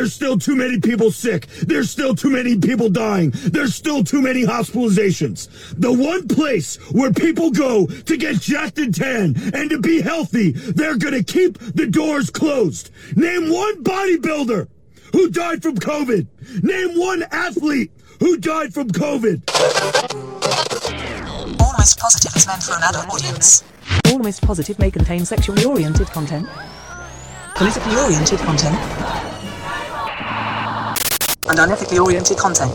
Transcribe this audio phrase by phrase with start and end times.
[0.00, 1.46] there's still too many people sick.
[1.46, 3.32] There's still too many people dying.
[3.34, 5.46] There's still too many hospitalizations.
[5.78, 10.52] The one place where people go to get jacked and tan and to be healthy,
[10.52, 12.90] they're gonna keep the doors closed.
[13.14, 14.68] Name one bodybuilder
[15.12, 16.62] who died from COVID.
[16.62, 19.42] Name one athlete who died from COVID.
[21.60, 23.64] Almost Positive is meant for an adult audience.
[24.06, 26.48] Almost Positive may contain sexually oriented content.
[27.54, 29.19] Politically oriented content.
[31.50, 32.70] And unethically oriented content.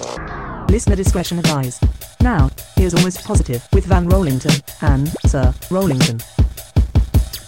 [0.69, 1.81] Listener discretion advised.
[2.19, 6.15] Now, here's Almost Positive with Van Rollington and Sir Rollington.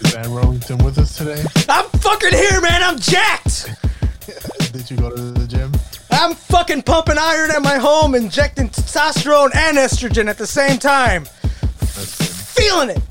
[0.06, 1.44] Is Van Rollington with us today?
[1.68, 2.82] I'm fucking here, man.
[2.82, 3.76] I'm jacked.
[4.72, 5.74] Did you go to the gym?
[6.12, 11.26] I'm fucking pumping iron at my home, injecting testosterone and estrogen at the same time.
[11.80, 12.54] That's.
[12.54, 13.02] Feeling it.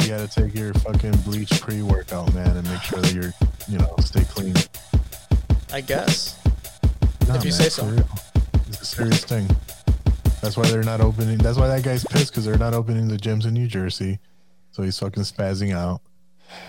[0.00, 3.32] You gotta take your fucking bleach pre-workout, man, and make sure that you're,
[3.68, 4.54] you know, stay clean.
[5.72, 6.43] I guess.
[7.28, 7.96] Nah, If you man, say so.
[8.68, 9.48] It's a serious thing.
[10.42, 11.38] That's why they're not opening.
[11.38, 14.18] That's why that guy's pissed because they're not opening the gyms in New Jersey.
[14.72, 16.00] So he's fucking spazzing out.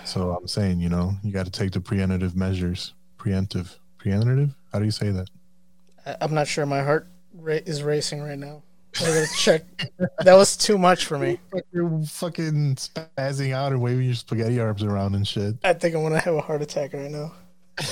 [0.06, 2.94] So I'm saying, you know, you got to take the preemptive measures.
[3.20, 4.54] Preemptive, preemptive.
[4.72, 5.30] How do you say that?
[6.06, 6.66] I- I'm not sure.
[6.66, 8.62] My heart ra- is racing right now.
[9.02, 9.64] I gotta check.
[10.24, 11.38] That was too much for me.
[11.74, 15.56] You're fucking spazzing out and waving your spaghetti arms around and shit.
[15.66, 17.34] I think I'm gonna have a heart attack right now.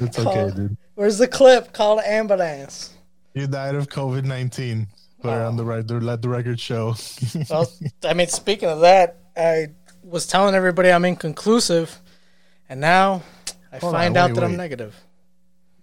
[0.00, 0.76] It's Call- okay, dude.
[0.94, 1.72] Where's the clip?
[1.72, 2.94] Call the ambulance.
[3.34, 4.88] You died of COVID nineteen.
[5.22, 5.48] Put it oh.
[5.48, 5.88] on the right.
[5.88, 6.94] Let the record show.
[7.50, 7.70] Well,
[8.04, 9.68] I mean, speaking of that, I
[10.02, 12.00] was telling everybody I'm inconclusive,
[12.68, 13.22] and now
[13.72, 14.94] I Hold find on, out wait, that I'm negative.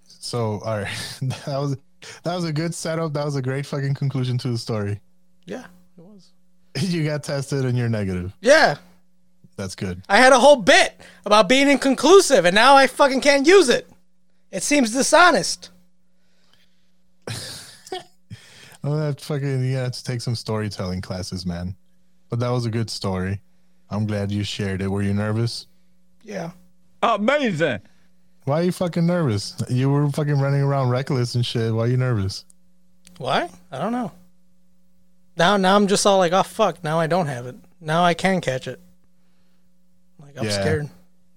[0.06, 1.78] so, all right, that was
[2.24, 3.14] that was a good setup.
[3.14, 5.00] That was a great fucking conclusion to the story.
[5.46, 5.66] Yeah,
[5.98, 6.32] it was.
[6.82, 8.34] You got tested and you're negative.
[8.42, 8.76] Yeah,
[9.56, 10.04] That's good.
[10.10, 13.90] I had a whole bit about being inconclusive, and now I fucking can't use it.
[14.52, 15.70] It seems dishonest.
[18.84, 21.76] Oh, that fucking you have to take some storytelling classes, man.
[22.30, 23.42] But that was a good story.
[23.90, 24.88] I'm glad you shared it.
[24.88, 25.68] Were you nervous?
[26.24, 26.52] Yeah.
[27.04, 27.80] Amazing.
[28.46, 29.56] Why are you fucking nervous?
[29.68, 31.74] You were fucking running around reckless and shit.
[31.74, 32.46] Why are you nervous?
[33.18, 33.50] Why?
[33.72, 34.12] I don't know.
[35.36, 36.82] Now, now I'm just all like, oh fuck!
[36.82, 37.56] Now I don't have it.
[37.82, 38.80] Now I can catch it.
[40.20, 40.52] Like I'm Yeah.
[40.52, 40.90] scared.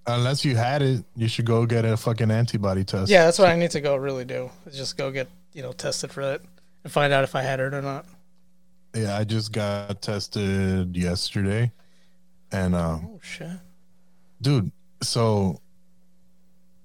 [0.06, 3.10] Unless you had it, you should go get a fucking antibody test.
[3.10, 4.50] Yeah, that's what I need to go really do.
[4.66, 6.42] Is just go get you know tested for it
[6.84, 8.06] and find out if I had it or not.
[8.94, 11.70] Yeah, I just got tested yesterday.
[12.50, 13.50] And um Oh shit.
[14.42, 14.72] dude,
[15.02, 15.60] so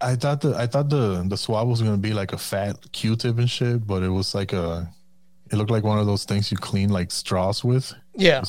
[0.02, 3.38] I thought the I thought the the swab was gonna be like a fat Q-tip
[3.40, 4.92] and shit, but it was like a
[5.52, 7.94] it looked like one of those things you clean like straws with.
[8.16, 8.44] Yeah.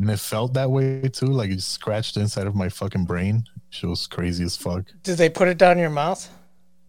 [0.00, 3.44] And it felt that way too, like it scratched inside of my fucking brain.
[3.72, 4.84] Shit was crazy as fuck.
[5.02, 6.28] Did they put it down your mouth?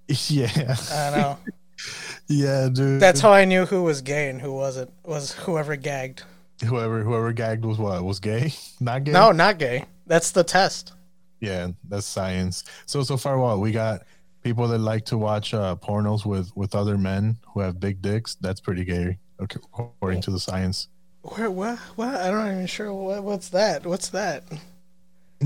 [0.27, 0.75] Yeah.
[0.91, 1.39] I know.
[2.27, 2.99] yeah, dude.
[2.99, 4.91] That's how I knew who was gay and who wasn't.
[5.05, 6.23] Was whoever gagged.
[6.63, 8.03] whoever whoever gagged was what?
[8.03, 8.53] Was gay?
[8.81, 9.13] Not gay?
[9.13, 9.85] No, not gay.
[10.05, 10.91] That's the test.
[11.39, 12.66] Yeah, that's science.
[12.85, 14.01] So so far, what we got
[14.44, 18.35] people that like to watch uh, pornos with with other men who have big dicks.
[18.35, 20.89] That's pretty gay, okay, according to the science.
[21.21, 21.50] Where?
[21.50, 21.79] What?
[21.95, 22.13] What?
[22.15, 22.94] I don't even sure.
[22.94, 23.85] What, what's that?
[23.85, 24.44] What's that?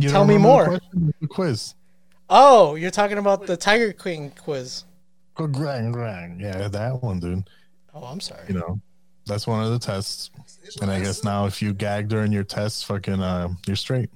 [0.02, 0.80] You Tell me more.
[0.94, 1.76] The, quiz.
[2.30, 4.84] Oh, you're talking about the Tiger Queen quiz.
[5.36, 6.42] Grang, grang.
[6.42, 7.50] Yeah, that one, dude.
[7.94, 8.42] Oh, I'm sorry.
[8.48, 8.80] You know,
[9.26, 10.32] that's one of the tests.
[10.82, 14.10] And I guess now, if you gag during your test, fucking, uh, you're straight.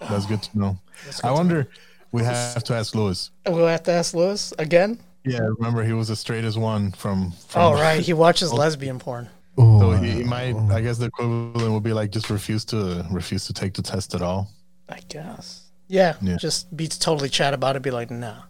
[0.00, 0.78] That's good to know.
[1.24, 1.68] I wonder.
[2.12, 3.30] We have to ask Lewis.
[3.46, 4.98] We'll have to ask Lewis again.
[5.24, 7.32] Yeah, remember he was the straightest one from.
[7.48, 8.00] from Oh, right.
[8.00, 9.28] He watches lesbian porn.
[9.56, 10.54] So he, he might.
[10.70, 14.14] I guess the equivalent would be like just refuse to refuse to take the test
[14.14, 14.50] at all.
[14.88, 15.62] I guess.
[15.88, 16.36] Yeah, Yeah.
[16.36, 17.82] Just be totally chat about it.
[17.82, 18.42] Be like, nah,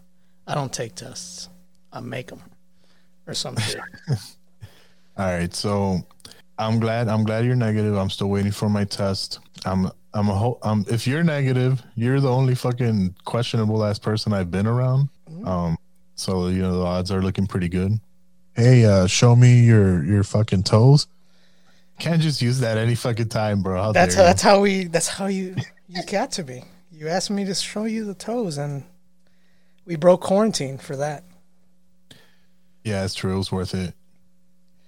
[0.47, 1.49] I don't take tests.
[1.93, 2.41] I make them,
[3.27, 3.79] or something.
[5.17, 5.99] All right, so
[6.57, 7.07] I'm glad.
[7.07, 7.95] I'm glad you're negative.
[7.95, 9.39] I'm still waiting for my test.
[9.65, 9.91] I'm.
[10.13, 10.57] I'm a whole.
[10.63, 15.09] Um, if you're negative, you're the only fucking questionable ass person I've been around.
[15.45, 15.77] Um,
[16.15, 17.99] so you know the odds are looking pretty good.
[18.55, 21.07] Hey, uh, show me your your fucking toes.
[21.99, 23.81] Can't just use that any fucking time, bro.
[23.81, 24.27] How That's dare you.
[24.27, 24.83] that's how we.
[24.85, 25.55] That's how you
[25.87, 26.63] you got to be.
[26.91, 28.83] You asked me to show you the toes, and
[29.85, 31.23] we broke quarantine for that.
[32.83, 33.33] Yeah, it's true.
[33.35, 33.93] It was worth it.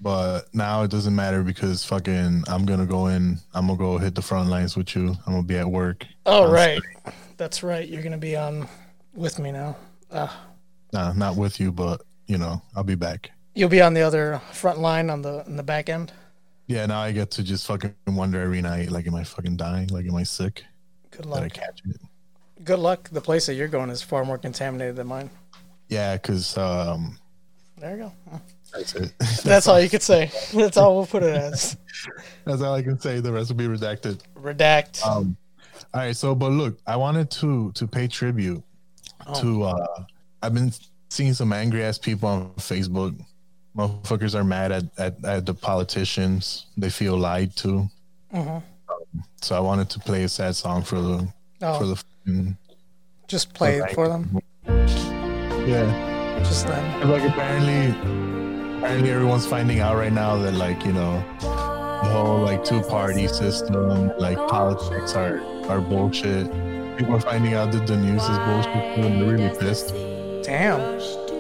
[0.02, 3.38] But now it doesn't matter because fucking I'm gonna go in.
[3.54, 5.10] I'm gonna go hit the front lines with you.
[5.28, 6.06] I'm gonna be at work.
[6.26, 6.82] Oh I'm
[7.36, 7.86] that's right.
[7.88, 8.68] You're gonna be on
[9.14, 9.76] with me now.
[10.10, 10.30] Uh,
[10.94, 13.32] Nah, not with you, but you know, I'll be back.
[13.56, 16.14] you'll be on the other front line on the on the back end.
[16.68, 19.90] Yeah, now I get to just fucking wonder every night, like, am I fucking dying?
[19.90, 20.64] Like, am I sick?
[21.12, 21.52] Good luck.
[21.54, 21.98] catch it?
[22.64, 23.10] Good luck.
[23.10, 25.30] The place that you're going is far more contaminated than mine.
[25.88, 27.18] Yeah, because um,
[27.78, 28.42] There you go.
[28.74, 29.12] that's it.
[29.44, 30.30] That's all you could say.
[30.54, 31.76] That's all we'll put it as.
[32.46, 33.20] That's all I can say.
[33.20, 34.20] The rest will be redacted.
[34.36, 35.04] Redact.
[35.06, 35.36] Um,
[35.94, 36.16] all right.
[36.16, 38.62] So, but look, I wanted to to pay tribute
[39.36, 39.64] to.
[39.64, 40.04] uh
[40.44, 40.72] I've been
[41.10, 43.20] seeing some angry ass people on Facebook.
[43.76, 46.68] Motherfuckers are mad at at, at the politicians.
[46.78, 47.88] They feel lied to.
[48.32, 48.62] Um,
[49.42, 51.28] so I wanted to play a sad song for the
[51.62, 51.78] Oh.
[51.80, 52.56] for the.
[53.28, 54.40] Just play it for them.
[55.68, 56.40] Yeah.
[56.44, 57.10] Just then.
[57.10, 57.92] like apparently
[58.80, 63.28] apparently everyone's finding out right now that like you know the whole like two party
[63.28, 66.48] system like politics are are bullshit
[66.98, 69.94] people are finding out that the news is bullshit and they're really pissed
[70.44, 70.80] Damn.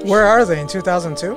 [0.05, 1.35] Where are they in 2002?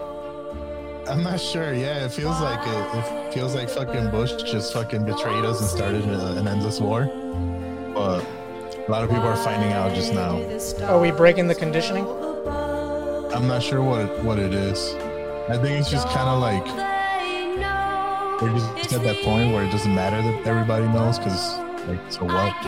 [1.09, 5.05] I'm not sure yeah it feels like it, it feels like fucking bush just fucking
[5.05, 7.07] betrayed us and started a, an endless war.
[7.95, 10.41] But a lot of people are finding out just now.
[10.87, 12.07] Are we breaking the conditioning?
[13.35, 14.95] i'm not sure what what it is.
[15.49, 16.65] I think it's just kind of like
[18.41, 21.59] we're just at that point where it doesn't matter that everybody knows because
[21.89, 22.35] like so what?
[22.35, 22.67] What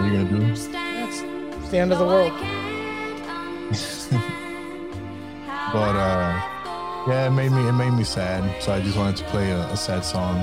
[0.00, 0.42] are you gonna do?
[0.52, 2.32] It's, it's the end of the world.
[5.72, 6.59] but uh
[7.08, 9.60] yeah it made me it made me sad so i just wanted to play a,
[9.68, 10.36] a sad song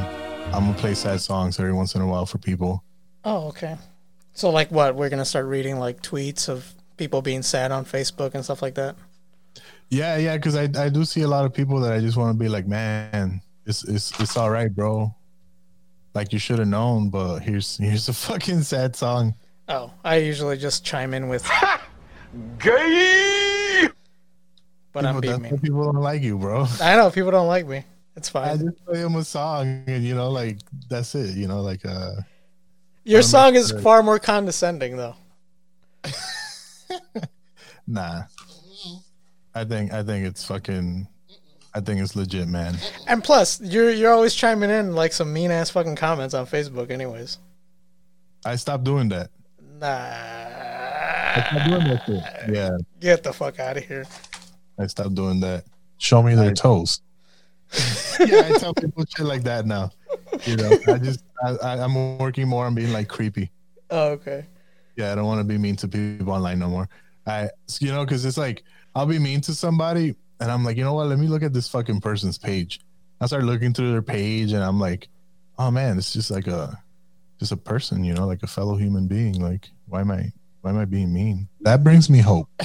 [0.54, 2.84] i'm gonna play sad songs every once in a while for people
[3.26, 3.76] Oh, okay.
[4.32, 4.96] So, like, what?
[4.96, 8.76] We're gonna start reading like tweets of people being sad on Facebook and stuff like
[8.76, 8.96] that.
[9.90, 12.38] yeah yeah because I, I do see a lot of people that i just want
[12.38, 15.14] to be like man it's it's it's all right bro
[16.14, 19.36] like you should have known but here's here's a fucking sad song
[19.70, 21.44] Oh, I usually just chime in with
[22.60, 23.57] Gay!
[25.02, 25.58] But I'm People- being that's me.
[25.58, 27.84] why people don't like you bro I know people don't like me.
[28.16, 28.50] It's fine.
[28.50, 30.58] I just play them a song and you know like
[30.90, 32.14] that's it you know like uh
[33.04, 35.16] Your song is far more condescending, though.
[37.88, 38.24] nah
[39.56, 41.08] i think i think it's fucking
[41.74, 42.76] i think it's legit man
[43.08, 46.92] And plus, you're you're always chiming in like some mean ass fucking comments on Facebook,
[46.92, 47.38] anyways.
[48.46, 49.30] i stopped doing that
[49.80, 49.88] Nah,
[51.48, 52.56] Stop doing that shit.
[52.56, 54.06] yeah get the fuck out of here.
[54.80, 55.66] I stopped doing that.
[55.98, 57.02] Show me their I- toes.
[58.22, 59.92] yeah i tell people shit like that now.
[60.46, 63.52] You know i just I, I, i'm working more on being like creepy.
[63.90, 64.46] Oh, okay.
[64.96, 66.88] yeah i don't want to be mean to people online no more.
[67.26, 67.50] I
[67.82, 68.64] you know because it's like
[68.96, 71.08] i'll be mean to somebody and i'm like you know what?
[71.08, 72.80] Let me look at this fucking person's page.
[73.20, 75.10] I start looking through their page and i'm like
[75.60, 76.82] oh man it's just like a
[77.40, 79.42] just a person you know like a fellow human being.
[79.42, 80.32] Like why am i
[80.62, 81.50] why am i being mean?
[81.62, 82.48] That brings me hope.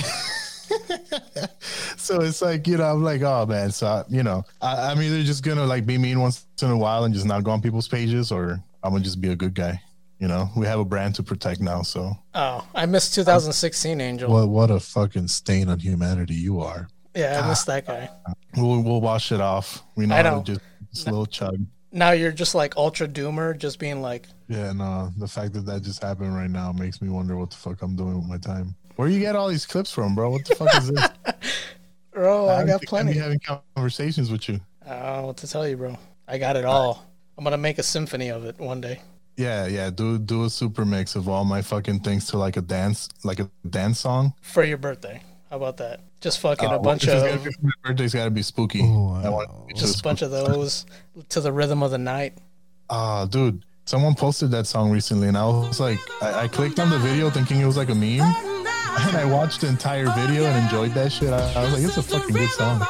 [1.97, 5.01] so it's like you know i'm like oh man so I, you know I, i'm
[5.01, 7.61] either just gonna like be mean once in a while and just not go on
[7.63, 9.81] people's pages or i'm gonna just be a good guy
[10.19, 14.31] you know we have a brand to protect now so Oh, I missed 2016 Angel.
[14.31, 16.89] What what a fucking stain on humanity you are.
[17.15, 18.09] yeah, I missed that guy.
[18.57, 20.61] we'll, we'll wash it off we know, I to just,
[20.93, 21.59] just a little chug
[21.91, 25.83] Now you're just like ultra doomer, just being like, yeah no the fact that that
[25.83, 28.75] just happened right now makes me wonder what the fuck i'm doing with my time
[28.97, 31.09] where you get all these clips from bro what the fuck is this
[32.17, 33.41] "Oh, I got be plenty." having
[33.75, 35.97] conversations with you I don't know what to tell you, bro.
[36.27, 37.07] I got it all.
[37.39, 39.01] I'm gonna make a symphony of it one day.
[39.37, 42.61] yeah yeah do do a super mix of all my fucking things to like a
[42.61, 45.23] dance like a dance song for your birthday.
[45.51, 46.01] How about that?
[46.21, 48.81] Just fucking Uh, a bunch of gotta be my birthday's got to be spooky.
[48.83, 49.67] Oh, I want wow.
[49.77, 50.87] just a be bunch of those
[51.29, 52.39] to the rhythm of the night.
[52.91, 56.89] Ah, dude, someone posted that song recently, and I was like, I, I clicked on
[56.91, 58.62] the video thinking it was like a meme,
[59.09, 61.33] and I watched the entire video and enjoyed that shit.
[61.33, 62.81] I, I was like, it's a fucking good song.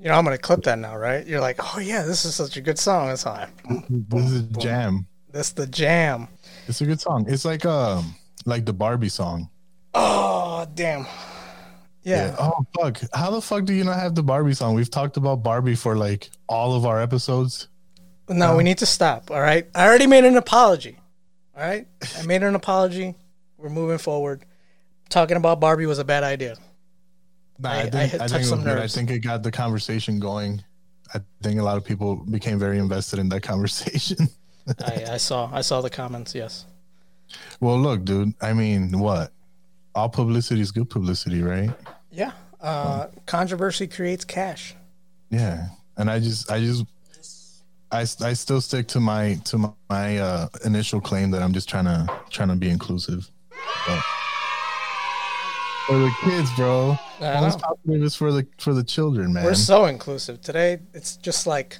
[0.00, 1.26] You know, I'm gonna clip that now, right?
[1.26, 3.10] You're like, oh yeah, this is such a good song.
[3.10, 3.48] It's like,
[3.90, 5.06] This is jam.
[5.32, 6.28] that's the jam.
[6.68, 7.26] It's a good song.
[7.28, 8.14] It's like um
[8.46, 9.50] like the Barbie song.
[9.94, 11.04] Oh damn.
[12.04, 12.34] Yeah.
[12.38, 13.00] Oh fuck!
[13.12, 14.74] How the fuck do you not have the Barbie song?
[14.74, 17.68] We've talked about Barbie for like all of our episodes.
[18.28, 19.30] No, we need to stop.
[19.30, 19.66] All right.
[19.74, 20.98] I already made an apology.
[21.56, 21.86] All right.
[22.18, 23.14] I made an apology.
[23.56, 24.44] We're moving forward.
[25.08, 26.56] Talking about Barbie was a bad idea.
[27.58, 28.78] Nah, I- I, I think had I, think it was good.
[28.78, 30.62] I think it got the conversation going.
[31.14, 34.28] I think a lot of people became very invested in that conversation.
[34.84, 35.50] I, I saw.
[35.52, 36.34] I saw the comments.
[36.34, 36.66] Yes.
[37.60, 38.34] well, look, dude.
[38.42, 39.32] I mean, what?
[39.94, 41.70] All publicity is good publicity, right?
[42.12, 42.32] Yeah.
[42.60, 44.74] Uh, controversy creates cash.
[45.30, 45.68] Yeah.
[45.96, 46.84] And I just, I just,
[47.90, 51.68] I, I still stick to my to my, my uh, initial claim that I'm just
[51.68, 53.30] trying to trying to be inclusive.
[53.86, 54.02] But
[55.86, 56.98] for the kids, bro.
[57.20, 57.56] Know.
[57.58, 59.44] positive is for the for the children, man.
[59.44, 60.80] We're so inclusive today.
[60.92, 61.78] It's just like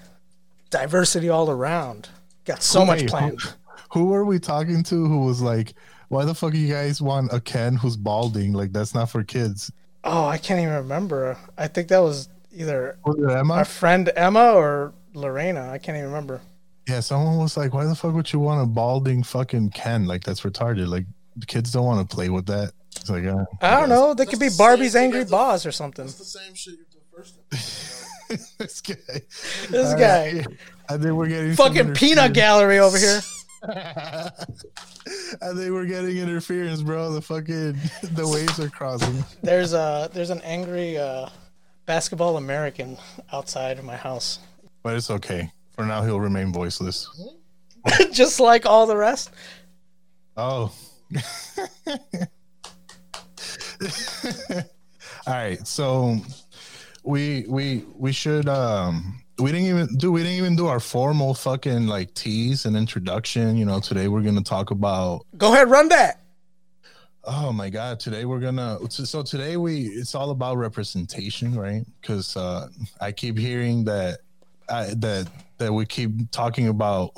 [0.71, 2.09] diversity all around.
[2.45, 3.41] Got so much Hey, planned.
[3.93, 5.75] Who, who were we talking to who was like,
[6.09, 8.53] why the fuck you guys want a Ken who's balding?
[8.53, 9.71] Like that's not for kids.
[10.05, 11.37] Oh, I can't even remember.
[11.57, 13.55] I think that was either Was Emma?
[13.55, 15.71] our friend Emma or Lorena.
[15.71, 16.41] I can't even remember.
[16.89, 20.07] Yeah, someone was like, why the fuck would you want a balding fucking Ken?
[20.07, 20.89] Like that's retarded.
[20.89, 21.05] Like
[21.37, 22.73] the kids don't want to play with that.
[22.97, 24.15] It's like, uh, I don't know.
[24.15, 26.05] They could be the Barbie's angry the- boss or something.
[26.07, 28.39] It's the same shit you did first time.
[28.59, 28.95] this guy.
[29.69, 30.33] This All guy.
[30.39, 30.47] right.
[30.89, 33.21] I think we're getting Fucking peanut gallery over here.
[33.65, 37.13] I think we're getting interference, bro.
[37.13, 37.77] The fucking
[38.15, 39.25] the waves are crossing.
[39.43, 41.29] There's a there's an angry uh,
[41.87, 42.97] basketball American
[43.33, 44.39] outside of my house,
[44.89, 45.53] But it's okay.
[45.73, 47.11] For now, he'll remain voiceless.
[48.11, 49.31] just like all the rest.
[50.35, 50.75] Oh.
[55.27, 55.67] All right.
[55.67, 56.17] So
[57.05, 61.35] we we we should um we didn't even do we didn't even do our formal
[61.35, 63.59] fucking like tease and introduction.
[63.59, 66.23] You know, today we're gonna talk about Go ahead, run that.
[67.25, 68.01] Oh my god!
[68.01, 71.85] Today we're gonna so, so today we it's all about representation, right?
[72.01, 72.69] Because uh,
[73.03, 74.21] I keep hearing that
[74.71, 77.13] I, that that we keep talking about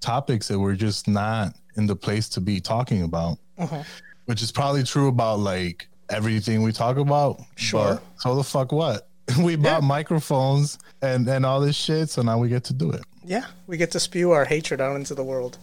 [0.00, 3.82] topics that we're just not in the place to be talking about, mm-hmm.
[4.26, 7.40] which is probably true about like everything we talk about.
[7.56, 8.00] Sure.
[8.18, 9.08] so the fuck what?
[9.40, 13.02] we bought microphones and and all this shit, so now we get to do it.
[13.24, 15.58] Yeah, we get to spew our hatred out into the world.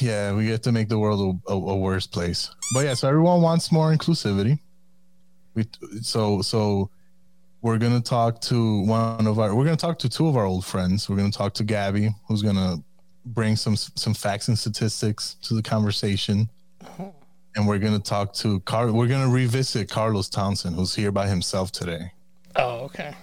[0.00, 2.50] Yeah, we get to make the world a, a, a worse place.
[2.72, 4.58] But yeah, so everyone wants more inclusivity.
[5.54, 5.66] We
[6.00, 6.90] so so
[7.64, 10.66] we're gonna talk to one of our we're gonna talk to two of our old
[10.66, 11.08] friends.
[11.08, 12.76] We're gonna talk to Gabby, who's gonna
[13.24, 16.50] bring some some facts and statistics to the conversation.
[17.56, 18.92] And we're gonna talk to Car.
[18.92, 22.12] We're gonna revisit Carlos Townsend, who's here by himself today.
[22.56, 23.14] Oh, okay.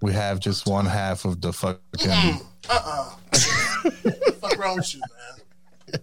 [0.00, 2.40] We have just one half of the fucking.
[2.70, 3.10] Uh.
[4.40, 5.02] Fuck wrong with you,
[5.88, 5.98] man?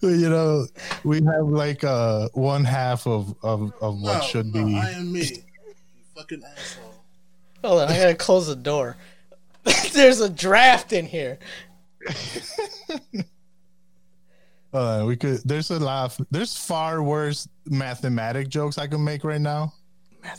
[0.18, 0.66] you know,
[1.04, 4.78] we have like uh one half of of, of what No, should no, be.
[4.78, 5.20] I am me.
[5.20, 5.42] You
[6.16, 6.85] fucking asshole.
[7.64, 8.96] Hold on, I gotta close the door.
[9.92, 11.38] There's a draft in here.
[14.76, 15.40] Uh, we could.
[15.44, 16.18] There's a lot.
[16.20, 19.72] Of, there's far worse mathematic jokes I can make right now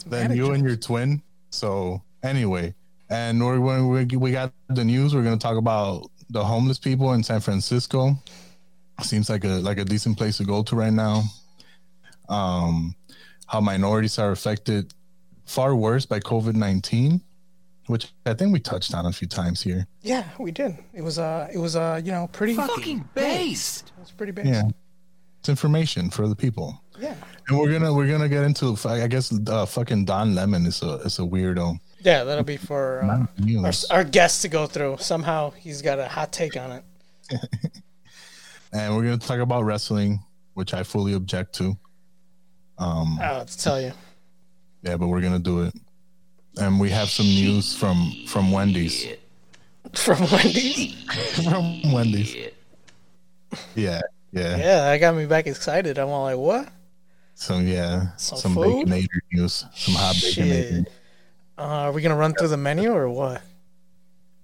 [0.06, 1.24] than you and your twin.
[1.50, 2.76] So anyway,
[3.10, 5.16] and we're when we we got the news.
[5.16, 8.12] We're gonna talk about the homeless people in San Francisco.
[9.02, 11.24] Seems like a like a decent place to go to right now.
[12.30, 12.96] Um,
[13.48, 14.94] how minorities are affected
[15.48, 17.22] far worse by COVID nineteen,
[17.88, 19.88] which I think we touched on a few times here.
[20.02, 20.78] Yeah, we did.
[20.94, 23.92] It was uh it was uh, you know, pretty Fucking based.
[23.98, 24.46] it was pretty big.
[24.46, 24.64] Yeah,
[25.40, 26.80] it's information for the people.
[27.00, 27.16] Yeah.
[27.48, 30.96] And we're gonna we're gonna get into I guess uh, fucking Don Lemon is a
[31.06, 31.80] is a weirdo.
[32.02, 33.86] Yeah, that'll be for uh, our, News.
[33.86, 34.98] our guest to go through.
[35.00, 36.84] Somehow he's got a hot take on it.
[38.74, 40.20] And we're gonna talk about wrestling,
[40.54, 41.78] which I fully object to.
[42.78, 43.94] Um, I don't to tell you.
[44.82, 45.74] Yeah, but we're gonna do it.
[46.60, 49.08] And we have some news from from Wendy's.
[49.94, 50.94] From Wendy's.
[51.46, 52.36] from Wendy's.
[53.74, 54.02] Yeah,
[54.34, 54.58] yeah.
[54.58, 55.98] Yeah, that got me back excited.
[55.98, 56.70] I'm all like, what?
[57.36, 58.86] So yeah, Some some, food?
[58.88, 60.88] baconator news, some hot baconator.
[61.58, 63.42] Uh, are we gonna run through the menu or what?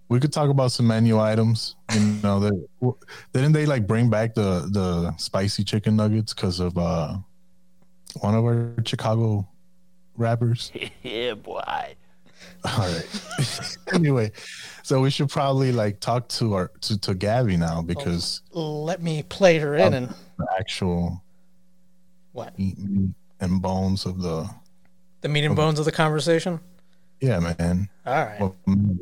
[0.10, 1.76] We could talk about some menu items.
[1.94, 2.68] You know, that
[3.34, 7.18] didn't they like bring back the the spicy chicken nuggets because of uh
[8.22, 9.48] one of our Chicago
[10.18, 10.72] rappers?
[11.04, 11.96] Yeah, boy.
[12.66, 13.78] All right.
[13.94, 14.32] anyway,
[14.84, 19.02] so we should probably like talk to our to, to Gabby now oh, because Let
[19.02, 20.14] me play her in and
[20.60, 21.22] actual
[22.32, 22.58] what?
[22.58, 24.50] meat meat and bones of the
[25.22, 26.60] The meat and bones of the conversation.
[27.22, 27.90] yeah, man.
[28.06, 28.40] All right.
[28.40, 29.00] Well, mm.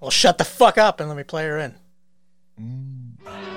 [0.00, 1.74] Well, shut the fuck up and let me play her in.
[2.60, 3.55] Mm.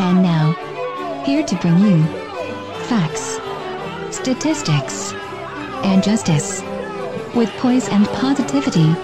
[0.00, 0.52] And now,
[1.24, 2.02] here to bring you
[2.86, 3.38] facts,
[4.14, 5.12] statistics,
[5.84, 6.62] and justice
[7.34, 8.94] with poise and positivity.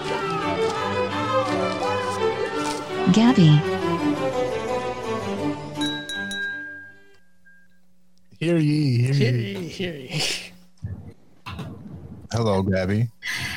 [3.13, 3.61] Gabby.
[8.39, 9.59] Hear ye, hear Hear ye.
[9.59, 10.23] ye, hear ye.
[12.33, 13.09] Hello, Gabby.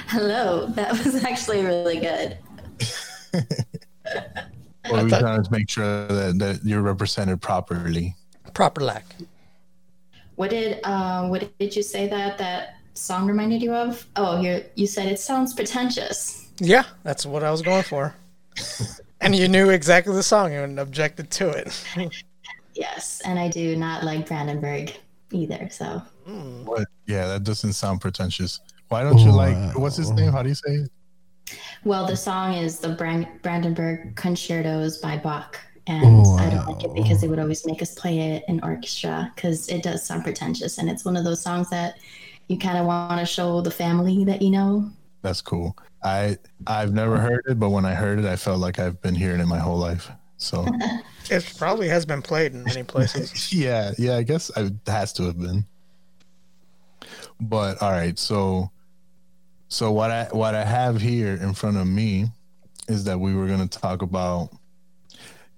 [0.07, 2.37] Hello, that was actually really good.
[4.91, 8.15] Well, we thought- trying to make sure that, that you're represented properly.
[8.53, 9.05] Proper lack.
[10.35, 14.05] What did uh, what did you say that that song reminded you of?
[14.15, 16.47] Oh, you you said it sounds pretentious.
[16.59, 18.15] Yeah, that's what I was going for.
[19.21, 21.83] and you knew exactly the song and objected to it.
[22.77, 24.93] Yes, and I do not like Brandenburg
[25.31, 25.67] either.
[25.71, 25.99] So
[26.63, 26.87] What?
[27.07, 28.59] Yeah, that doesn't sound pretentious.
[28.89, 30.31] Why don't you like what's his name?
[30.31, 30.91] How do you say it?
[31.83, 35.57] Well, the song is the Brand- Brandenburg Concertos by Bach.
[35.89, 38.61] And Oh, I don't like it because they would always make us play it in
[38.61, 40.79] orchestra because it does sound pretentious.
[40.79, 41.97] And it's one of those songs that
[42.49, 44.89] you kind of want to show the family that you know.
[45.21, 45.77] That's cool.
[46.03, 46.37] I
[46.67, 49.39] I've never heard it, but when I heard it, I felt like I've been hearing
[49.39, 50.11] it my whole life.
[50.37, 50.65] So
[51.29, 53.53] It probably has been played in many places.
[53.57, 55.65] yeah, yeah, I guess it has to have been.
[57.39, 58.71] But all right, so
[59.69, 62.27] so what I what I have here in front of me
[62.87, 64.49] is that we were going to talk about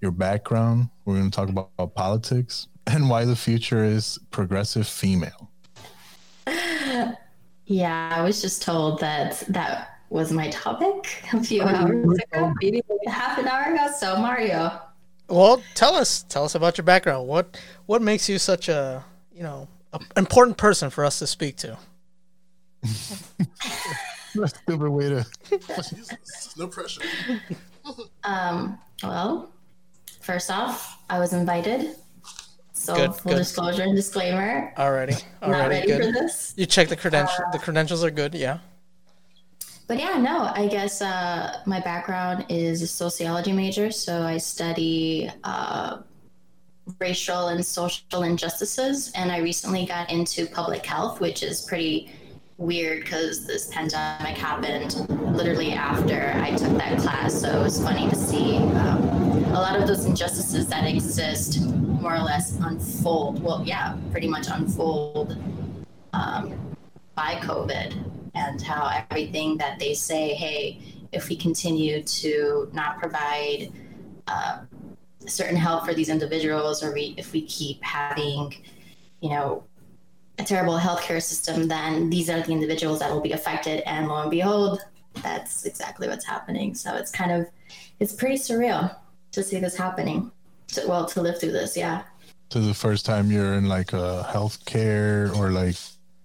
[0.02, 0.90] your background.
[1.06, 5.52] We're going to talk about, about politics and why the future is progressive female.
[7.70, 12.82] Yeah, I was just told that that was my topic a few hours ago, maybe
[12.90, 13.94] like half an hour ago.
[13.96, 14.72] So, Mario,
[15.28, 17.28] Well, tell us, tell us about your background.
[17.28, 21.58] What what makes you such a you know a important person for us to speak
[21.58, 21.78] to?
[24.46, 25.26] Stupid way to.
[25.50, 27.02] Jesus, no pressure.
[28.24, 29.52] Um, well,
[30.22, 31.96] first off, I was invited.
[32.74, 33.38] So Good, full good.
[33.40, 34.74] disclosure and disclaimer.
[34.78, 36.06] Already, Not already ready good.
[36.06, 36.54] for this.
[36.56, 37.44] You check the credential.
[37.52, 38.34] the credentials are good.
[38.34, 38.60] Yeah.
[39.88, 43.92] But yeah, no, I guess uh, my background is a sociology major.
[43.92, 45.98] So I study uh,
[47.00, 49.12] racial and social injustices.
[49.16, 52.12] And I recently got into public health, which is pretty
[52.60, 57.42] weird because this pandemic happened literally after I took that class.
[57.42, 59.02] So it was funny to see um,
[59.46, 63.42] a lot of those injustices that exist more or less unfold.
[63.42, 65.38] Well, yeah, pretty much unfold
[66.12, 66.76] um,
[67.16, 67.96] by COVID
[68.36, 70.82] and how everything that they say, hey,
[71.14, 73.72] if we continue to not provide
[74.28, 74.60] uh,
[75.26, 78.54] certain help for these individuals, or we, if we keep having,
[79.22, 79.64] you know,
[80.40, 83.84] a terrible healthcare system, then these are the individuals that will be affected.
[83.86, 84.80] And lo and behold,
[85.22, 86.74] that's exactly what's happening.
[86.74, 87.48] So it's kind of,
[88.00, 88.96] it's pretty surreal
[89.34, 90.32] to see this happening.
[90.70, 92.04] To, well, to live through this, yeah.
[92.52, 95.76] To the first time you're in like a healthcare or like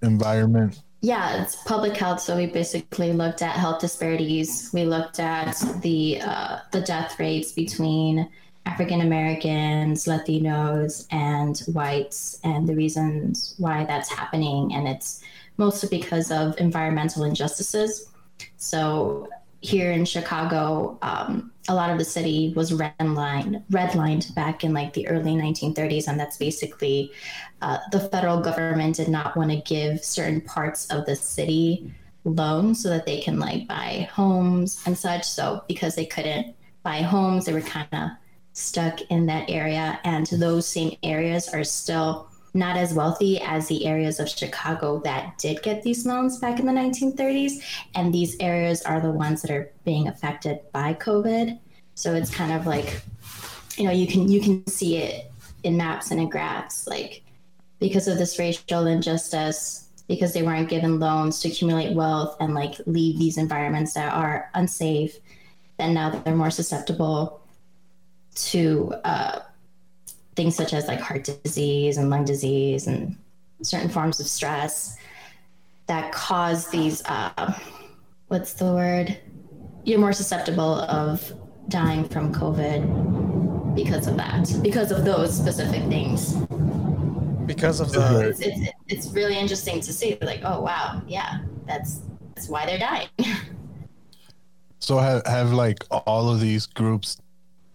[0.03, 0.81] environment.
[1.01, 2.21] Yeah, it's public health.
[2.21, 4.71] So we basically looked at health disparities.
[4.73, 8.31] We looked at the uh, the death rates between
[8.67, 14.73] African Americans, Latinos, and whites, and the reasons why that's happening.
[14.75, 15.23] And it's
[15.59, 18.11] mostly because of environmental injustices.
[18.57, 19.29] So
[19.61, 24.93] here in Chicago, um, a lot of the city was redlined, redlined back in like
[24.93, 27.11] the early 1930s, and that's basically
[27.63, 31.91] uh, the federal government did not want to give certain parts of the city
[32.25, 35.25] loans so that they can like buy homes and such.
[35.25, 38.11] So because they couldn't buy homes, they were kind of
[38.55, 43.85] stuck in that area, and those same areas are still not as wealthy as the
[43.85, 47.61] areas of Chicago that did get these loans back in the 1930s.
[47.97, 51.59] And these areas are the ones that are being affected by COVID.
[51.97, 53.03] So it's kind of like,
[53.77, 55.33] you know, you can you can see it
[55.65, 57.23] in maps and in graphs, like
[57.81, 62.75] because of this racial injustice, because they weren't given loans to accumulate wealth and like
[62.87, 65.19] leave these environments that are unsafe,
[65.79, 67.44] then now they're more susceptible
[68.35, 69.41] to uh,
[70.37, 73.17] things such as like heart disease and lung disease and
[73.63, 74.97] certain forms of stress
[75.87, 77.59] that cause these uh,
[78.29, 79.19] what's the word?
[79.85, 81.33] You're more susceptible of
[81.69, 86.35] dying from covid because of that because of those specific things.
[87.47, 92.01] Because of the it's, it's, it's really interesting to see like oh wow yeah that's
[92.35, 93.09] that's why they're dying.
[94.85, 97.17] So have have like all of these groups.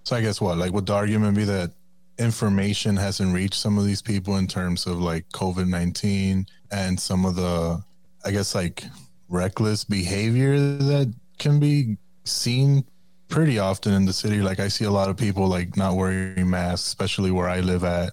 [0.10, 1.70] So I guess what like would the argument be that
[2.18, 7.26] information hasn't reached some of these people in terms of like COVID nineteen and some
[7.28, 7.80] of the
[8.26, 8.86] I guess like
[9.28, 11.96] reckless behavior that can be
[12.26, 12.86] seen
[13.28, 14.42] pretty often in the city.
[14.42, 17.84] Like I see a lot of people like not wearing masks, especially where I live
[17.84, 18.12] at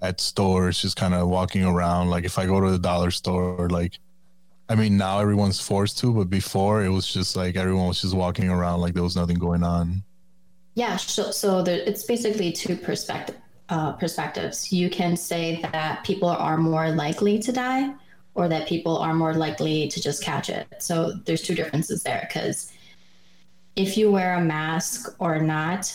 [0.00, 2.08] at stores, just kind of walking around.
[2.08, 3.98] Like if I go to the dollar store, like
[4.68, 8.14] I mean, now everyone's forced to, but before it was just like everyone was just
[8.14, 10.04] walking around like there was nothing going on.
[10.74, 13.36] Yeah, so, so there, it's basically two perspective,
[13.68, 14.72] uh, perspectives.
[14.72, 17.94] You can say that people are more likely to die,
[18.34, 20.66] or that people are more likely to just catch it.
[20.78, 22.72] So there's two differences there because
[23.76, 25.94] if you wear a mask or not,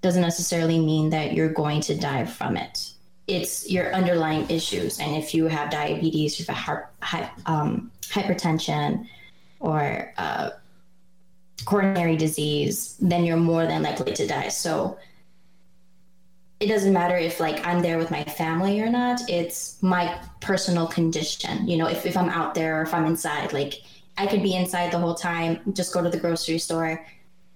[0.00, 2.92] doesn't necessarily mean that you're going to die from it.
[3.26, 9.06] It's your underlying issues, and if you have diabetes, you have heart, um, hypertension,
[9.60, 10.50] or uh,
[11.64, 14.48] coronary disease, then you're more than likely to die.
[14.48, 14.98] So
[16.60, 19.20] it doesn't matter if like I'm there with my family or not.
[19.28, 21.68] It's my personal condition.
[21.68, 23.82] You know, if, if I'm out there or if I'm inside, like
[24.16, 27.04] I could be inside the whole time, just go to the grocery store.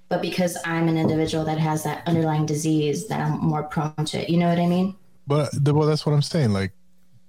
[0.09, 4.21] But because I'm an individual that has that underlying disease, that I'm more prone to
[4.21, 4.29] it.
[4.29, 4.95] You know what I mean?
[5.27, 6.53] But the, well, that's what I'm saying.
[6.53, 6.73] Like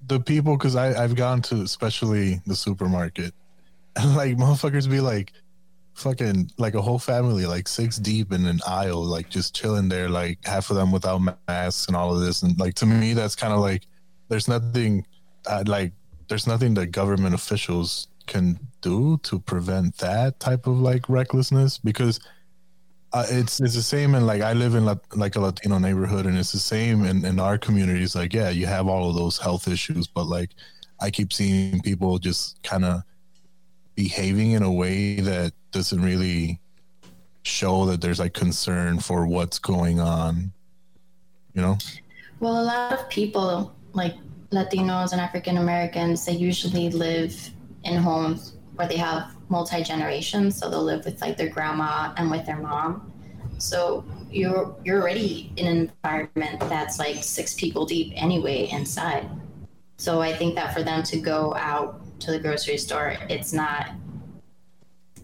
[0.05, 3.33] the people, because I've gone to especially the supermarket,
[3.95, 5.33] and like motherfuckers be like,
[5.93, 10.10] fucking like a whole family, like six deep in an aisle, like just chilling there,
[10.10, 13.36] like half of them without masks and all of this, and like to me that's
[13.36, 13.86] kind of like
[14.29, 15.06] there's nothing,
[15.47, 15.93] uh, like
[16.27, 22.19] there's nothing that government officials can do to prevent that type of like recklessness because
[23.13, 26.25] uh, it's it's the same in like I live in la- like a Latino neighborhood,
[26.25, 28.15] and it's the same in in our communities.
[28.15, 30.49] Like, yeah, you have all of those health issues, but like
[30.99, 33.03] I keep seeing people just kind of
[33.95, 36.59] behaving in a way that doesn't really
[37.43, 40.53] show that there's like concern for what's going on.
[41.53, 41.77] You know?
[42.39, 44.15] Well, a lot of people, like
[44.51, 47.49] Latinos and African Americans, they usually live
[47.83, 50.57] in homes where they have multi generations.
[50.57, 53.12] So they'll live with like their grandma and with their mom.
[53.57, 59.29] So you're you're already in an environment that's like six people deep anyway inside.
[59.97, 63.91] So I think that for them to go out to the grocery store, it's not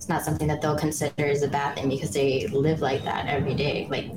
[0.09, 3.27] it's not something that they'll consider as a bad thing because they live like that
[3.27, 3.87] every day.
[3.91, 4.09] Like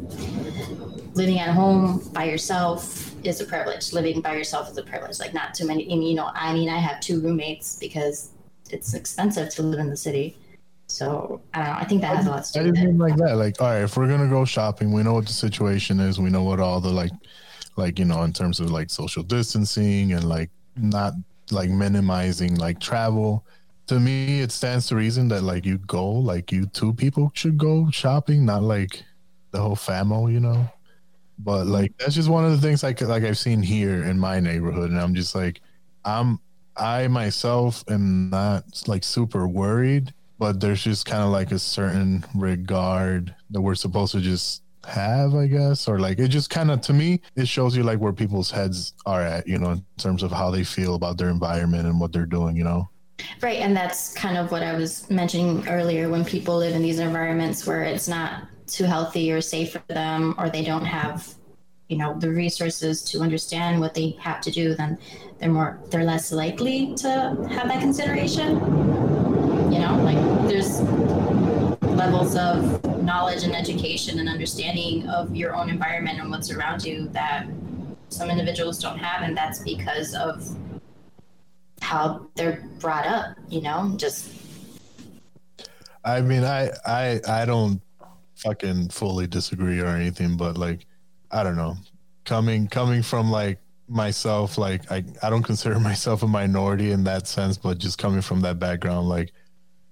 [1.15, 3.93] living at home by yourself is a privilege.
[3.93, 5.21] Living by yourself is a privilege.
[5.21, 5.85] Like not too many.
[5.85, 8.31] I mean, you know, I mean, I have two roommates because
[8.71, 10.39] it's expensive to live in the city.
[10.87, 11.75] So I don't know.
[11.75, 13.37] I think that has a lot to do with didn't mean like that.
[13.37, 16.19] Like, all right, if we're gonna go shopping, we know what the situation is.
[16.19, 17.13] We know what all the like,
[17.77, 21.13] like you know, in terms of like social distancing and like not
[21.51, 23.45] like minimizing like travel.
[23.89, 27.59] To me, it stands to reason that like you go, like you two people should
[27.59, 29.03] go shopping, not like
[29.51, 30.69] the whole famo, you know.
[31.39, 32.05] But like mm-hmm.
[32.05, 35.01] that's just one of the things like like I've seen here in my neighborhood, and
[35.01, 35.61] I'm just like,
[36.05, 36.39] I'm
[36.77, 42.25] I myself am not like super worried, but there's just kind of like a certain
[42.35, 46.81] regard that we're supposed to just have, I guess, or like it just kind of
[46.83, 50.23] to me it shows you like where people's heads are at, you know, in terms
[50.23, 52.89] of how they feel about their environment and what they're doing, you know.
[53.41, 56.09] Right, and that's kind of what I was mentioning earlier.
[56.09, 60.35] When people live in these environments where it's not too healthy or safe for them,
[60.39, 61.35] or they don't have,
[61.89, 64.99] you know, the resources to understand what they have to do, then
[65.39, 67.09] they're more, they're less likely to
[67.51, 68.55] have that consideration.
[69.73, 70.81] You know, like there's
[71.83, 77.09] levels of knowledge and education and understanding of your own environment and what's around you
[77.09, 77.47] that
[78.09, 80.57] some individuals don't have, and that's because of
[81.83, 84.33] how they're brought up, you know, just
[86.05, 87.81] I mean, I I I don't
[88.37, 90.87] fucking fully disagree or anything, but like
[91.31, 91.77] I don't know,
[92.25, 97.27] coming coming from like myself, like I I don't consider myself a minority in that
[97.27, 99.33] sense, but just coming from that background, like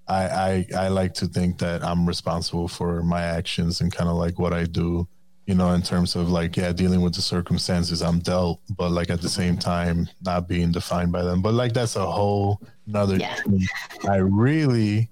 [0.07, 4.15] I I I like to think that I'm responsible for my actions and kind of
[4.15, 5.07] like what I do,
[5.47, 9.09] you know, in terms of like yeah, dealing with the circumstances I'm dealt, but like
[9.09, 11.41] at the same time not being defined by them.
[11.41, 13.35] But like that's a whole another Yeah.
[13.35, 13.65] thing.
[14.07, 15.09] I really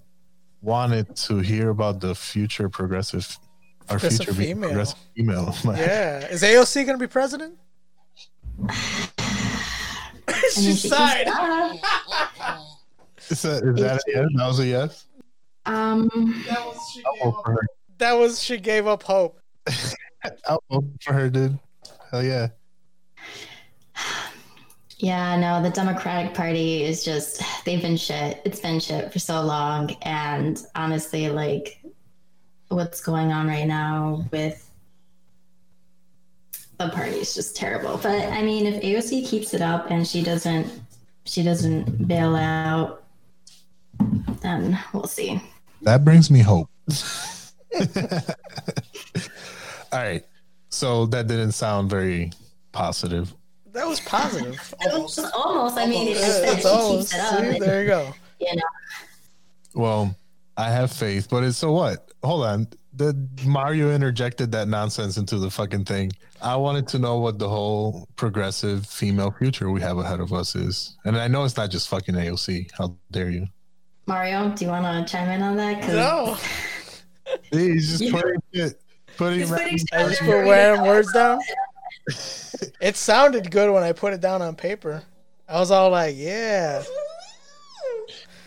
[0.61, 3.37] wanted to hear about the future progressive
[3.89, 4.69] our Progressive future being female.
[4.69, 5.55] progressive female.
[5.77, 6.19] Yeah.
[6.27, 7.57] Is AOC going to be president?
[10.53, 11.27] She mean, sighed.
[13.29, 14.25] Is that, is that a yes?
[14.35, 15.05] That was a yes?
[15.67, 16.09] um,
[16.49, 16.73] I'll
[17.31, 17.61] vote for her.
[17.99, 19.39] That was, she gave up hope.
[20.47, 21.57] I'll vote for her, dude.
[22.11, 22.47] Hell yeah.
[24.97, 28.41] yeah, no, the Democratic Party is just, they've been shit.
[28.45, 29.91] It's been shit for so long.
[30.01, 31.81] And honestly, like,
[32.69, 34.69] what's going on right now with
[36.77, 37.99] the party is just terrible.
[38.01, 40.71] But I mean, if AOC keeps it up and she doesn't,
[41.25, 43.03] she doesn't bail out,
[44.41, 45.41] then we'll see.
[45.81, 46.69] That brings me hope.
[49.91, 50.25] All right.
[50.69, 52.31] So that didn't sound very
[52.71, 53.33] positive.
[53.73, 54.73] That was positive.
[54.91, 55.19] Almost.
[55.33, 55.77] Almost.
[55.77, 57.11] I mean, if Yeah, it's almost.
[57.11, 58.13] keeps it up, See, there you go.
[58.39, 58.61] you know.
[59.73, 60.15] Well,
[60.57, 62.11] I have faith, but it's so what?
[62.23, 62.67] Hold on.
[62.95, 66.11] The Mario interjected that nonsense into the fucking thing.
[66.41, 70.55] I wanted to know what the whole progressive female future we have ahead of us
[70.55, 70.97] is.
[71.05, 72.71] And I know it's not just fucking AOC.
[72.77, 73.47] How dare you?
[74.05, 75.81] Mario, do you want to chime in on that?
[75.81, 76.37] 'Cause- No.
[77.51, 78.11] He's just Yeah.
[78.11, 78.81] putting it,
[79.19, 79.77] putting, He's putting I
[80.07, 81.39] just stuff put in random words down.
[82.81, 85.03] It sounded good when I put it down on paper.
[85.47, 86.83] I was all like, yeah.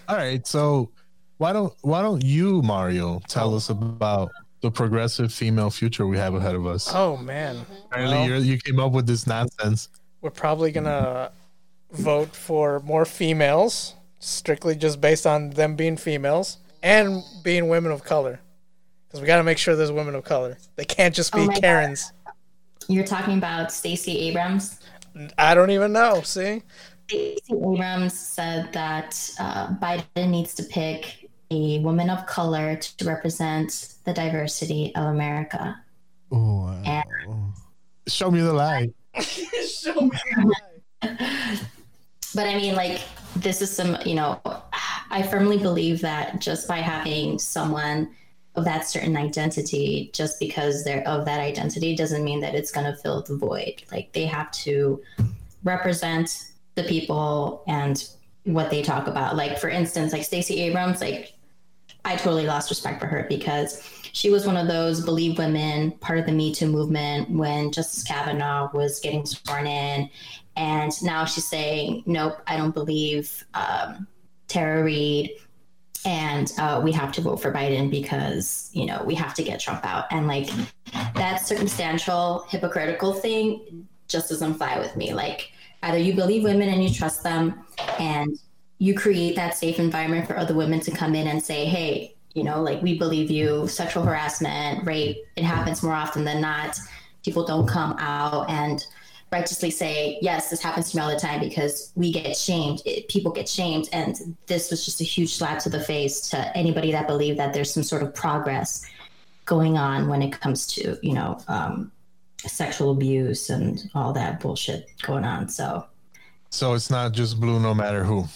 [0.09, 0.91] All right, so
[1.39, 4.31] why don't why don't you, Mario, tell us about
[4.61, 6.91] the progressive female future we have ahead of us?
[6.95, 7.65] Oh, man.
[7.87, 9.89] Apparently, Well, you're, you came up with this nonsense.
[10.21, 11.33] we're probably going to
[11.93, 18.05] vote for more females strictly just based on them being females and being women of
[18.05, 18.41] color.
[19.13, 20.57] Because we got to make sure there's women of color.
[20.77, 21.61] They can't just be Oh my God.
[21.61, 22.13] Karens.
[22.89, 24.81] You're talking about Stacey Abrams.
[25.37, 26.23] I don't even know.
[26.23, 26.63] See,
[27.09, 33.97] Stacey Abrams said that uh, Biden needs to pick a woman of color to represent
[34.07, 35.79] the diversity of America.
[36.31, 37.05] Oh, And
[38.09, 38.95] Show me the light.
[42.35, 43.03] but I mean, like,
[43.37, 44.41] this is some, you know,
[45.11, 48.09] I firmly believe that just by having someone
[48.55, 52.87] of that certain identity, just because they're of that identity, doesn't mean that it's going
[52.87, 53.83] to fill the void.
[53.91, 55.03] Like, they have to
[55.65, 58.09] represent the people and
[58.45, 59.37] what they talk about.
[59.37, 61.33] Like, for instance, like Stacey Abrams, like,
[62.05, 66.19] I totally lost respect for her because she was one of those believe women, part
[66.19, 70.11] of the Me Too movement when Justice Kavanaugh was getting sworn in.
[70.57, 74.07] And now she's saying, nope, I don't believe um,
[74.49, 75.31] Tara Reade.
[76.05, 79.61] And uh, we have to vote for Biden because, you know, we have to get
[79.61, 80.07] Trump out.
[80.11, 80.51] And like
[81.15, 85.15] that circumstantial, hypocritical thing just doesn't fly with me.
[85.15, 87.65] Like, either you believe women and you trust them
[87.99, 88.39] and
[88.79, 92.43] you create that safe environment for other women to come in and say, hey, you
[92.43, 96.77] know, like we believe you, sexual harassment, rape, it happens more often than not.
[97.25, 98.85] People don't come out and
[99.33, 102.83] righteously say, yes, this happens to me all the time because we get shamed.
[102.85, 103.89] It, people get shamed.
[103.93, 107.53] And this was just a huge slap to the face to anybody that believed that
[107.55, 108.85] there's some sort of progress
[109.47, 111.91] going on when it comes to, you know, um,
[112.47, 115.49] sexual abuse and all that bullshit going on.
[115.49, 115.87] So
[116.51, 118.27] So it's not just blue no matter who.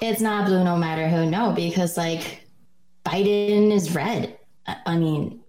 [0.00, 1.28] it's not blue no matter who.
[1.28, 2.46] No, because like
[3.04, 4.38] Biden is red.
[4.66, 5.40] I, I mean,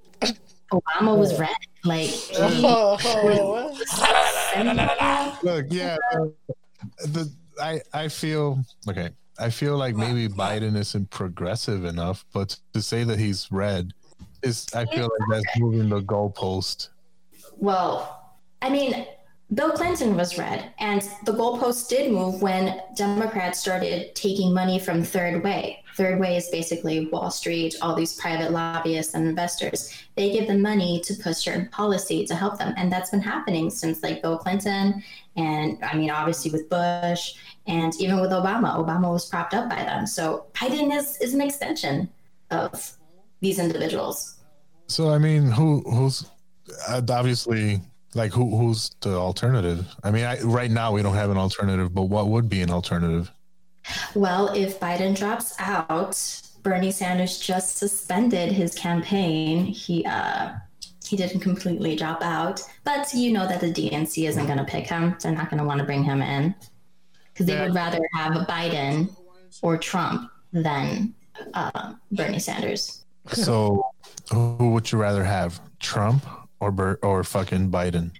[0.72, 1.50] Obama was red.
[1.84, 2.38] Like, he,
[5.44, 6.26] Look, yeah, uh,
[7.06, 9.10] the I I feel okay.
[9.40, 13.94] I feel like maybe Biden isn't progressive enough, but to say that he's red
[14.44, 16.90] is I feel like that's moving the goalpost.
[17.58, 19.06] well, I mean,
[19.52, 25.04] Bill Clinton was red, and the goalposts did move when Democrats started taking money from
[25.04, 25.84] Third Way.
[25.96, 29.92] Third Way is basically Wall Street, all these private lobbyists and investors.
[30.16, 33.72] They give them money to push certain policy to help them, and that's been happening
[33.72, 35.04] since like Bill Clinton,
[35.36, 37.34] and I mean, obviously with Bush,
[37.66, 38.78] and even with Obama.
[38.78, 42.08] Obama was propped up by them, so Biden is is an extension
[42.52, 42.96] of
[43.42, 44.36] these individuals.
[44.86, 46.30] So I mean, who who's
[46.88, 47.82] uh, obviously
[48.14, 49.88] like who who's the alternative?
[50.04, 52.70] I mean, I, right now we don't have an alternative, but what would be an
[52.70, 53.32] alternative?
[54.16, 59.66] Well, if Biden drops out, Bernie Sanders just suspended his campaign.
[59.66, 60.54] He uh,
[61.06, 64.88] he didn't completely drop out, but you know that the DNC isn't going to pick
[64.88, 65.16] him.
[65.22, 66.56] They're not going to want to bring him in
[67.34, 69.16] because they would rather have Biden
[69.62, 71.14] or Trump than
[71.54, 73.06] uh, Bernie Sanders.
[73.32, 73.86] So
[74.32, 76.26] who would you rather have, Trump
[76.60, 78.12] or Bert or fucking Biden?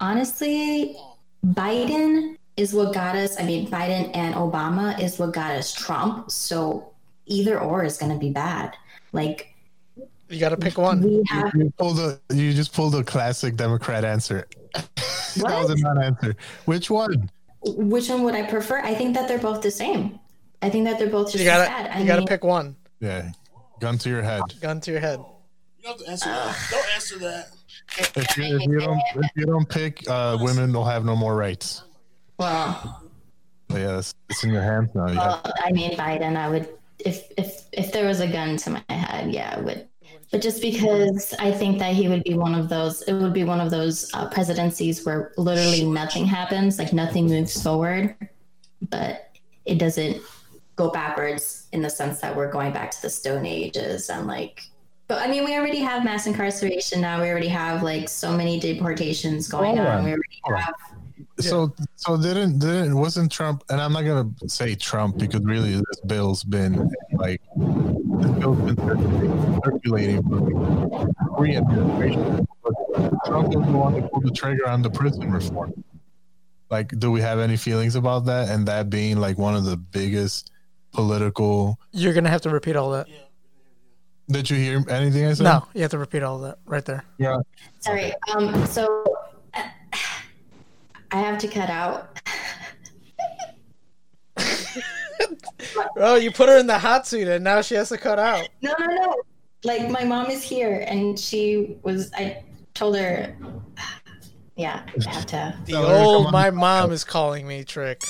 [0.00, 0.96] Honestly,
[1.44, 3.38] Biden is what got us.
[3.38, 6.30] I mean, Biden and Obama is what got us Trump.
[6.30, 6.92] So
[7.26, 8.76] either or is going to be bad.
[9.12, 9.54] Like
[10.28, 11.02] you got to pick one.
[11.02, 14.46] we have You pulled a you just pulled a classic Democrat answer.
[14.74, 14.86] that
[15.36, 16.36] was a non-answer.
[16.66, 17.30] Which one?
[17.62, 18.80] which one would I prefer?
[18.80, 20.18] I think that they're both the same.
[20.62, 21.90] I think that they're both just You gotta bad.
[21.90, 22.76] I you gotta pick one.
[23.00, 23.30] Yeah,
[23.80, 24.42] gun to your head.
[24.60, 25.20] Gun to your head.
[25.78, 26.68] You have to answer that.
[26.70, 27.50] Don't answer that.
[27.98, 31.34] If you, if you don't if you don't pick, uh, women will have no more
[31.36, 31.82] rights.
[32.38, 33.02] well,
[33.68, 35.08] But yeah, it's, it's in your hands now.
[35.08, 36.36] You have- I mean, Biden.
[36.36, 39.86] I would if if if there was a gun to my head, yeah, I would.
[40.32, 43.42] But just because I think that he would be one of those, it would be
[43.42, 48.14] one of those uh, presidencies where literally nothing happens, like nothing moves forward,
[48.90, 50.22] but it doesn't
[50.76, 54.62] go backwards in the sense that we're going back to the Stone Ages and like.
[55.10, 57.20] But I mean, we already have mass incarceration now.
[57.20, 59.98] We already have like so many deportations going Hold on.
[59.98, 60.04] on.
[60.04, 60.74] We already Hold have
[61.40, 66.00] So so didn't didn't wasn't Trump and I'm not gonna say Trump because really this
[66.06, 72.46] bill's been like this bill's been circulating, circulating for three administrations.
[73.26, 75.82] Trump was the one that pulled the trigger on the prison reform.
[76.70, 78.48] Like, do we have any feelings about that?
[78.48, 80.52] And that being like one of the biggest
[80.92, 81.80] political.
[81.90, 83.08] You're gonna have to repeat all that.
[84.30, 85.44] Did you hear anything I said?
[85.44, 87.04] No, you have to repeat all that right there.
[87.18, 87.40] Yeah.
[87.80, 88.12] Sorry.
[88.34, 88.64] Um.
[88.66, 89.04] So
[89.54, 89.62] uh,
[91.10, 92.20] I have to cut out.
[95.96, 98.48] Oh, you put her in the hot seat and now she has to cut out.
[98.62, 99.14] No, no, no.
[99.64, 102.10] Like my mom is here, and she was.
[102.14, 103.36] I told her.
[104.56, 105.58] Yeah, I have to.
[105.66, 108.02] The Tell her to come old my mom is calling me trick.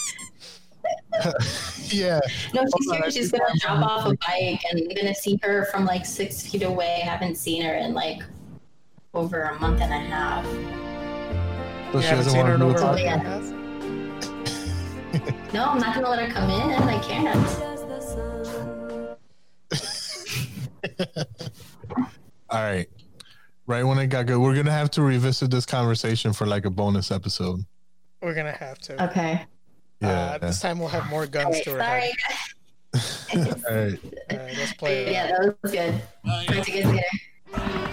[1.89, 2.21] yeah.
[2.55, 3.11] No, she's Hold on, here.
[3.11, 6.43] She's gonna I'm drop off a bike, and you're gonna see her from like six
[6.47, 7.01] feet away.
[7.05, 8.23] Haven't seen her in like
[9.15, 10.45] over a month and a half.
[10.45, 10.51] So
[11.99, 13.25] You she haven't doesn't seen her want in to do over a month and a
[13.29, 13.43] half?
[15.53, 16.71] No, I'm not gonna let her come in.
[16.83, 17.37] I can't.
[22.51, 22.89] All right.
[23.67, 26.71] Right when it got good, we're gonna have to revisit this conversation for like a
[26.71, 27.65] bonus episode.
[28.23, 29.05] We're gonna have to.
[29.11, 29.45] Okay.
[30.01, 30.09] Yeah.
[30.09, 32.01] Uh, this time we'll have more guns to her Sorry.
[32.01, 32.15] head.
[33.69, 33.99] All right.
[34.31, 35.13] All right, let's play.
[35.13, 36.03] Yeah, that was good.
[36.27, 37.90] Talk to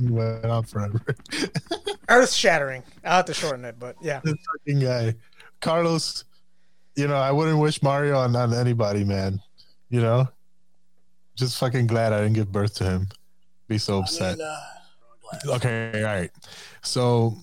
[0.00, 0.40] you guys later.
[0.40, 1.00] it's fucking went on forever.
[2.08, 2.82] Earth shattering.
[3.04, 4.20] I'll have to shorten it, but yeah.
[4.24, 5.14] this fucking guy,
[5.60, 6.24] Carlos.
[6.96, 9.40] You know, I wouldn't wish Mario on, on anybody, man.
[9.90, 10.28] You know,
[11.36, 13.08] just fucking glad I didn't give birth to him.
[13.68, 14.38] Be so upset.
[14.40, 14.60] uh,
[15.46, 16.30] Okay, all right.
[16.82, 17.36] So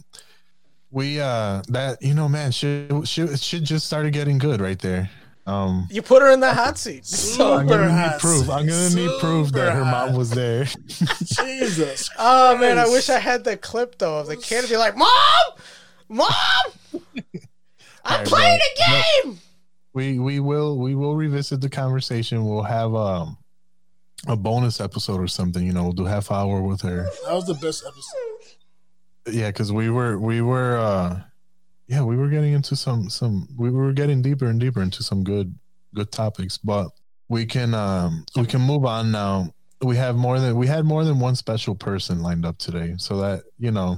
[0.91, 5.09] we uh that you know, man, shit shit, shit just started getting good right there.
[5.47, 7.03] Um You put her in the hot seat.
[7.39, 8.49] I'm gonna need hot proof.
[8.49, 10.65] I'm gonna need proof that her Super mom was there.
[11.23, 12.09] Jesus.
[12.17, 15.09] Oh man, I wish I had the clip though of the kid be like, "Mom,
[16.09, 16.29] mom,
[16.93, 17.01] I'm
[18.05, 18.85] Alright, playing bro.
[18.85, 19.39] a game."
[19.93, 22.45] we we will we will revisit the conversation.
[22.45, 23.37] We'll have um
[24.27, 25.65] a bonus episode or something.
[25.65, 27.07] You know, we'll do half hour with her.
[27.25, 29.35] That was the best episode.
[29.35, 31.21] Yeah, because we were we were uh
[31.91, 35.23] yeah we were getting into some some we were getting deeper and deeper into some
[35.23, 35.53] good
[35.93, 36.89] good topics, but
[37.27, 39.53] we can um we can move on now.
[39.81, 43.17] We have more than we had more than one special person lined up today, so
[43.17, 43.97] that you know.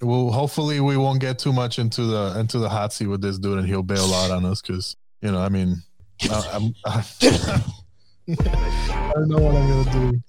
[0.00, 3.38] Well, hopefully we won't get too much into the into the hot seat with this
[3.38, 5.76] dude, and he'll bail out on us because you know, I mean,
[6.22, 7.04] I, I'm, I
[9.14, 10.20] don't know what I'm gonna do.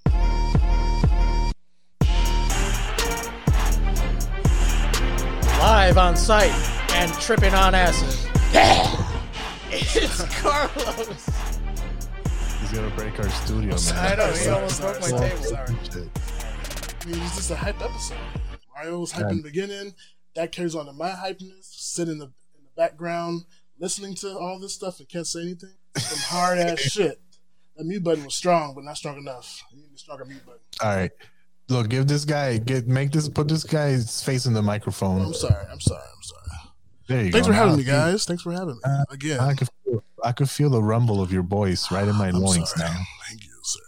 [5.60, 8.32] Live on site and tripping on acid.
[9.70, 11.26] it's Carlos.
[12.62, 13.96] He's gonna break our studio, man.
[13.96, 15.44] I know he almost broke my Sorry, table.
[15.44, 15.76] sorry.
[17.02, 18.18] I mean, it's just a hype episode.
[18.74, 19.94] Mario was hype in the beginning.
[20.36, 21.66] That carries on to my hypeness.
[21.66, 23.44] Sit in the in the background,
[23.80, 25.74] listening to all this stuff and can't say anything.
[25.98, 27.20] Some hard ass shit.
[27.76, 29.62] That mute button was strong, but not strong enough.
[29.72, 30.62] You need a stronger mute button.
[30.82, 31.12] All right.
[31.68, 35.22] Look, give this guy get make this put this guy's face in the microphone.
[35.22, 35.66] I'm sorry.
[35.70, 36.02] I'm sorry.
[36.02, 36.42] I'm sorry.
[37.08, 37.54] There you Thanks go.
[37.54, 38.26] for having Now- me, guys.
[38.26, 39.40] Thanks for having me Uh, again.
[39.40, 42.36] I could feel, I could feel the rumble of your voice right in my I'm
[42.42, 42.90] loins sorry.
[42.90, 43.02] now.
[43.28, 43.80] Thank you, sir.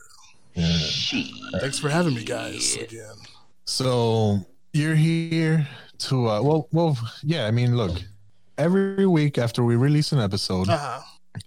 [0.54, 1.60] Yeah.
[1.60, 2.76] Thanks for having me, guys.
[2.76, 3.16] Again.
[3.66, 5.68] So you're here
[6.00, 7.98] to uh well well yeah, I mean look,
[8.58, 11.02] every week after we release an episode Uh-huh.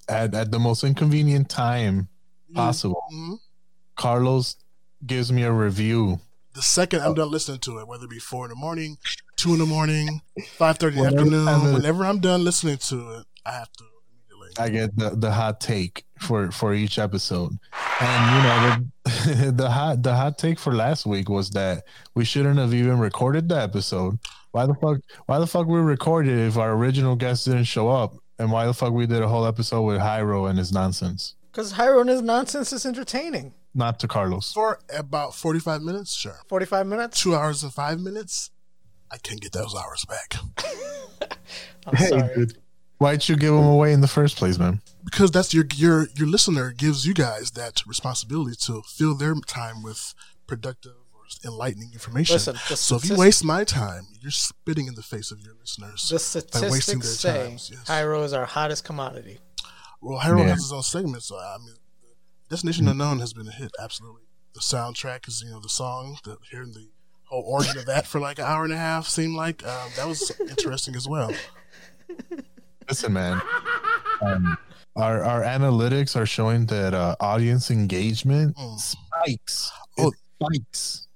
[0.09, 2.09] at, at the most inconvenient time
[2.54, 3.38] possible, Mhm.
[3.96, 4.56] Carlos
[5.06, 6.20] gives me a review.
[6.55, 7.15] The second I'm oh.
[7.15, 8.99] done listening to it, whether it be four in the morning,
[9.37, 10.21] two in the morning,
[10.57, 13.85] five thirty in the afternoon, whenever I'm done listening to it, I have to
[14.31, 14.63] immediately.
[14.63, 17.57] I get the, the hot take for for each episode,
[18.01, 21.85] and you know the the hot the hot take for last week was that
[22.15, 24.19] we shouldn't have even recorded the episode.
[24.51, 24.99] Why the fuck?
[25.27, 28.75] Why the fuck we recorded if our original guest didn't show up, and why the
[28.75, 31.37] fuck we did a whole episode with Hyro and his nonsense?
[31.51, 33.55] Because Hyro and his nonsense is entertaining.
[33.75, 34.53] Not to Carlos.
[34.53, 36.37] For about 45 minutes, sure.
[36.49, 37.21] 45 minutes?
[37.21, 38.51] Two hours and five minutes,
[39.11, 40.37] I can't get those hours back.
[41.87, 42.35] I'm sorry.
[42.35, 42.59] dude,
[42.99, 44.81] why'd you give them away in the first place, man?
[45.05, 49.83] Because that's your your your listener gives you guys that responsibility to fill their time
[49.83, 50.15] with
[50.47, 52.35] productive or enlightening information.
[52.35, 55.55] Listen, the so if you waste my time, you're spitting in the face of your
[55.61, 57.71] listeners The by wasting statistics their say times.
[57.73, 57.85] Yes.
[57.89, 59.39] Hyro is our hottest commodity.
[60.01, 60.51] Well, Harold Yeah.
[60.55, 61.75] has his own segment, so I mean,
[62.48, 63.71] Destination Unknown has been a hit.
[63.81, 64.23] Absolutely,
[64.55, 66.88] the soundtrack is you know the song, the hearing the
[67.25, 70.09] whole origin of that for like an hour and a half seemed like um, that
[70.09, 71.31] was interesting as well.
[72.88, 73.40] Listen, man.
[74.23, 74.57] Um,
[74.96, 78.79] our our analytics are showing that uh, audience engagement Mm.
[78.81, 79.71] spikes.
[79.98, 80.13] Oh.
[80.42, 81.07] Spikes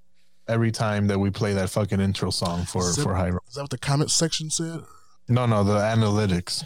[0.47, 3.39] every time that we play that fucking intro song for Is that- for Hyro.
[3.49, 4.81] Is that what the comment section said?
[5.27, 6.63] No, no, the analytics.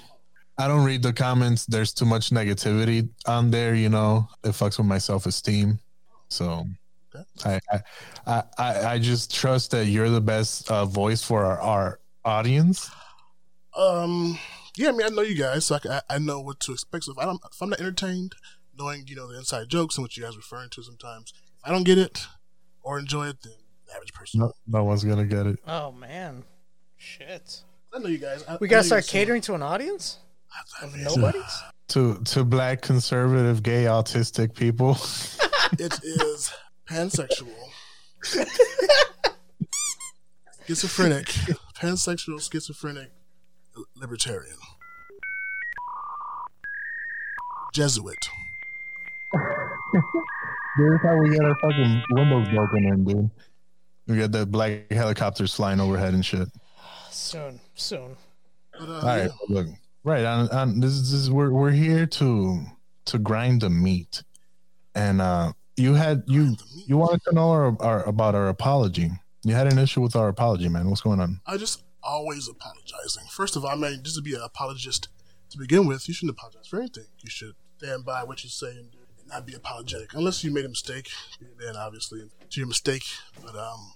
[0.59, 1.65] I don't read the comments.
[1.65, 3.75] There's too much negativity on there.
[3.75, 5.79] You know, it fucks with my self esteem.
[6.27, 6.65] So.
[7.43, 7.79] I, I
[8.27, 12.91] I I I just trust that you're the best uh, voice for our, our audience.
[13.75, 14.37] Um,
[14.75, 17.05] yeah, I mean, I know you guys, so I, I, I know what to expect.
[17.05, 18.35] So if I don't, if I'm not entertained,
[18.77, 21.67] knowing you know the inside jokes and what you guys are referring to sometimes, if
[21.67, 22.27] I don't get it
[22.83, 23.53] or enjoy it, then
[23.87, 24.41] the average person.
[24.41, 25.57] No, no one's gonna get it.
[25.67, 26.43] Oh man,
[26.97, 27.63] shit.
[27.91, 28.45] I know you guys.
[28.47, 30.28] I, We gotta start you guys- catering to an audience I
[30.81, 31.63] of mean, nobodies.
[31.89, 34.97] To to black conservative gay autistic people.
[35.77, 36.51] It is
[36.89, 37.53] pansexual,
[40.65, 41.27] schizophrenic,
[41.75, 43.11] pansexual, schizophrenic,
[43.95, 44.57] libertarian,
[47.73, 48.17] Jesuit.
[50.77, 53.29] Here's how we get our fucking windows broken in, dude.
[54.07, 56.47] We got the black helicopters flying overhead and shit.
[57.11, 58.15] Soon, soon.
[58.73, 59.29] But, uh, All right, yeah.
[59.49, 59.67] look,
[60.09, 62.65] right on, on this is, we're we're here to
[63.05, 64.23] to grind the meat,
[64.95, 66.55] and uh, you had you
[66.87, 69.11] you wanted to know our, our about our apology.
[69.43, 70.89] You had an issue with our apology, man.
[70.89, 71.39] What's going on?
[71.45, 73.23] I just always apologizing.
[73.29, 75.07] First of all, I mean, just to be an apologist
[75.51, 77.05] to begin with, you shouldn't apologize for anything.
[77.23, 80.13] You should stand by what you say and do and not be apologetic.
[80.13, 81.09] Unless you made a mistake,
[81.59, 83.03] then obviously to your mistake.
[83.41, 83.93] But um,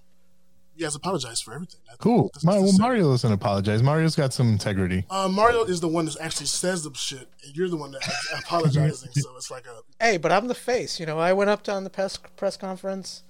[0.76, 1.80] you guys apologize for everything.
[1.86, 2.30] That's- Cool.
[2.34, 2.74] that's Ma- well.
[2.78, 3.84] Mario doesn't apologize.
[3.84, 5.06] Mario's got some integrity.
[5.10, 8.34] Uh, Mario is the one that actually says the shit, and you're the one that's
[8.40, 9.12] apologizing.
[9.14, 11.00] so it's like a Hey, but I'm the face.
[11.00, 13.24] You know, I went up to on the press press conference.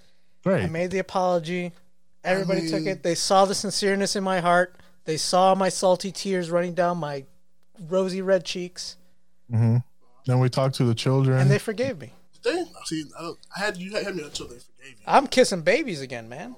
[0.46, 0.64] Right.
[0.64, 1.72] I made the apology.
[2.24, 3.04] Everybody took mean- it.
[3.04, 4.76] They saw the sincereness in my heart.
[5.06, 7.26] They saw my salty tears running down my
[7.90, 8.96] rosy red cheeks,
[9.52, 9.78] Mm-hmm.
[10.26, 11.38] Then we talked to the children.
[11.40, 12.14] and they forgave me.
[12.46, 13.04] they see.
[13.20, 15.04] I, I had you had me until they forgave you.
[15.06, 16.56] I'm kissing babies again, man.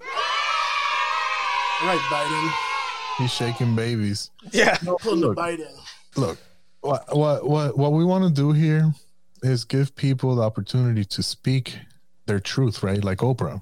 [1.82, 2.52] All right, Biden,
[3.18, 4.32] He's shaking babies.
[4.52, 4.78] Yeah.
[5.02, 5.72] pulling the Biden.
[6.16, 6.38] Look,
[6.82, 8.94] what what what what we want to do here
[9.44, 11.78] is give people the opportunity to speak
[12.26, 13.04] their truth, right?
[13.04, 13.62] Like Oprah,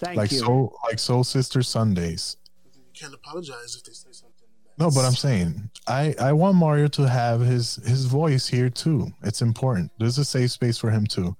[0.00, 0.38] Thank like you.
[0.38, 2.36] soul, like Soul Sister Sundays.
[2.74, 4.34] You can't apologize if they say something.
[4.78, 9.08] No, but I'm saying I I want Mario to have his his voice here too.
[9.24, 9.90] It's important.
[9.98, 11.36] There's a safe space for him too.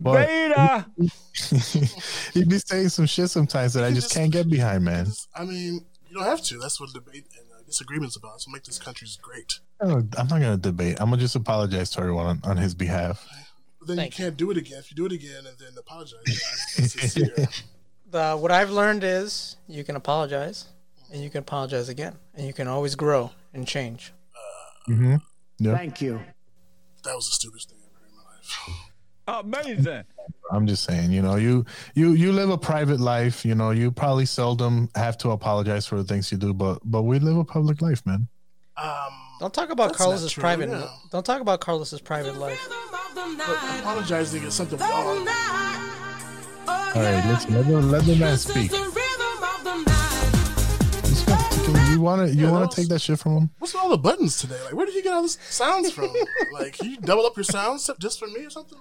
[0.00, 0.86] But Beta.
[2.34, 5.06] he'd be saying some shit sometimes that I just can't get behind, man.
[5.34, 6.58] I mean, you don't have to.
[6.58, 8.40] That's what debate and uh, disagreements about.
[8.40, 9.60] So make this country's great.
[9.80, 10.96] I'm not gonna debate.
[11.00, 13.26] I'm gonna just apologize to everyone on, on his behalf.
[13.78, 14.78] But then Thank you can't do it again.
[14.78, 16.20] If you do it again and then apologize,
[16.76, 17.48] it's sincere.
[18.10, 20.66] The, what I've learned is you can apologize,
[21.12, 24.12] and you can apologize again, and you can always grow and change.
[24.88, 25.16] Mm-hmm.
[25.58, 26.20] Yeah, Thank you.
[27.04, 28.84] that was the stupidest thing I've ever heard in my life.
[29.28, 30.04] Amazing.
[30.50, 31.12] I'm just saying.
[31.12, 33.44] You know, you you you live a private life.
[33.44, 37.02] You know, you probably seldom have to apologize for the things you do, but but
[37.02, 38.26] we live a public life, man.
[38.78, 38.88] Um,
[39.40, 40.70] Don't talk about Carlos's true, private.
[40.70, 40.88] yeah.
[41.10, 42.58] Don't talk about Carlos's private life.
[43.14, 45.28] but apologizing is something wrong.
[46.66, 47.54] All right, listen.
[47.54, 48.72] Let the let the man speak.
[51.90, 53.50] You want to you Yeah, want to take that shit from him?
[53.58, 54.58] What's with all the buttons today?
[54.64, 56.08] Like, where did you get all these sounds from?
[56.52, 58.78] like, you double up your sounds just for me or something?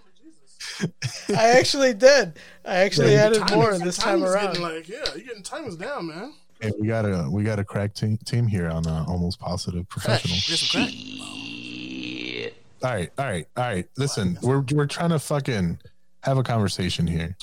[0.80, 1.30] Jesus.
[1.30, 2.40] I actually did.
[2.66, 4.60] I actually Your added timing's- more this time timing's around.
[4.60, 6.34] Like, yeah, you're getting timers down, man.
[6.60, 9.88] Hey, we got a we got a crack team team here on uh, almost positive
[9.90, 10.22] Crack.
[10.22, 10.38] professional.
[10.48, 12.54] Get crack.
[12.84, 13.88] All right, all right, all right.
[13.98, 15.80] Listen, we're we're trying to fucking
[16.24, 17.36] have a conversation here.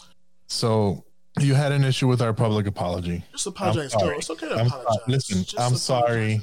[0.49, 1.05] So
[1.41, 3.25] you had an issue with our public apology.
[3.33, 3.95] Just apologize.
[3.95, 4.19] I'm No, sorry.
[4.19, 4.99] it's okay to I'm- apologize.
[5.09, 6.41] listen, Just I'm sorry.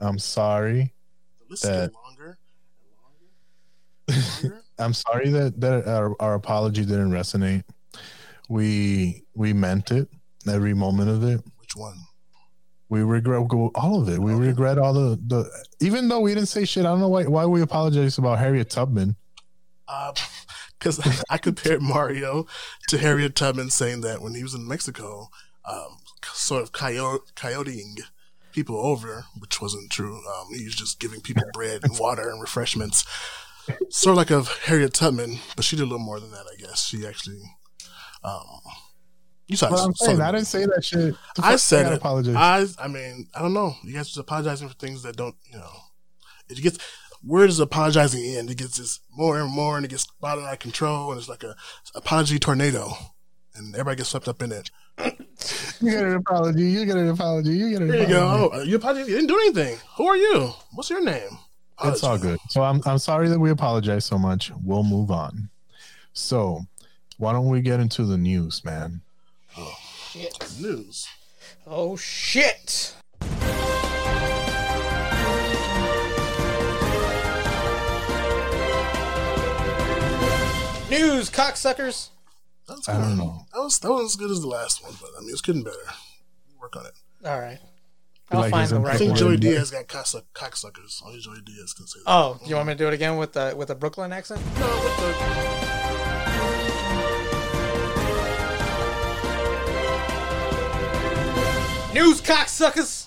[0.00, 0.92] I'm sorry.
[1.40, 2.38] The list That- longer
[4.08, 4.62] and longer and longer.
[4.80, 7.64] I'm sorry that that our, our apology didn't resonate.
[8.48, 10.08] We we meant it
[10.48, 11.40] every moment of it.
[11.58, 11.96] Which one?
[12.88, 14.18] We regret all of it.
[14.18, 14.46] We Okay.
[14.48, 15.48] regret all the the
[15.80, 16.84] even though we didn't say shit.
[16.84, 19.16] I don't know why why we apologize about Harriet Tubman.
[20.78, 22.46] Because Uh, I compared Mario
[22.88, 25.28] to Harriet Tubman saying that when he was in Mexico,
[25.64, 25.98] um,
[26.32, 28.00] sort of coyote, coyoteing
[28.52, 30.16] people over, which wasn't true.
[30.26, 33.04] Um, he was just giving people bread and water and refreshments.
[33.90, 36.56] Sort of like of Harriet Tubman, but she did a little more than that, I
[36.56, 36.86] guess.
[36.86, 37.40] She actually,
[38.24, 38.60] um,
[39.46, 41.14] you saw Well, I'm saying, I didn't say that shit.
[41.42, 41.96] I said it.
[41.98, 42.76] Apologize.
[42.78, 43.74] I, I mean, I don't know.
[43.82, 45.72] You guys just apologizing for things that don't, you know.
[46.48, 46.78] It gets
[47.22, 48.50] where does apologizing end?
[48.50, 51.42] It gets just more and more, and it gets out of control, and it's like
[51.44, 51.54] a
[51.94, 52.92] apology tornado,
[53.54, 54.70] and everybody gets swept up in it.
[55.80, 56.62] you get an apology.
[56.70, 57.50] You get an apology.
[57.52, 58.48] You get an There you apology.
[58.48, 58.50] go.
[58.52, 59.08] Oh, you apologize.
[59.08, 59.78] You didn't do anything.
[59.96, 60.52] Who are you?
[60.74, 61.38] What's your name?
[61.84, 62.38] It's all good.
[62.48, 64.52] So I'm I'm sorry that we apologize so much.
[64.62, 65.48] We'll move on.
[66.12, 66.66] So
[67.18, 69.00] why don't we get into the news, man?
[69.56, 69.76] Oh
[70.10, 70.54] shit.
[70.60, 71.08] News.
[71.66, 72.94] Oh shit!
[80.90, 82.08] News, cocksuckers.
[82.66, 83.00] That was I good.
[83.02, 83.46] don't know.
[83.54, 85.62] That was that wasn't as good as the last one, but I mean, it's getting
[85.62, 85.76] better.
[86.60, 86.92] Work on it.
[87.24, 87.58] All right.
[88.30, 89.18] Feel I'll like find the in I think one.
[89.18, 91.02] Joey Diaz got cocksuck- cocksuckers.
[91.04, 92.10] Only Joey Diaz can say that.
[92.10, 94.40] Oh, you want me to do it again with the with a Brooklyn accent?
[94.58, 96.20] No, with the
[101.92, 103.06] News cocksuckers.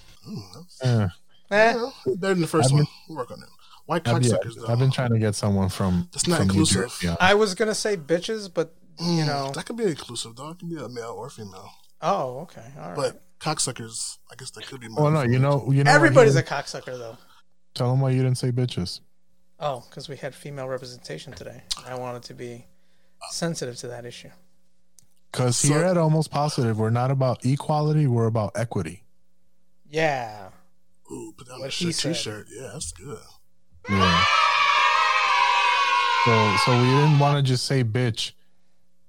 [0.83, 1.07] Eh,
[1.51, 2.87] Eh, Well, better than the 1st I've been- one.
[3.07, 3.49] We'll work on it.
[3.85, 4.67] White I've, yeah, cocksuckers, though.
[4.67, 6.09] I've been trying to get someone from.
[6.11, 6.81] That's not from New inclusive.
[6.91, 7.17] Jersey on.
[7.19, 9.51] I was gonna say bitches, but you know.
[9.55, 10.49] that could be inclusive, though.
[10.51, 11.69] It can be a male or female.
[12.01, 12.65] Oh, okay.
[12.77, 12.95] All right.
[12.95, 14.87] But cocksuckers, I guess that could be.
[14.89, 15.91] Well, no, you know, you know.
[15.91, 17.17] Everybody's he- a cocksucker, though.
[17.73, 19.01] Tell them why you didn't say bitches.
[19.59, 21.61] Oh, because we had female representation today.
[21.85, 22.65] I wanted to be
[23.31, 24.29] sensitive to that issue.
[25.31, 29.03] Because So- here at Almost Positive, we're not about equality, we're about equity.
[29.89, 30.49] Yeah.
[31.11, 32.13] Ooh, put down What a he shit said.
[32.15, 32.47] t-shirt.
[32.49, 33.19] Yeah, that's good.
[33.89, 34.23] Yeah.
[36.25, 38.31] So, so we didn't want to just say bitch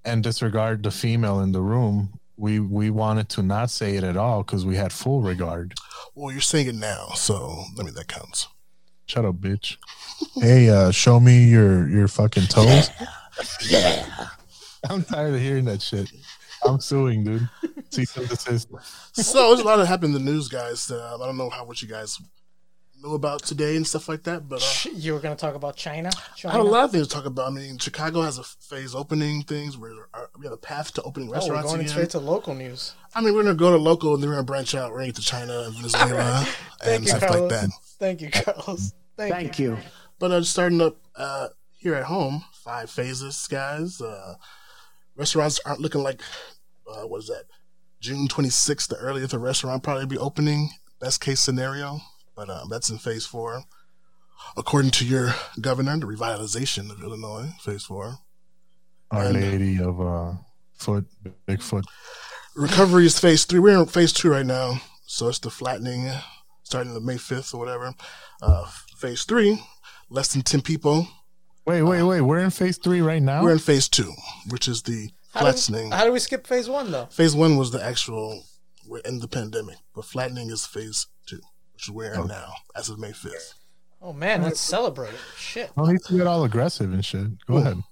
[0.05, 2.19] and disregard the female in the room.
[2.37, 5.75] We we wanted to not say it at all because we had full regard.
[6.15, 8.49] Well, you're saying it now, so I mean that counts.
[9.07, 9.77] Shut up, bitch.
[10.37, 12.91] Hey, uh, show me your your fucking toes.
[13.69, 14.29] Yeah,
[14.89, 16.09] I'm tired of hearing that shit.
[16.65, 17.49] I'm suing, dude.
[17.91, 18.69] Cease and desist.
[19.13, 20.89] So there's a lot that happened in the news, guys.
[20.89, 22.17] Uh, I don't know how what you guys
[23.05, 25.77] know about today and stuff like that, but uh, You were going to talk about
[25.77, 26.11] China?
[26.15, 26.53] I China?
[26.57, 27.49] have a lot of things to talk about.
[27.49, 31.03] I mean, Chicago has a phase opening things where uh, we have a path to
[31.03, 31.91] opening Oh, we're restaurants going again.
[31.91, 32.95] straight to local news.
[33.15, 34.91] I mean, we're gonna go to local and then we're gonna branch out.
[34.93, 36.47] We're gonna China and Venezuela
[36.81, 37.41] Thank and you, stuff Carlos.
[37.53, 37.71] like that.
[37.99, 38.93] Thank you, Carlos.
[39.17, 39.79] Thank, you.
[40.19, 44.01] But uh, starting up uh, here at home, five phases, guys.
[44.01, 44.35] Uh,
[45.17, 46.21] restaurants aren't looking like
[46.91, 47.45] uh, what is that?
[48.01, 50.71] June 26th, the earliest a restaurant probably be opening.
[51.01, 52.01] Best case scenario,
[52.35, 53.63] but um, that's in phase four.
[54.57, 58.17] According to your governor, the revitalization of Illinois, phase four.
[59.11, 60.33] Our And- Lady of uh,
[60.75, 61.07] Foot,
[61.47, 61.85] Bigfoot.
[62.57, 63.59] Recovery is phase three.
[63.61, 66.11] We're in phase two right now, so it's the flattening,
[66.63, 67.93] starting the May 5th or whatever.
[68.43, 68.65] Uh,
[68.99, 69.61] phase three,
[70.09, 71.09] less than 10 people.
[71.67, 72.21] Wait, wait, wait.
[72.21, 73.43] We're in phase three right now.
[73.43, 74.13] We're in phase two,
[74.51, 75.91] which is the How did, flattening.
[75.91, 77.07] how do we skip phase one, though?
[77.07, 78.45] Phase one was the actual,
[78.87, 81.14] we're in the pandemic, but flattening is phase two,
[81.75, 83.55] which is where we're in now, as of May 5th.
[84.01, 85.15] Oh, man, let's celebrate.
[85.37, 85.71] Shit.
[85.77, 87.45] No need to get all aggressive and shit.
[87.47, 87.83] Go ahead.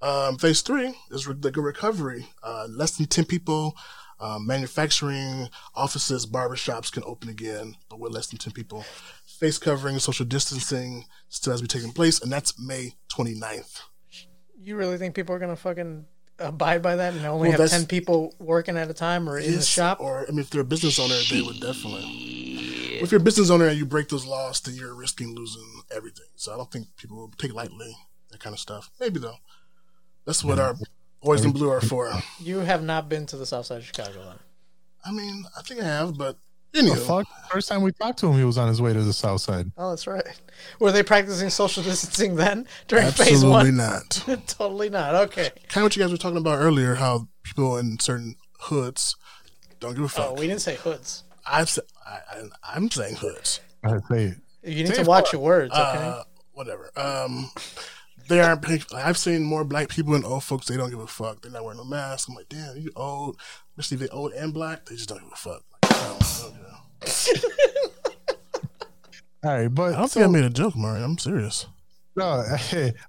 [0.00, 2.28] Um, phase three is re- the recovery.
[2.42, 3.76] Uh, less than 10 people,
[4.20, 8.84] um, manufacturing, offices, barbershops can open again, but with less than 10 people.
[9.26, 13.80] Face covering, social distancing still has to be taking place, and that's May 29th.
[14.60, 16.04] You really think people are going to fucking
[16.38, 19.56] abide by that and only Well, have 10 people working at a time or in
[19.56, 19.98] the shop?
[20.00, 22.37] Or, I mean, if they're a business owner, they would definitely.
[23.02, 26.26] If you're a business owner and you break those laws, then you're risking losing everything.
[26.36, 27.94] So I don't think people will take lightly
[28.30, 28.90] that kind of stuff.
[29.00, 29.36] Maybe though.
[30.24, 30.76] That's what our
[31.22, 32.12] boys in blue are for.
[32.38, 34.38] You have not been to the south side of Chicago, then.
[35.04, 36.36] I mean, I think I have, but
[36.72, 36.96] The anyway.
[36.96, 37.26] fuck?
[37.50, 39.72] First time we talked to him, he was on his way to the south side.
[39.78, 40.26] Oh, that's right.
[40.80, 43.66] Were they practicing social distancing then during phase one?
[43.66, 44.46] Absolutely not.
[44.46, 45.14] totally not.
[45.14, 45.50] Okay.
[45.68, 49.16] Kind of what you guys were talking about earlier, how people in certain hoods
[49.80, 50.26] don't give a oh, fuck.
[50.30, 51.24] Oh, we didn't say hoods.
[51.50, 52.42] I've, sa- I, I,
[52.74, 53.60] I'm saying hoods.
[53.82, 54.36] I say it.
[54.62, 55.80] You need Say to watch your words, okay?
[55.82, 56.22] Uh,
[56.52, 56.90] whatever.
[56.96, 57.50] Um,
[58.28, 58.92] they aren't.
[58.94, 60.66] I've seen more black people and old folks.
[60.66, 61.40] They don't give a fuck.
[61.40, 62.28] They're not wearing a mask.
[62.28, 63.38] I'm like, damn, you old.
[63.78, 64.84] Especially if they old and black.
[64.84, 65.62] They just don't give a fuck.
[65.82, 67.58] Like, I don't, I don't.
[69.44, 71.04] All right, but I don't think I made a joke, Mario.
[71.04, 71.66] I'm serious.
[72.16, 72.44] no,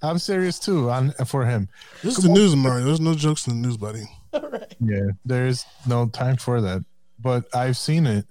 [0.03, 0.89] I'm serious too.
[0.91, 1.67] On for him.
[2.03, 2.85] This is the news, Mario.
[2.85, 4.03] There's no jokes in the news, buddy.
[4.33, 4.75] All right.
[4.79, 6.85] Yeah, there's no time for that.
[7.21, 8.25] But I've seen it.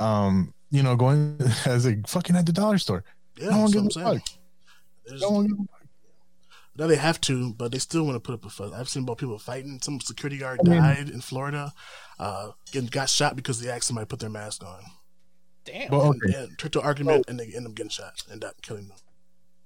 [0.00, 3.04] Um, you know, going as a fucking at the dollar store.
[3.36, 4.22] Yeah, no one that's what gives a fuck.
[5.20, 5.70] No one gives a fuck.
[6.78, 8.72] Now they have to, but they still want to put up a fuss.
[8.74, 9.78] I've seen about people fighting.
[9.82, 11.72] Some security guard I mean- died in Florida,
[12.18, 14.82] uh, getting got shot because they asked somebody to put their mask on.
[15.64, 15.90] Damn.
[15.90, 16.34] Well, And, okay.
[16.44, 18.96] and turned to an argument, and they end up getting shot and up killing them.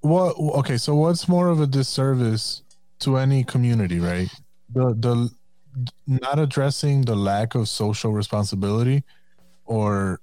[0.02, 0.36] What?
[0.60, 2.62] Okay, so what's more of a disservice
[3.00, 4.30] to any community, right?
[4.72, 5.30] The the
[6.06, 9.04] not addressing the lack of social responsibility,
[9.64, 10.20] or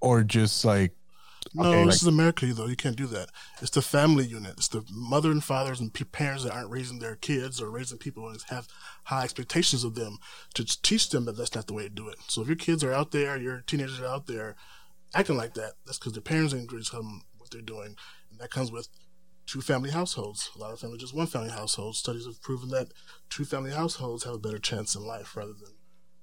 [0.00, 0.92] or just like
[1.54, 2.66] No, Okay, this like- is America, though.
[2.66, 3.28] You can't do that.
[3.60, 4.52] It's the family unit.
[4.56, 8.28] It's the mother and fathers and parents that aren't raising their kids or raising people
[8.28, 8.66] and have
[9.04, 10.16] high expectations of them
[10.54, 12.16] to teach them that that's not the way to do it.
[12.28, 14.56] So if your kids are out there, your teenagers are out there
[15.14, 17.94] acting like that, that's because their parents ain't going to tell them what they're doing.
[18.30, 18.88] And that comes with
[19.46, 20.50] two family households.
[20.56, 21.98] A lot of families, just one family households.
[21.98, 22.88] Studies have proven that
[23.30, 25.72] two family households have a better chance in life rather than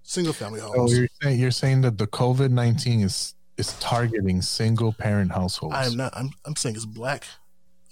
[0.03, 0.97] single family oh, homes.
[0.97, 5.76] you're saying you're saying that the COVID nineteen is is targeting single parent households.
[5.76, 6.13] I am not.
[6.15, 6.32] I'm.
[6.45, 7.26] I'm saying it's black.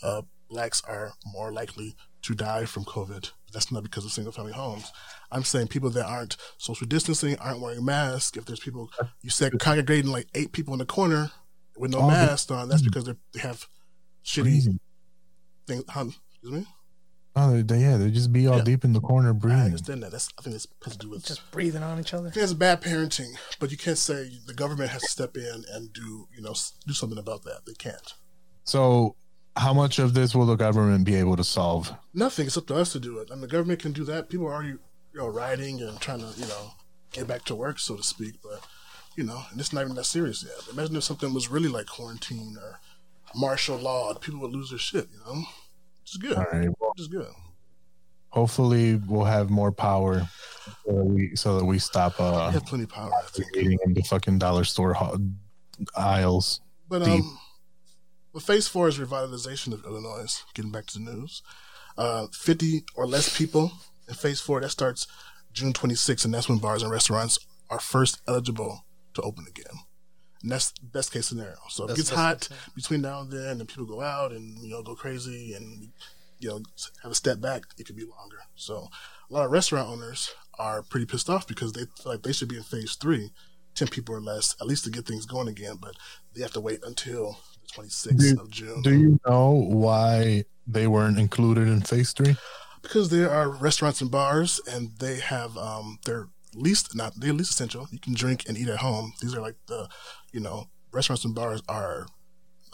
[0.01, 3.32] Uh, blacks are more likely to die from COVID.
[3.53, 4.91] That's not because of single family homes.
[5.32, 8.38] I'm saying people that aren't social distancing, aren't wearing masks.
[8.38, 8.89] If there's people
[9.21, 11.32] you said congregating like eight people in the corner
[11.77, 13.67] with no Oh, mask on, that's because they have
[14.23, 14.80] shitty Crazy.
[15.70, 15.84] Things.
[15.89, 16.65] Huh, excuse me.
[17.36, 18.63] Oh, they, they- yeah, they just be all Yeah.
[18.63, 19.51] deep in the corner breathing.
[19.51, 19.65] I breathing.
[19.74, 20.11] understand that.
[20.11, 22.32] That's I think it's has to do with Just breathing on each other.
[22.36, 25.93] I it's bad parenting, but you can't say the government has to step in and
[25.93, 26.53] do you know
[26.88, 27.61] do something about that.
[27.65, 28.13] They can't.
[28.65, 29.15] So,
[29.55, 31.93] how much of this will the government be able to solve?
[32.13, 32.47] Nothing.
[32.47, 33.30] It's up to us to do it.
[33.32, 34.30] I mean, the government can do that.
[34.30, 34.70] People are already
[35.13, 36.72] you know rioting and trying to you know
[37.13, 38.36] get back to work, so to speak.
[38.43, 38.65] But
[39.15, 40.74] you know, and it's not even that serious yet.
[40.74, 42.80] Imagine if something was really like quarantine or
[43.36, 45.07] martial law, people would lose their shit.
[45.11, 45.43] You know,
[46.03, 46.36] it's good.
[46.38, 46.69] All right.
[46.80, 47.27] Well, is good.
[48.30, 50.27] hopefully, we'll have more power
[50.86, 53.11] so that we so that we stop uh We have plenty of power.
[53.13, 53.47] I think.
[53.55, 54.95] eating in the fucking dollar store
[55.95, 56.61] aisles.
[56.88, 57.23] But Deep.
[57.23, 57.38] um,
[58.34, 60.43] but phase four is revitalization of Illinois.
[60.53, 61.41] Getting back to the news,
[61.97, 63.71] uh, fifty or less people
[64.07, 64.61] in phase four.
[64.61, 65.07] That starts
[65.53, 69.80] June 26th, and that's when bars and restaurants are first eligible to open again.
[70.41, 71.57] And that's best case scenario.
[71.69, 74.57] So if it gets hot case between now and then, and people go out and
[74.59, 75.89] you know go crazy and
[76.39, 76.61] you know
[77.03, 78.39] have a step back, it could be longer.
[78.55, 78.89] So
[79.29, 82.49] a lot of restaurant owners are pretty pissed off because they feel like they should
[82.49, 83.31] be in phase three,
[83.75, 85.77] 10 people or less, at least to get things going again.
[85.81, 85.95] But
[86.33, 88.81] they have to wait until the 26th Do, of June.
[88.81, 92.35] do you know why they weren't included in phase three?
[92.81, 97.51] because there are restaurants and bars and they have um they're least not they're least
[97.51, 97.87] essential.
[97.91, 99.13] You can drink and eat at home.
[99.21, 99.87] These are like the
[100.31, 102.07] you know restaurants and bars are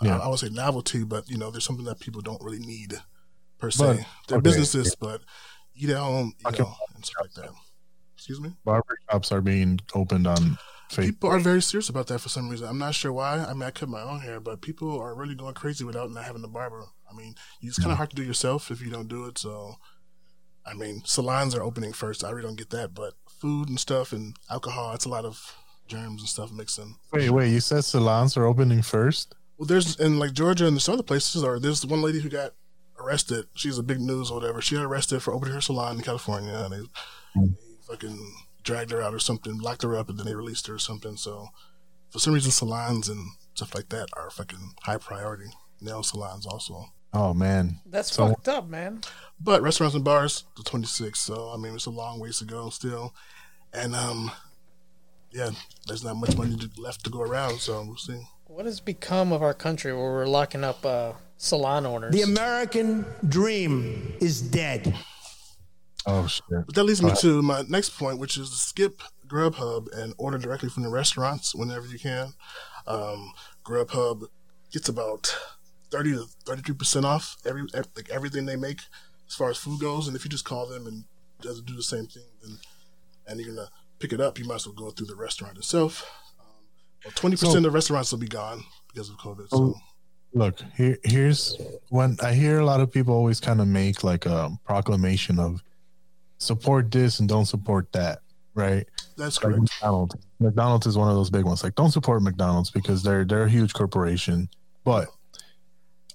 [0.02, 0.18] Yeah.
[0.20, 2.94] I, I would say novelty but you know there's something that people don't really need
[3.58, 3.86] per se.
[3.86, 4.44] But, they're okay.
[4.44, 5.22] businesses but
[5.76, 6.64] eat at home you Okay.
[6.64, 7.54] know and stuff like that.
[8.16, 8.52] Excuse me?
[8.64, 10.58] Barber shops are being opened on
[10.96, 12.68] people are very serious about that for some reason.
[12.68, 13.40] I'm not sure why.
[13.40, 16.24] I mean i cut my own hair but people are really going crazy without not
[16.24, 16.86] having a barber.
[17.12, 19.76] I mean it's kind of hard to do yourself if you don't do it so
[20.66, 22.24] I mean, salons are opening first.
[22.24, 25.56] I really don't get that, but food and stuff and alcohol, it's a lot of
[25.88, 26.96] germs and stuff mixing.
[27.12, 29.36] Wait, wait, you said salons are opening first?
[29.58, 32.54] Well, there's in like Georgia and some other places, or there's one lady who got
[33.00, 33.46] arrested.
[33.54, 34.62] She's a big news or whatever.
[34.62, 36.80] She got arrested for opening her salon in California, and they,
[37.34, 37.46] hmm.
[37.54, 38.34] they fucking
[38.64, 41.16] dragged her out or something, locked her up, and then they released her or something.
[41.16, 41.50] So,
[42.10, 45.52] for some reason, salons and stuff like that are fucking high priority.
[45.82, 46.86] Nail salons also.
[47.16, 49.02] Oh man, That's So- fucked up, man.
[49.40, 51.18] But restaurants and bars, the 26th.
[51.18, 53.14] So, I mean, it's a long ways to go still.
[53.74, 54.32] And, um,
[55.32, 55.50] yeah,
[55.88, 57.60] there's not much money to- left to go around.
[57.60, 58.22] So, we'll see.
[58.48, 62.14] What has become of our country where we're locking up uh, salon owners?
[62.14, 64.96] The American dream is dead.
[66.06, 66.44] oh shit.
[66.50, 67.20] But that leads me Right.
[67.20, 71.54] to my next point, which is to skip Grubhub and order directly from the restaurants
[71.56, 72.34] whenever you can.
[72.88, 73.34] Um,
[73.66, 74.28] Grubhub
[74.72, 75.36] gets about
[75.96, 77.64] 30 to 33% off every
[77.96, 78.82] like everything they make
[79.28, 80.08] as far as food goes.
[80.08, 81.06] And if you just call them and
[81.42, 82.58] does do the same thing, then
[83.28, 83.70] and you're gonna
[84.00, 86.04] pick it up, you might as well go through the restaurant itself.
[86.40, 86.46] Um,
[87.06, 89.50] well, 20% So- of the restaurants will be gone because of COVID.
[89.50, 89.76] So, So
[90.34, 91.58] look, here, here's
[91.90, 95.64] when I hear a lot of people always kind of make like a proclamation of
[96.40, 98.20] support this and don't support that,
[98.54, 98.86] right?
[99.18, 99.62] that's Like correct.
[99.62, 100.16] McDonald's.
[100.40, 101.64] McDonald's is one of those big ones.
[101.64, 104.50] Like, don't support McDonald's because they're they're a huge corporation.
[104.84, 105.08] But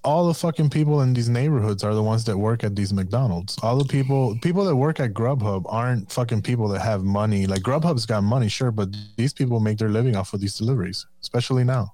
[0.03, 3.57] all the fucking people in these neighborhoods are the ones that work at these McDonald's.
[3.61, 7.45] All the people people that work at Grubhub aren't fucking people that have money.
[7.47, 11.05] Like Grubhub's got money, sure, but these people make their living off of these deliveries,
[11.21, 11.93] especially now.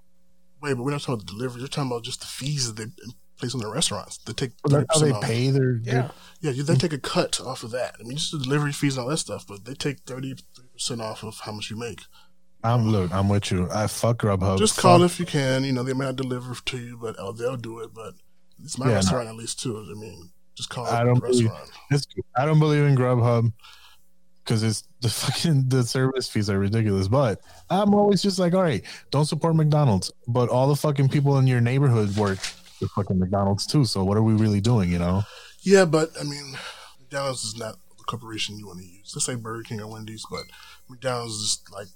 [0.61, 1.59] Wait, but we're not talking about the delivery.
[1.59, 2.91] You're talking about just the fees that they
[3.39, 4.17] place on the restaurants.
[4.19, 5.21] They take That's how they off.
[5.23, 5.91] pay their, yeah.
[5.93, 7.95] their Yeah, you- they take a cut off of that.
[7.99, 10.33] I mean, just the delivery fees and all that stuff, but they take thirty
[10.73, 12.01] percent off of how much you make.
[12.63, 13.69] I'm look, I'm with you.
[13.71, 14.57] I fuck Grubhub.
[14.57, 15.63] just Fuck- call if you can.
[15.63, 17.93] You know, they may not deliver to you, but oh, they'll do it.
[17.93, 18.15] But
[18.63, 19.77] it's my Yeah, restaurant at least too.
[19.77, 21.49] I mean, just call I don't believe,
[21.91, 22.25] restaurant.
[22.35, 23.53] I don't believe in Grubhub
[24.43, 27.07] because it's the fucking the service fees are ridiculous.
[27.07, 27.39] But
[27.69, 31.47] I'm always just like, all right, don't support McDonald's, but all the fucking people in
[31.47, 32.39] your neighborhood work
[32.79, 33.85] the fucking McDonald's too.
[33.85, 34.91] So what are we really doing?
[34.91, 35.23] You know?
[35.61, 36.55] Yeah, but I mean,
[36.99, 39.11] McDonald's is not the corporation you want to use.
[39.15, 40.43] Let's say Burger King or Wendy's, but
[40.89, 41.87] McDonald's is like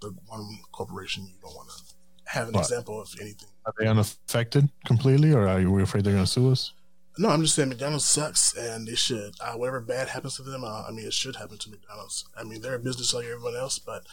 [0.00, 1.94] the one corporation you don't want to
[2.32, 2.60] have an What?
[2.64, 3.48] example of anything.
[3.64, 6.72] Are they unaffected completely, or are we afraid they're going to sue us?
[7.18, 9.34] No, I'm just saying McDonald's sucks, and they should.
[9.40, 12.24] Uh, whatever bad happens to them, uh, I mean, it should happen to McDonald's.
[12.36, 14.04] I mean, they're a business like everyone else, but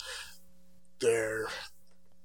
[0.99, 1.47] they're.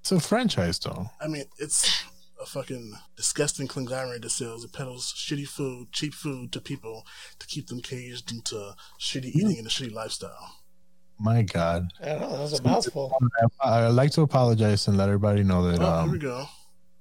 [0.00, 1.10] It's a franchise, though.
[1.20, 2.04] I mean, it's
[2.40, 7.04] a fucking disgusting conglomerate that sells it peddles shitty food, cheap food to people
[7.40, 10.57] to keep them caged into shitty eating and a shitty lifestyle.
[11.20, 13.12] My God, I know, that was a mouthful.
[13.60, 16.46] I, I'd like to apologize and let everybody know that Oh, here we um, go.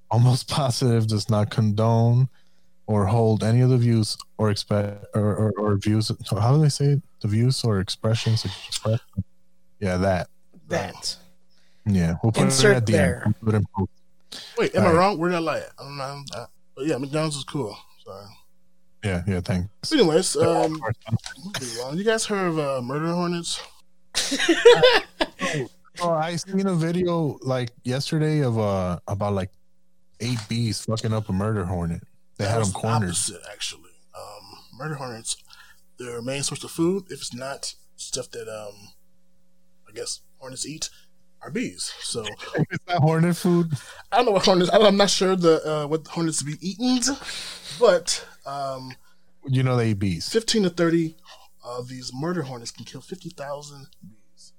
[0.09, 2.27] almost positive does not condone
[2.87, 6.11] or hold any of the views or expect or, or, or views.
[6.31, 7.01] How do they say it?
[7.21, 8.43] The views or expressions?
[8.45, 8.99] Express,
[9.79, 10.29] yeah, that.
[10.69, 11.15] That.
[11.85, 13.23] Yeah, we'll put Insert it at the there.
[13.25, 13.35] end.
[13.41, 13.91] We'll put it in post.
[14.57, 14.99] Wait, am I Alright.
[14.99, 15.17] wrong?
[15.19, 15.57] Where did I lie?
[15.59, 15.69] at?
[15.79, 16.23] I don't know.
[16.35, 16.45] I,
[16.75, 17.77] but yeah, McDonald's is cool.
[18.03, 18.25] Sorry.
[19.03, 19.39] Yeah, yeah.
[19.41, 19.93] Thanks.
[19.93, 20.81] Anyways, um.
[21.93, 23.61] You guys heard of uh, murder hornets?
[25.99, 29.49] Oh, I seen a video like yesterday of uh about like
[30.19, 32.03] eight bees fucking up a murder hornet.
[32.37, 33.09] They That had them the cornered.
[33.09, 33.89] Opposite, actually.
[34.15, 35.37] Um, murder hornets,
[35.97, 38.89] their main source of food, if it's not stuff that um,
[39.89, 40.89] I guess hornets eat,
[41.41, 41.91] are bees.
[42.01, 42.23] So
[42.55, 43.71] if It's not hornet food.
[44.11, 44.69] I don't know what hornets.
[44.71, 47.15] I'm not sure the uh, what hornets be eaten,
[47.79, 48.91] but um,
[49.47, 50.29] You know they eat bees.
[50.29, 51.15] 15 to 30
[51.67, 54.53] of these murder hornets can kill 50,000 bees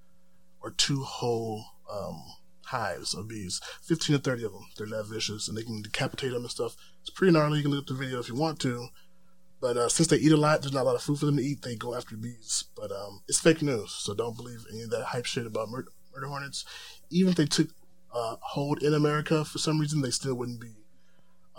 [0.61, 2.23] or two whole um,
[2.67, 3.61] hives of bees.
[3.83, 4.67] 15 to 30 of them.
[4.77, 6.77] They're that vicious and they can decapitate them and stuff.
[7.01, 7.59] It's pretty gnarly.
[7.59, 8.89] You can look up the video if you want to.
[9.61, 11.37] But uh, since they eat a lot, there's not a lot of food for them
[11.37, 11.63] to eat.
[11.63, 12.65] They go after bees.
[12.77, 15.91] But um, it's fake news, so don't believe any of that hype shit about murder,
[16.15, 16.65] murder hornets.
[17.11, 17.69] Even if they took
[18.15, 20.75] uh, hold in America for some reason, they still wouldn't be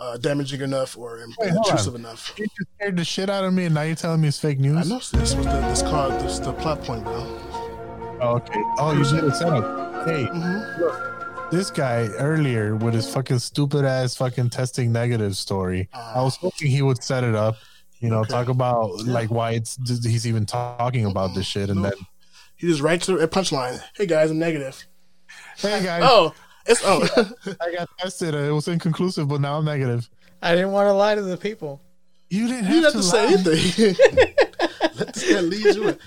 [0.00, 2.32] uh, damaging enough or Wait, intrusive enough.
[2.38, 4.58] You just scared the shit out of me, and now you're telling me it's fake
[4.58, 4.76] news.
[4.86, 7.14] I know this was the this called this the plot point, bro.
[8.22, 8.60] Oh, okay.
[8.78, 10.06] Oh, you did a setup.
[10.06, 10.82] Hey, Mm-hmm.
[10.82, 15.88] look, this guy earlier with his fucking stupid ass fucking testing negative story.
[15.94, 17.56] I was hoping he would set it up.
[17.98, 19.76] You know, talk about like why it's
[20.06, 21.92] he's even talking about this shit, and then
[22.56, 23.82] He just right to a punchline.
[23.94, 24.82] Hey guys, I'm negative.
[25.58, 26.32] hey guys, Oh,
[26.66, 27.32] it's oh.
[27.60, 28.34] I got tested.
[28.34, 30.08] It was inconclusive, but now I'm negative.
[30.42, 31.80] I didn't want to lie to the people.
[32.28, 34.36] You didn't you have, didn't have to say anything.
[34.96, 35.98] Let this guy lead you in.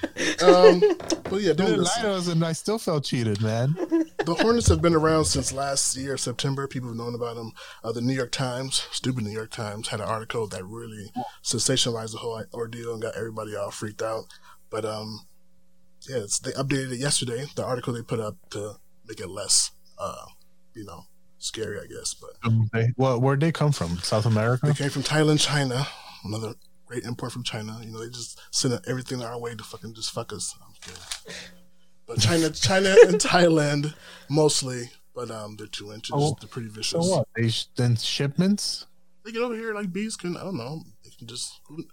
[0.42, 3.76] Um, but yeah, don't lie to us, and I still felt cheated, man.
[4.26, 6.68] The Hornets have been around since last year, September.
[6.68, 7.52] People have known about them.
[7.84, 11.12] Uh, the New York Times, stupid New York Times, had an article that really
[11.44, 14.26] sensationalized the whole ordeal and got everybody all freaked out.
[14.70, 15.28] But um,
[16.08, 17.46] yeah, it's, they updated it yesterday.
[17.56, 18.76] The article they put up to
[19.06, 20.26] make it less, uh,
[20.76, 21.06] you know,
[21.38, 22.14] scary, I guess.
[22.14, 22.32] But
[22.74, 23.98] They, well, where'd they come from?
[24.00, 24.68] South America?
[24.68, 25.86] they came from Thailand, China.
[26.24, 26.54] Another
[26.86, 27.80] great import from China.
[27.84, 30.56] You know, they just send everything our way to fucking just fuck us.
[30.66, 31.36] I'm kidding.
[32.06, 33.94] But China, China and Thailand
[34.30, 34.90] mostly.
[35.16, 36.12] But um, they're two inches.
[36.14, 37.06] Oh, they're pretty vicious.
[37.06, 37.28] So what?
[37.36, 38.88] They sh- then shipments?
[39.24, 40.36] They get over here like bees can.
[40.36, 40.82] I don't know.
[41.04, 41.60] They can just.
[41.68, 41.84] Who,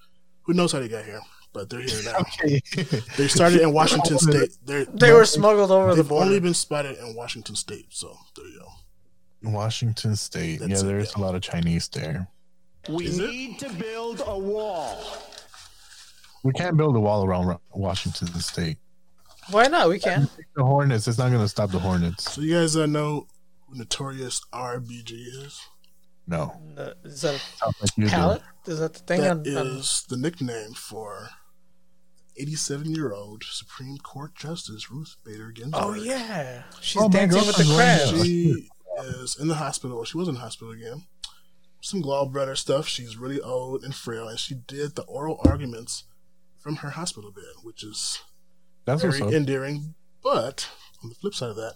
[0.45, 1.21] who knows how they got here?
[1.53, 2.19] But they're here now.
[2.21, 2.61] Okay.
[3.17, 4.51] They started in Washington State.
[4.65, 6.27] They're, They were smuggled over the They've border.
[6.27, 7.87] only been spotted in Washington State.
[7.91, 9.51] So there you go.
[9.51, 10.61] Washington State.
[10.61, 12.29] That's yeah, there's a lot of Chinese there.
[12.89, 13.31] We Is it?
[13.31, 14.97] need to build a wall.
[16.45, 18.79] We can't build a wall around Washington State.
[19.51, 19.89] Why not?
[19.89, 20.29] We can.
[20.55, 21.09] The Hornets.
[21.09, 22.33] It's not going to stop the Hornets.
[22.33, 23.27] So you guys uh, know
[23.67, 25.13] who Notorious RBG
[25.45, 25.61] is?
[26.27, 26.55] No.
[26.79, 28.09] Uh, is that Sounds a do.
[28.09, 28.43] pallet?
[28.67, 31.29] Is that the thing That on, on the nickname for
[32.45, 35.83] 87-year-old Supreme Court Justice Ruth Bader Ginsburg.
[35.83, 38.25] Oh yeah, she's Oh, dancing with the girlfriend's crab.
[38.25, 38.69] She
[38.99, 40.05] is in the hospital.
[40.05, 41.05] She was in the hospital again.
[41.83, 42.87] Some gallbladder stuff.
[42.89, 46.05] She's really old and frail, and she did the oral arguments
[46.59, 48.21] from her hospital bed, which is
[48.85, 49.33] That's very up.
[49.33, 49.95] endearing.
[50.23, 50.69] But
[51.03, 51.75] on the flip side of that,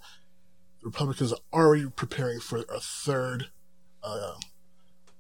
[0.83, 3.47] the Republicans are already preparing for a third
[4.03, 4.35] uh,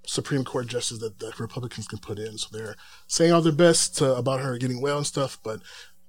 [0.07, 2.39] Supreme Court justice that the Republicans can put in.
[2.39, 2.77] So they're
[3.07, 5.61] saying all their best to, about her getting well and stuff, but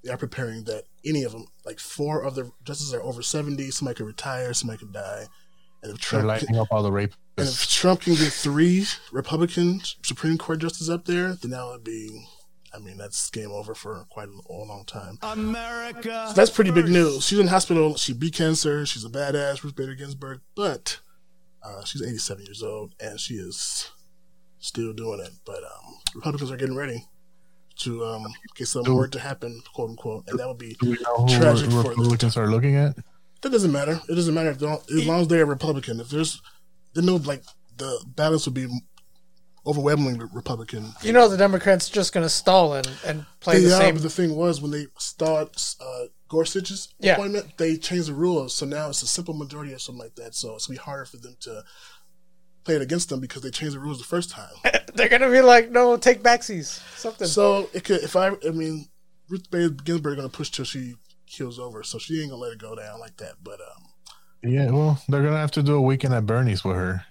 [0.04, 3.72] they are preparing that any of them, like four of the justices are over 70,
[3.72, 5.26] somebody could retire, somebody could die.
[5.82, 7.16] And if They're Trump, lighting up all the rapists.
[7.38, 11.84] and if Trump can get three Republican Supreme Court justices up there, then that would
[11.84, 12.26] be,
[12.74, 15.18] I mean, that's game over for quite a long time.
[15.22, 16.26] America.
[16.28, 17.26] So that's pretty big news.
[17.26, 17.96] She's in hospital.
[17.96, 18.86] She beat cancer.
[18.86, 20.41] She's a badass, Ruth Bader Ginsburg.
[20.56, 21.00] But
[21.66, 23.89] uh, she's 87 years old and she is
[24.59, 25.32] still doing it.
[25.45, 27.05] But um, Republicans are getting ready
[27.80, 30.91] to um, get some Do- word to happen, quote unquote, and that would be Do
[30.91, 31.89] we know tragic for the.
[31.89, 32.95] Republicans are looking at?
[33.41, 33.99] That doesn't matter.
[34.09, 35.99] It doesn't matter if they as long as they're a Republican.
[35.99, 36.41] If there's,
[36.93, 37.43] then no, like
[37.78, 38.68] the balance would be
[39.68, 40.93] overwhelmingly Republican.
[41.01, 43.95] You know the Democrats just gonna stall and, and play the yeah, same.
[43.95, 47.13] but the thing was when they stalled uh, Gorsuch's Yeah.
[47.13, 48.55] appointment, they changed the rules.
[48.55, 50.36] So now it's a simple majority or something like that.
[50.36, 51.63] So it's gonna be harder for them to
[52.63, 54.49] play it against them because they changed the rules the first time.
[54.95, 57.28] They're gonna be like, no, take backsies, something.
[57.28, 58.88] so it could, if I, I mean,
[59.30, 60.95] Ruth Bader Ginsburg gonna push till she
[61.28, 63.36] kills over, so she ain't gonna let it go down like that.
[63.43, 63.84] But um,
[64.51, 67.05] Yeah, well, they're gonna have to do a weekend at Bernie's with her.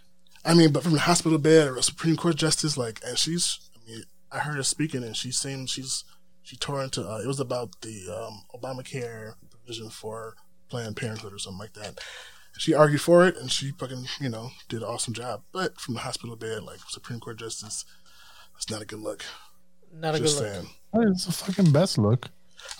[0.45, 3.71] I mean, but from the hospital bed or a Supreme Court justice, like, and she's,
[3.77, 4.03] I mean,
[4.33, 6.05] I heard her speaking, and she seemed she's
[6.45, 7.03] she tore into.
[7.03, 10.35] Uh, it was about the um, Obamacare provision for
[10.69, 11.99] Planned Parenthood or something like that.
[12.57, 15.43] She argued for it, and she fucking, you know, did an awesome job.
[15.51, 17.85] But from the hospital bed, like Supreme Court justice,
[18.57, 19.25] it's not a good look.
[19.93, 21.09] Not a Just good look.
[21.13, 22.29] It's a fucking best look.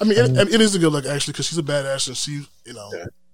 [0.01, 2.47] I mean, it, it is a good look actually because she's a badass, and she,
[2.65, 2.91] you know,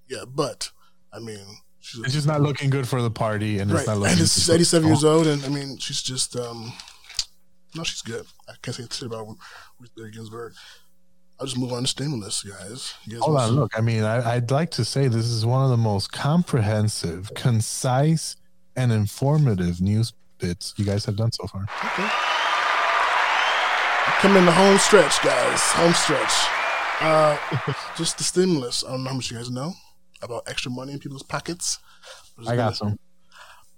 [0.09, 0.25] yeah.
[0.27, 0.71] But
[1.13, 1.45] I mean,
[1.81, 4.13] she's It's just not looking good for the party, and it's not looking.
[4.13, 6.73] and good she's 87 years old, and I mean, she's just um,
[7.75, 8.27] No, she's good.
[8.49, 9.29] I can't say shit about
[9.81, 10.53] Ruth Ginsburg.
[11.39, 12.95] I'll just move on to stimulus, guys.
[13.09, 13.73] Guys Hold on, look.
[13.77, 18.37] I mean, I, I'd like to say this is one of the most comprehensive, concise,
[18.77, 21.65] and informative news bits you guys have done so far.
[24.21, 25.61] Come in the home stretch, guys.
[25.73, 26.33] Home stretch.
[27.01, 27.39] Uh,
[27.97, 28.85] just the stimulus.
[28.85, 29.73] I don't know how much you guys know
[30.21, 31.79] about extra money in people's pockets.
[32.47, 32.99] I got some.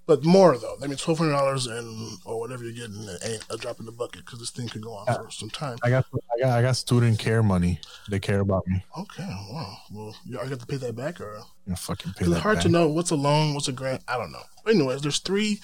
[0.05, 0.77] But more though.
[0.83, 3.93] I mean, twelve hundred dollars and or whatever you're getting ain't a drop in the
[3.93, 5.79] bucket because this thing could go on for some time.
[5.85, 7.79] I got, I got, I got student care money.
[8.09, 8.85] They care about me.
[8.99, 9.77] Okay, wow.
[9.93, 11.41] Well, you you got to pay that back or?
[11.69, 14.03] I'm fucking pay It's hard to know what's a loan, what's a grant.
[14.09, 14.43] I don't know.
[14.65, 15.61] But anyways, there's three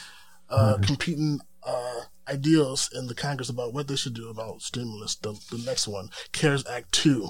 [0.49, 0.83] uh, Mm-hmm.
[0.85, 5.17] competing uh, ideals in the Congress about what they should do about stimulus.
[5.17, 7.29] The, the next one, CARES Act two.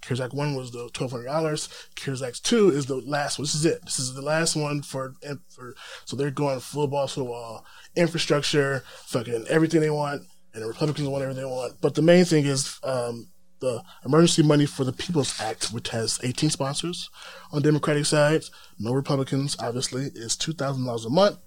[0.00, 1.68] CARES Act one was the twelve hundred dollars.
[1.94, 3.44] CARES Act two is the last one.
[3.44, 3.82] This is it.
[3.84, 5.14] This is the last one for
[5.48, 5.74] for.
[6.04, 7.64] So they're going full ball to the wall.
[7.96, 10.22] Infrastructure, fucking everything they want,
[10.54, 11.80] and the Republicans want everything they want.
[11.80, 13.28] But the main thing is um,
[13.60, 17.10] the Emergency Money for the People's Act, which has 18 sponsors
[17.52, 18.42] on Democratic side,
[18.78, 21.38] no Republicans, obviously, is $2,000 a month,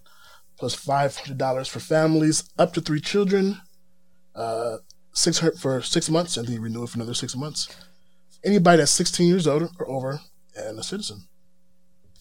[0.58, 3.62] plus $500 for families up to three children,
[4.36, 4.78] uh,
[5.14, 7.76] 600 for six months, and then you renew it for another six months.
[8.44, 10.22] Anybody that's 16 years old or over
[10.56, 11.28] and a citizen.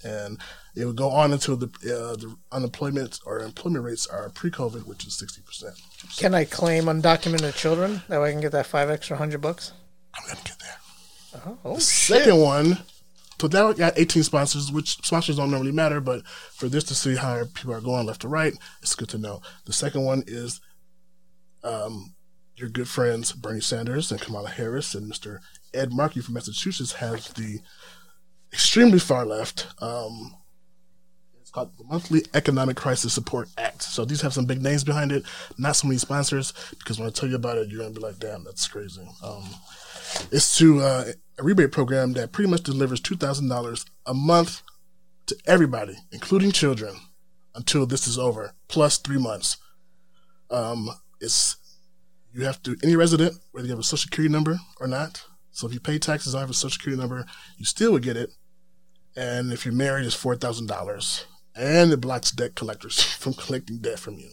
[0.02, 0.38] And
[0.74, 5.06] it would go on until the uh, the unemployment or employment rates are pre-COVID, which
[5.06, 6.18] is 60%.
[6.18, 8.02] Can I claim undocumented children?
[8.08, 9.72] That way I can get that five extra hundred bucks?
[10.14, 11.42] I'm gonna get there.
[11.46, 12.18] Oh, oh The shit.
[12.18, 12.78] second one,
[13.40, 17.16] so that got 18 sponsors, which sponsors don't normally matter, but for this to see
[17.16, 19.40] how people are going left to right, it's good to know.
[19.66, 20.60] The second one is
[21.62, 22.14] um,
[22.56, 25.38] your good friends Bernie Sanders and Kamala Harris and Mr.
[25.74, 27.60] Ed Markey from Massachusetts has the
[28.52, 29.66] extremely far left.
[29.80, 30.34] Um,
[31.40, 33.82] it's called the Monthly Economic Crisis Support Act.
[33.82, 35.24] So these have some big names behind it,
[35.58, 38.06] not so many sponsors, because when I tell you about it, you're going to be
[38.06, 39.06] like, damn, that's crazy.
[39.22, 39.44] Um,
[40.30, 41.04] it's to uh,
[41.38, 44.62] a rebate program that pretty much delivers $2,000 a month
[45.26, 46.96] to everybody, including children,
[47.54, 49.56] until this is over, plus three months.
[50.50, 50.90] Um,
[51.20, 51.56] it's
[52.32, 55.24] you have to any resident, whether you have a social security number or not.
[55.60, 57.26] So if you pay taxes and have a social security number,
[57.58, 58.30] you still would get it.
[59.14, 63.78] And if you're married, it's four thousand dollars, and it blocks debt collectors from collecting
[63.78, 64.30] debt from you.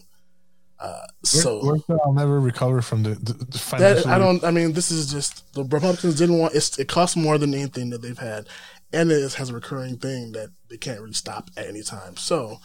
[0.80, 4.06] Uh, so Where- where's the I'll never recover from the, the, the that.
[4.06, 4.42] I don't.
[4.42, 6.54] I mean, this is just the Republicans didn't want.
[6.54, 8.46] It's, it costs more than anything that they've had,
[8.90, 12.16] and it has a recurring thing that they can't really stop at any time.
[12.16, 12.58] So,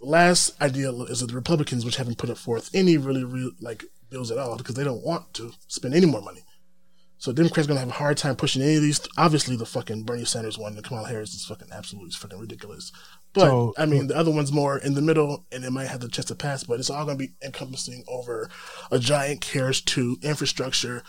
[0.00, 3.84] the last idea is that the Republicans, which haven't put forth any really real like
[4.10, 6.40] bills at all, because they don't want to spend any more money.
[7.24, 9.00] So Democrats gonna have a hard time pushing any of these.
[9.16, 12.92] Obviously, the fucking Bernie Sanders one, and Kamala Harris is fucking absolutely fucking ridiculous.
[13.32, 16.00] But So- I mean, the other one's more in the middle, and it might have
[16.00, 16.64] the chance to pass.
[16.64, 18.50] But it's all gonna be encompassing over
[18.90, 21.02] a giant CARES to infrastructure.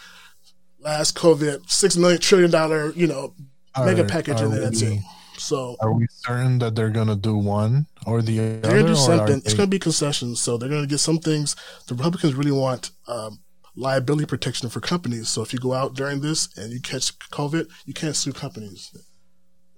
[0.80, 3.34] Last COVID, six million trillion dollar, you know,
[3.78, 5.02] mega package, are and that's it.
[5.38, 8.60] So Are we certain that they're gonna do one or the other?
[8.62, 9.40] they're gonna do something.
[9.40, 10.42] It's they- gonna be concessions.
[10.42, 11.58] So they're gonna get some things.
[11.88, 13.40] The Republicans really want um,
[13.76, 15.30] liability protection for companies.
[15.30, 18.96] So if you go out during this and you catch COVID, you can't sue companies,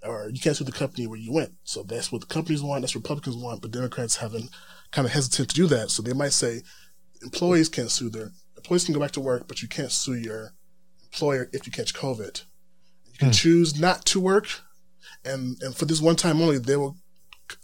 [0.03, 1.53] or you can't sue the company where you went.
[1.63, 2.81] So that's what the companies want.
[2.81, 3.61] That's what Republicans want.
[3.61, 4.49] But Democrats haven't
[4.91, 5.89] kind of hesitant to do that.
[5.89, 6.61] So they might say
[7.21, 10.53] employees can't sue their employees can go back to work, but you can't sue your
[11.05, 12.43] employer if you catch COVID.
[13.05, 14.47] You can choose not to work,
[15.23, 16.97] and and for this one time only, they will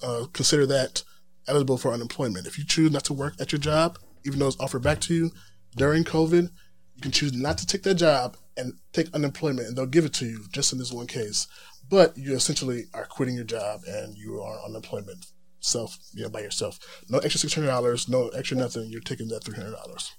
[0.01, 1.03] uh, consider that
[1.47, 2.47] eligible for unemployment.
[2.47, 5.13] If you choose not to work at your job, even though it's offered back to
[5.13, 5.31] you
[5.75, 6.49] during COVID,
[6.95, 10.13] you can choose not to take that job and take unemployment, and they'll give it
[10.15, 11.47] to you just in this one case.
[11.89, 15.25] But you essentially are quitting your job and you are unemployment
[15.59, 16.79] self, you know, by yourself.
[17.09, 18.89] No extra six hundred dollars, no extra nothing.
[18.89, 20.13] You're taking that three hundred dollars.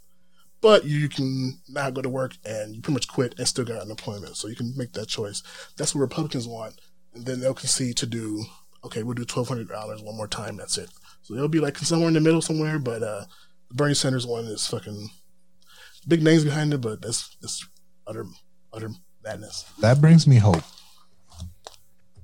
[0.60, 3.82] But you can now go to work and you pretty much quit and still got
[3.82, 4.36] unemployment.
[4.36, 5.42] So you can make that choice.
[5.76, 6.80] That's what Republicans want.
[7.14, 8.44] And then they'll concede to do,
[8.82, 10.56] okay, we'll do $1,200 one more time.
[10.56, 10.88] That's it.
[11.20, 12.78] So they'll be like somewhere in the middle somewhere.
[12.78, 13.24] But uh,
[13.68, 15.10] the Bernie Sanders one is fucking
[16.04, 17.66] big names behind it, but that's, that's
[18.06, 18.26] utter,
[18.72, 18.90] utter
[19.22, 19.64] madness.
[19.80, 20.62] That brings me hope.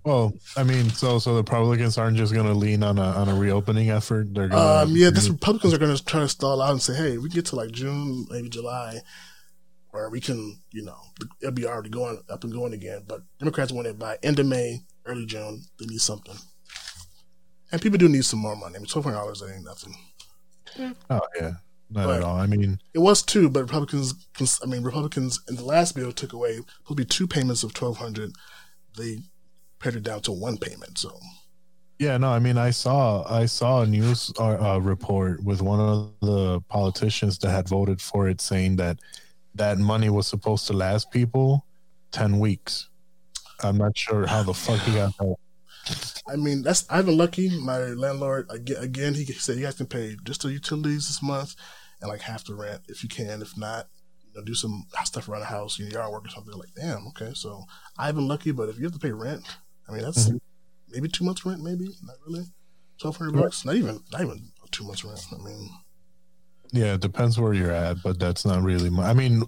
[0.04, 3.34] Well, I mean, so so the Republicans aren't just gonna lean on a on a
[3.34, 4.32] reopening effort.
[4.32, 6.94] They're gonna Um, yeah, this Republicans are going to try to stall out and say,
[6.94, 9.00] "Hey, we get to like June, maybe July,
[9.90, 10.96] where we can, you know,
[11.42, 14.46] it'll be already going up and going again." But Democrats want it by end of
[14.46, 15.64] May, early June.
[15.78, 16.36] They need something,
[17.70, 18.76] and people do need some more money.
[18.76, 19.94] I mean, twelve hundred dollars ain't nothing.
[21.10, 21.52] Oh yeah,
[21.90, 22.36] not But- at all.
[22.36, 24.14] I mean, It was two, but Republicans,
[24.62, 27.98] I mean, Republicans in the last bill took away to be two payments of twelve
[27.98, 28.32] hundred.
[28.96, 29.18] They
[29.78, 30.98] pared it down to one payment.
[30.98, 31.18] So
[31.98, 35.80] Yeah, no, I mean, I saw I saw a news uh, uh, report with one
[35.80, 38.98] of the politicians that had voted for it, saying that
[39.54, 41.66] that money was supposed to last people
[42.12, 42.88] ten weeks.
[43.62, 45.36] I'm not sure how the fuck he got that.
[46.28, 47.48] I mean, that's I've been lucky.
[47.60, 51.54] My landlord again, again he said you guys can pay just the utilities this month
[52.00, 53.42] and like half the rent if you can.
[53.42, 53.88] If not,
[54.26, 56.54] you know, do some stuff around the house, you know, yard work or something.
[56.54, 57.32] Like, damn, okay.
[57.34, 57.64] So
[57.98, 59.44] I've been lucky, but if you have to pay rent,
[59.88, 60.36] I mean, that's mm-hmm.
[60.88, 62.44] maybe two months rent, maybe not really.
[63.00, 65.24] Twelve hundred bucks, not even, not even two months rent.
[65.32, 65.70] I mean,
[66.72, 68.90] Yeah, it depends where you're at, but that's not really.
[68.90, 69.42] mu- I mean,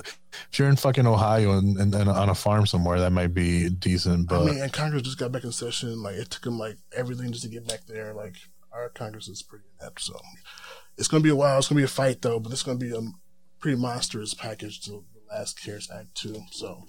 [0.50, 3.68] if you're in fucking Ohio and, and, and on a farm somewhere, that might be
[3.70, 4.28] decent.
[4.28, 6.02] But I mean, and Congress just got back in session.
[6.02, 8.12] Like it took them like everything just to get back there.
[8.12, 8.34] Like
[8.72, 10.18] our Congress is pretty inept, so
[10.98, 11.58] it's gonna be a while.
[11.58, 13.00] It's gonna be a fight though, but it's gonna be a
[13.60, 16.42] pretty monstrous package to the last CARES Act too.
[16.50, 16.84] So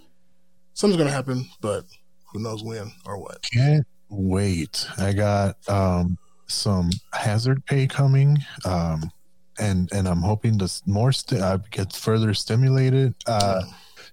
[0.73, 1.85] something's gonna happen, but
[2.31, 3.41] who knows when or what?
[3.53, 4.87] can't wait.
[4.97, 8.37] I got um some hazard pay coming.
[8.65, 9.11] Um
[9.59, 13.13] and and I'm hoping to more sti- uh, get further stimulated.
[13.25, 13.61] Uh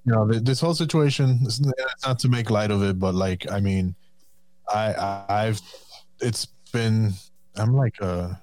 [0.05, 1.61] you know, this whole situation it's
[2.07, 3.95] not to make light of it, but like I mean,
[4.72, 5.61] I, I I've
[6.20, 7.12] it's been
[7.57, 8.34] I'm like uh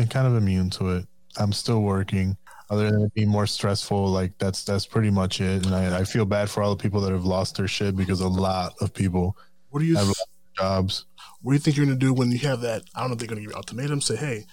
[0.00, 1.06] been kind of immune to it.
[1.38, 2.36] I'm still working.
[2.70, 5.66] Other than it being more stressful, like that's that's pretty much it.
[5.66, 8.20] And I, I feel bad for all the people that have lost their shit because
[8.20, 9.36] a lot of people
[9.70, 10.14] What do you have their
[10.56, 11.06] jobs.
[11.42, 12.82] What do you think you're gonna do when you have that?
[12.94, 14.00] I don't know if they're gonna give you ultimatum.
[14.00, 14.46] Say, hey,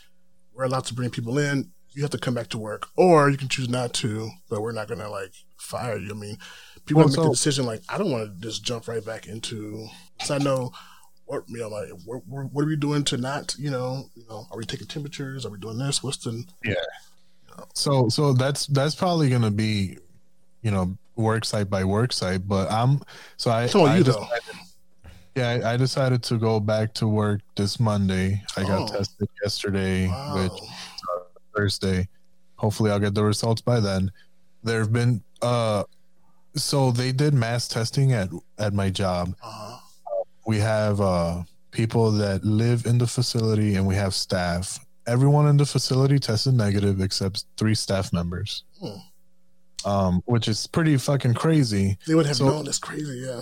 [0.54, 1.72] we're allowed to bring people in.
[1.92, 4.30] You have to come back to work, or you can choose not to.
[4.50, 6.10] But we're not gonna like fire you.
[6.10, 6.38] I mean,
[6.86, 9.88] people Well, make the decision like, I don't want to just jump right back into.
[10.18, 10.72] Because I know
[11.28, 14.24] what you know, like, what, what what are we doing to not, you know, you
[14.30, 15.46] know, are we taking temperatures?
[15.46, 16.02] Are we doing this?
[16.02, 16.74] What's the Yeah.
[17.76, 19.98] So so that's that's probably gonna be,
[20.62, 22.48] you know, work site by work site.
[22.48, 23.02] But I'm
[23.38, 24.42] so I, Talking about I you, decided,
[25.36, 28.42] yeah, I, I decided to go back to work this Monday.
[28.56, 28.94] I got Oh.
[28.98, 30.44] tested yesterday, Wow.
[30.44, 31.20] which uh,
[31.56, 32.08] Thursday.
[32.56, 34.12] Hopefully, I'll get the results by then.
[34.64, 35.84] There have been uh,
[36.56, 39.36] so they did mass testing at at my job.
[39.44, 39.80] uh,
[40.48, 44.80] we have uh, people that live in the facility and we have staff.
[45.06, 48.98] Everyone in the facility tested negative except three staff members, Hmm.
[49.86, 51.98] um, which is pretty fucking crazy.
[52.08, 52.66] they would have So- known.
[52.66, 53.24] That's crazy.
[53.26, 53.42] Yeah.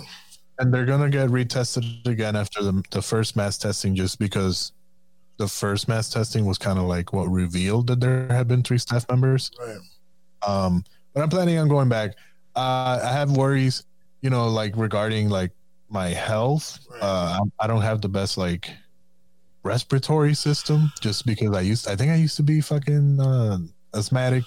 [0.58, 4.72] And they're gonna get retested again after the the first mass testing, just because
[5.38, 8.78] the first mass testing was kind of like what revealed that there had been three
[8.78, 9.50] staff members.
[9.60, 9.78] Right.
[10.46, 10.82] Um,
[11.14, 12.12] but I'm planning on going back.
[12.56, 13.84] Uh, I have worries,
[14.22, 15.52] you know, like regarding like
[15.88, 16.78] my health.
[17.00, 18.70] Uh, I, don't have the best like
[19.62, 21.88] respiratory system just because I used.
[21.88, 23.58] I think I used to be fucking uh,
[23.94, 24.44] asthmatic.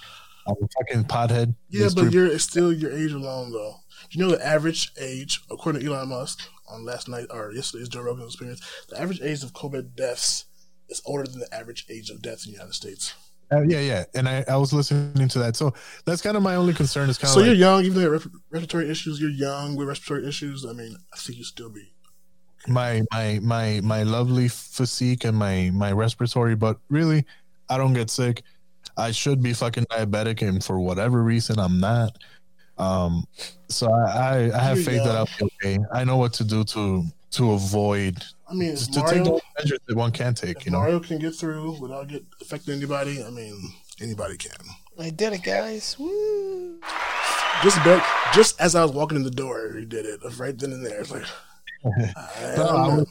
[0.48, 1.56] I'm a fucking pothead.
[1.70, 3.76] Yeah, but you're still your age alone though.
[4.12, 8.02] You know the average age, according to Elon Musk on last night or yesterday's Joe
[8.02, 10.46] Rogan experience, the average age of COVID deaths
[10.90, 13.14] is older than the average age of deaths in the United States.
[13.52, 15.74] Uh, yeah, yeah, and I, I was listening to that, so
[16.06, 17.10] that's kind of my only concern.
[17.10, 19.76] Is kind of So like, you're young, even though you have respiratory issues, you're young
[19.76, 20.66] with respiratory issues.
[20.66, 21.94] I mean, I think you still be.
[22.68, 27.26] my my my my lovely physique and my my respiratory, but really,
[27.70, 28.44] I don't get sick.
[28.98, 32.18] I should be fucking diabetic, and for whatever reason, I'm not.
[32.78, 33.26] Um,
[33.70, 35.16] so I I, I have faith that.
[35.16, 35.80] I'll be okay.
[35.94, 39.42] I know what to do to to avoid I mean, it's to take Mario, those
[39.58, 40.66] measures that one can take.
[40.66, 44.52] You know, Mario can get through without get affecting anybody, I mean, anybody can.
[45.00, 45.98] I did it, guys.
[46.00, 46.80] Woo.
[47.64, 50.72] Just bet, just as I was walking in the door, he did it right then
[50.72, 51.02] and there.
[51.02, 51.26] It's like,
[51.86, 53.08] I, No, don't I was,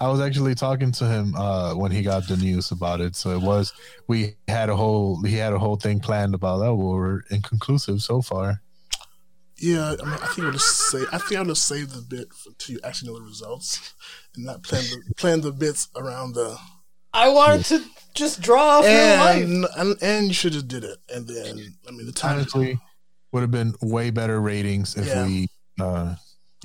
[0.00, 3.14] I was actually talking to him uh, when he got the news about it.
[3.14, 3.72] So it was
[4.08, 6.74] we had a whole he had a whole thing planned about that.
[6.74, 8.62] Well, we're inconclusive so far.
[9.60, 12.32] Yeah, I, mean, I think I'll just say I think I'll just save the bit
[12.32, 13.94] for, until you actually know the results,
[14.34, 16.56] and not plan the plan the bits around the.
[17.12, 17.82] I wanted to
[18.14, 19.44] just draw off real life.
[19.44, 22.36] And, and and you should just did it, and then I mean the time.
[22.36, 22.78] honestly
[23.32, 25.24] would have been way better ratings if Yeah.
[25.26, 25.46] we
[25.80, 26.14] uh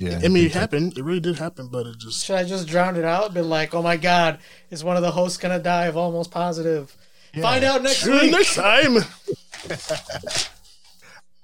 [0.00, 0.98] yeah I mean, it happened.
[0.98, 2.24] It really did happen, but it just.
[2.26, 3.32] Should I just drown it out?
[3.34, 4.38] Been like, oh my god,
[4.70, 6.96] is one of the hosts gonna die of almost positive?
[7.40, 8.30] Find out next Tune week.
[8.32, 8.96] next time.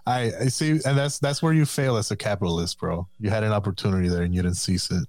[0.07, 3.45] I, I see and that's that's where you fail as a capitalist bro you had
[3.45, 5.07] an opportunity there and you didn't seize it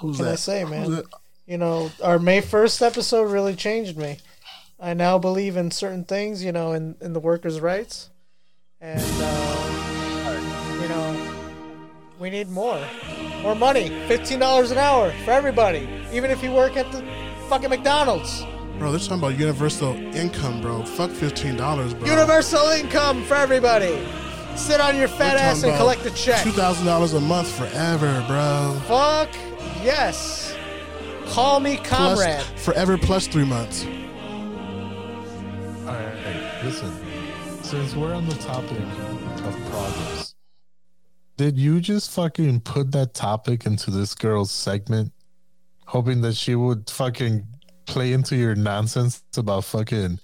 [0.00, 1.02] Who's Can I say, man?
[1.46, 4.18] You know, our May first episode really changed me.
[4.80, 8.10] I now believe in certain things, you know, in, in the workers' rights,
[8.80, 11.30] and uh, you know,
[12.18, 12.82] we need more,
[13.42, 13.88] more money.
[14.08, 17.04] Fifteen dollars an hour for everybody, even if you work at the
[17.48, 18.44] fucking McDonald's.
[18.78, 20.82] Bro, they're talking about universal income, bro.
[20.82, 22.08] Fuck fifteen dollars, bro.
[22.08, 24.04] Universal income for everybody.
[24.56, 26.42] Sit on your fat ass and collect a check.
[26.42, 28.80] Two thousand dollars a month forever, bro.
[28.86, 29.30] Fuck
[29.82, 30.56] yes.
[31.26, 31.88] Call me plus-
[32.18, 32.42] comrade.
[32.58, 33.84] forever plus three months.
[35.86, 36.92] All right, listen.
[37.62, 40.34] Since we're on the topic of progress,
[41.36, 45.12] did you just fucking put that topic into this girl's segment,
[45.86, 47.46] hoping that she would fucking
[47.86, 50.20] play into your nonsense about fucking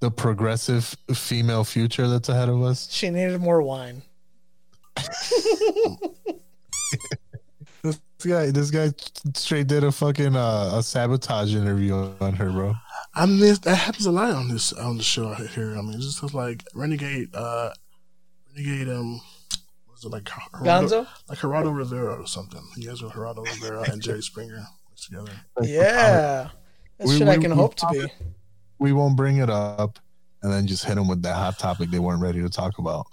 [0.00, 2.90] the progressive female future that's ahead of us?
[2.90, 4.02] She needed more wine.
[7.82, 8.90] This guy, this guy
[9.34, 12.74] straight did a fucking uh, a sabotage interview on her, bro.
[13.14, 15.74] I mean, that happens a lot on this on the show here.
[15.74, 17.70] I mean, it's just like Renegade, uh,
[18.54, 19.22] Renegade, um,
[19.90, 21.06] was it like Gonzo?
[21.30, 22.60] like Geraldo Rivera or something.
[22.76, 25.32] You guys are Geraldo Rivera and Jerry Springer together.
[25.62, 26.50] Yeah.
[26.98, 27.98] That's We- shit we- I can we hope to be.
[28.00, 28.12] it.
[28.80, 29.98] We won't bring it up,
[30.42, 33.06] and then just hit them with that hot topic they weren't ready to talk about.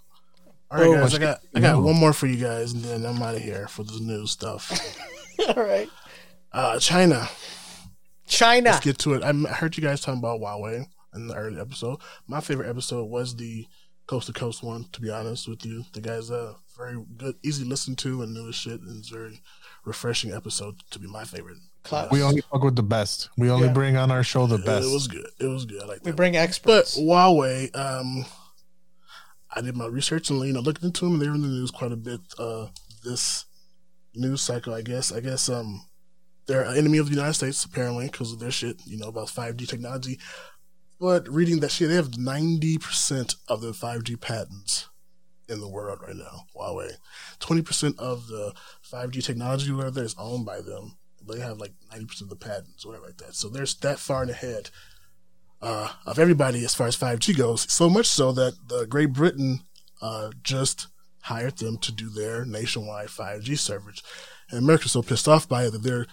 [0.71, 3.05] All right, Oh, guys, I got I got one more for you guys, and then
[3.05, 4.71] I'm out of here for the news stuff.
[5.55, 5.89] All right.
[6.51, 7.27] Uh, China.
[8.27, 8.71] China.
[8.71, 9.23] Let's get to it.
[9.23, 11.99] I heard you guys talking about Huawei in the early episode.
[12.27, 13.65] My favorite episode was the
[14.07, 14.85] coast to coast one.
[14.93, 18.33] To be honest with you, the guy's uh very good, easy to listen to, and
[18.33, 19.41] new as shit, and it's very
[19.85, 21.57] refreshing episode to be my favorite.
[21.83, 22.11] Class.
[22.11, 23.29] We only fuck with the best.
[23.37, 23.73] We only Yeah.
[23.73, 24.87] bring on our show the best.
[24.87, 25.29] It was good.
[25.39, 25.81] It was good.
[25.81, 26.17] I like We that.
[26.17, 26.95] bring But experts.
[26.95, 28.25] But Huawei, um,
[29.55, 31.19] I did my research and you know looked into them.
[31.19, 32.67] They were in the news quite a bit uh,
[33.05, 33.45] this
[34.13, 34.73] news cycle.
[34.73, 35.13] I guess.
[35.13, 35.85] I guess um,
[36.45, 38.81] they're an enemy of the United States apparently because of their shit.
[38.85, 40.19] You know about five G technology.
[40.99, 44.89] But reading that shit, they have ninety percent of the five G patents
[45.49, 46.45] in the world right now.
[46.55, 46.91] Huawei,
[47.39, 50.97] twenty percent of the five G technology whatever is owned by them.
[51.27, 53.35] They have like ninety percent of the patents, whatever like that.
[53.35, 54.69] So they're that far in ahead
[55.61, 57.71] uh, of everybody as far as 5G goes.
[57.71, 59.61] So much so that the Great Britain
[60.01, 60.87] uh, just
[61.21, 64.01] hired them to do their nationwide 5G service.
[64.49, 66.05] And America's so pissed off by it that they're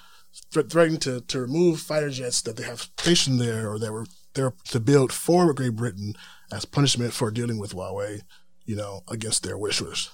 [0.51, 4.07] thre- threatening to, to remove fighter jets that they have stationed there or that were
[4.35, 6.15] there to build for Great Britain
[6.51, 8.23] as punishment for dealing with Huawei,
[8.65, 10.11] you know, against their wishes.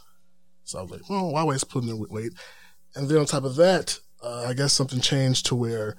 [0.65, 2.33] So I was like, well, Huawei's putting their weight.
[2.95, 5.97] And then on top of that, uh, I guess something changed to where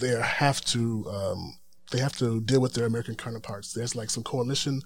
[0.00, 1.58] they have to um,
[1.90, 3.72] they have to deal with their American counterparts.
[3.72, 4.82] There's like some coalition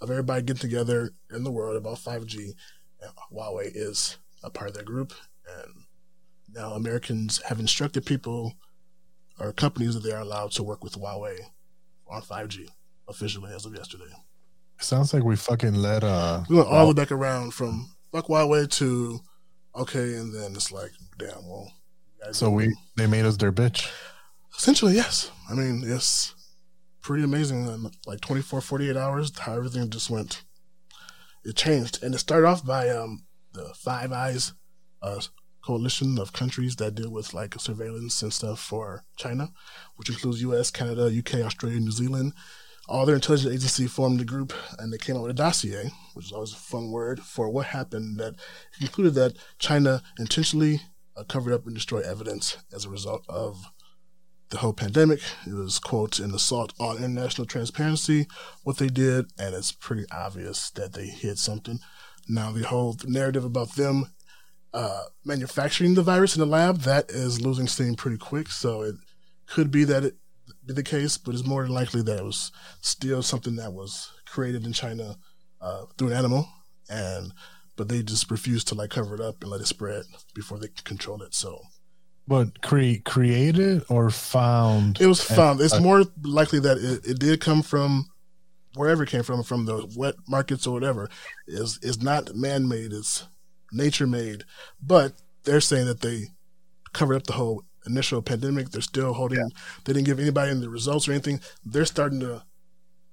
[0.00, 2.52] of everybody getting together in the world about 5G.
[3.00, 5.12] And Huawei is a part of that group,
[5.46, 5.72] and
[6.54, 8.54] now Americans have instructed people
[9.38, 11.38] or companies that they are allowed to work with Huawei
[12.08, 12.68] on 5G
[13.08, 14.12] officially as of yesterday.
[14.78, 16.44] Sounds like we fucking let uh.
[16.48, 19.20] We went all the way back around from fuck Huawei to
[19.74, 21.72] okay, and then it's like, damn, well.
[22.32, 23.90] So we they made us their bitch.
[24.56, 25.30] Essentially, yes.
[25.50, 26.34] I mean, it's
[27.02, 27.66] pretty amazing.
[27.66, 30.42] In like 24, 48 hours, how everything just went.
[31.44, 32.02] It changed.
[32.02, 34.54] And it started off by um, the Five Eyes
[35.02, 35.20] uh,
[35.64, 39.50] coalition of countries that deal with like surveillance and stuff for China,
[39.96, 42.32] which includes US, Canada, UK, Australia, New Zealand.
[42.88, 46.26] All their intelligence agency formed a group and they came up with a dossier, which
[46.26, 48.34] is always a fun word, for what happened that
[48.78, 50.82] concluded that China intentionally
[51.16, 53.64] uh, covered up and destroyed evidence as a result of
[54.50, 55.20] the whole pandemic.
[55.46, 58.26] It was, quote, an assault on international transparency,
[58.62, 61.80] what they did, and it's pretty obvious that they hid something.
[62.28, 64.12] Now, the whole narrative about them
[64.72, 68.48] uh, manufacturing the virus in the lab, that is losing steam pretty quick.
[68.48, 68.94] So it
[69.46, 70.16] could be that it
[70.74, 74.66] the case, but it's more than likely that it was still something that was created
[74.66, 75.16] in China
[75.60, 76.48] uh, through an animal,
[76.88, 77.32] and
[77.76, 80.68] but they just refused to like cover it up and let it spread before they
[80.68, 81.34] could control it.
[81.34, 81.60] So
[82.26, 85.00] But cre- created or found?
[85.00, 85.60] It was found.
[85.60, 88.06] It's Uh, more likely that it, it did come from
[88.74, 91.08] wherever it came from, from the wet markets or whatever.
[91.46, 92.92] Is is not man made.
[92.92, 93.24] It's
[93.72, 94.44] nature made.
[94.82, 95.12] But
[95.44, 96.28] they're saying that they
[96.92, 98.70] covered up the whole initial pandemic.
[98.70, 99.38] They're still holding.
[99.84, 101.40] They didn't give anybody any results or anything.
[101.64, 102.42] They're starting to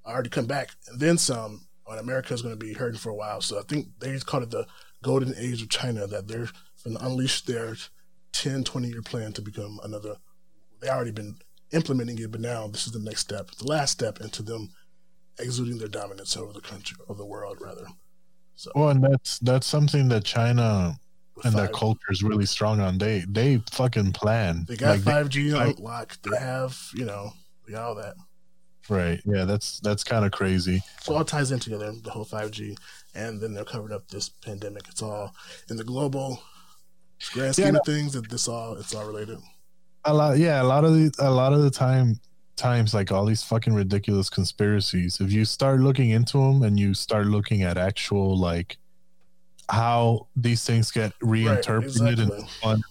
[0.06, 1.68] already come back, and then some.
[1.86, 3.41] On America is going to be hurting for a while.
[3.41, 4.66] So I think they just called it the
[5.04, 6.08] golden age of China.
[6.08, 6.48] That they're
[6.86, 7.76] going to unleash their
[8.32, 10.16] 10, 20 year plan to become another
[10.84, 11.38] they already been
[11.72, 14.70] implementing it, but now this is the next step, the last step into them
[15.40, 17.86] exuding their dominance over the country, over the world, rather.
[18.56, 21.00] So Well, and that's that's something that China
[21.44, 22.98] and their culture is really strong on.
[22.98, 24.66] They they fucking plan.
[24.68, 26.18] they got Like, five G like- lock.
[26.22, 27.34] They have, you know,
[27.66, 28.16] they got all that.
[28.90, 29.22] right?
[29.26, 30.82] Yeah, that's that's kind of crazy.
[31.02, 32.78] So all ties in together, the whole five G,
[33.16, 34.88] and then they're covering up this pandemic.
[34.90, 35.34] It's all
[35.70, 36.42] in the global
[37.34, 38.14] grand scheme Yeah, of things.
[38.14, 39.40] That this all it's all related.
[40.06, 40.62] A lot, yeah.
[40.62, 42.20] A lot of the a lot of the time
[42.56, 45.20] times like all these fucking ridiculous conspiracies.
[45.20, 48.78] If you start looking into them and you start looking at actual like
[49.69, 52.38] how these things get reinterpreted exactly.
[52.38, 52.81] and fun,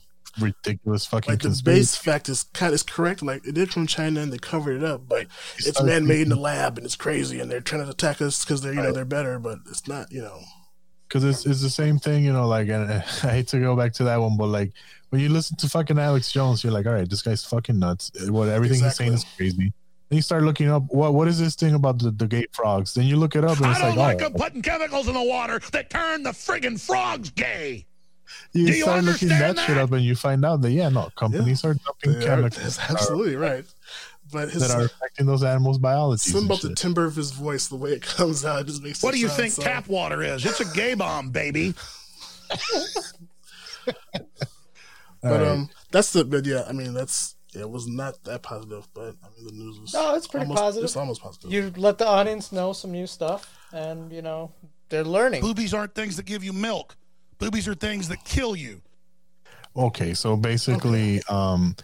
[0.41, 1.81] ridiculous fucking like the conspiracy.
[1.81, 3.23] base fact is kind is correct.
[3.23, 5.27] Like it did from China and they covered it up, but
[5.59, 8.21] it's started man made in the lab and it's crazy and they're trying to attack
[8.21, 10.11] us because they're you know they're better, but it's not.
[10.11, 10.41] You know,
[11.13, 12.49] because it's, it's the same thing, you know.
[12.49, 14.73] Like, and I hate to go back to that one, but like
[15.11, 18.11] when you listen to fucking Alex Jones, you're like, all right, this guy's fucking nuts.
[18.29, 19.73] What everything he's saying is crazy.
[20.13, 22.93] Then you start looking up what what is this thing about the, the gay frogs?
[22.93, 25.09] Then you look it up and I it's don't like, like oh, them putting chemicals
[25.09, 27.87] in the water that turn the friggin' frogs gay.
[28.53, 30.91] you, Do you start looking that, understand shit up and you find out that yeah,
[30.91, 33.65] no, companies are dumping They are- chemicals are- absolutely right.
[34.31, 36.31] But his that are affecting those animals' biology.
[36.31, 39.03] something about the timbre of his voice, the way it comes out, it just makes.
[39.03, 40.45] What do you sound think so- tap water is?
[40.45, 41.73] It's a gay bomb, baby.
[45.23, 45.47] But Alright.
[45.49, 46.25] um, that's the.
[46.25, 49.53] But yeah, I mean, that's yeah, it was not that positive, but I mean, the
[49.53, 49.95] news was.
[49.95, 50.85] No, it's pretty almost, positive.
[50.85, 51.53] It's almost positive.
[51.53, 54.53] You let the audience know some new stuff, and you know
[54.89, 55.43] they're learning.
[55.43, 56.97] Boobies aren't things that give you milk.
[57.39, 58.81] Boobies are things that kill you.
[59.77, 61.75] Okay, so basically, um,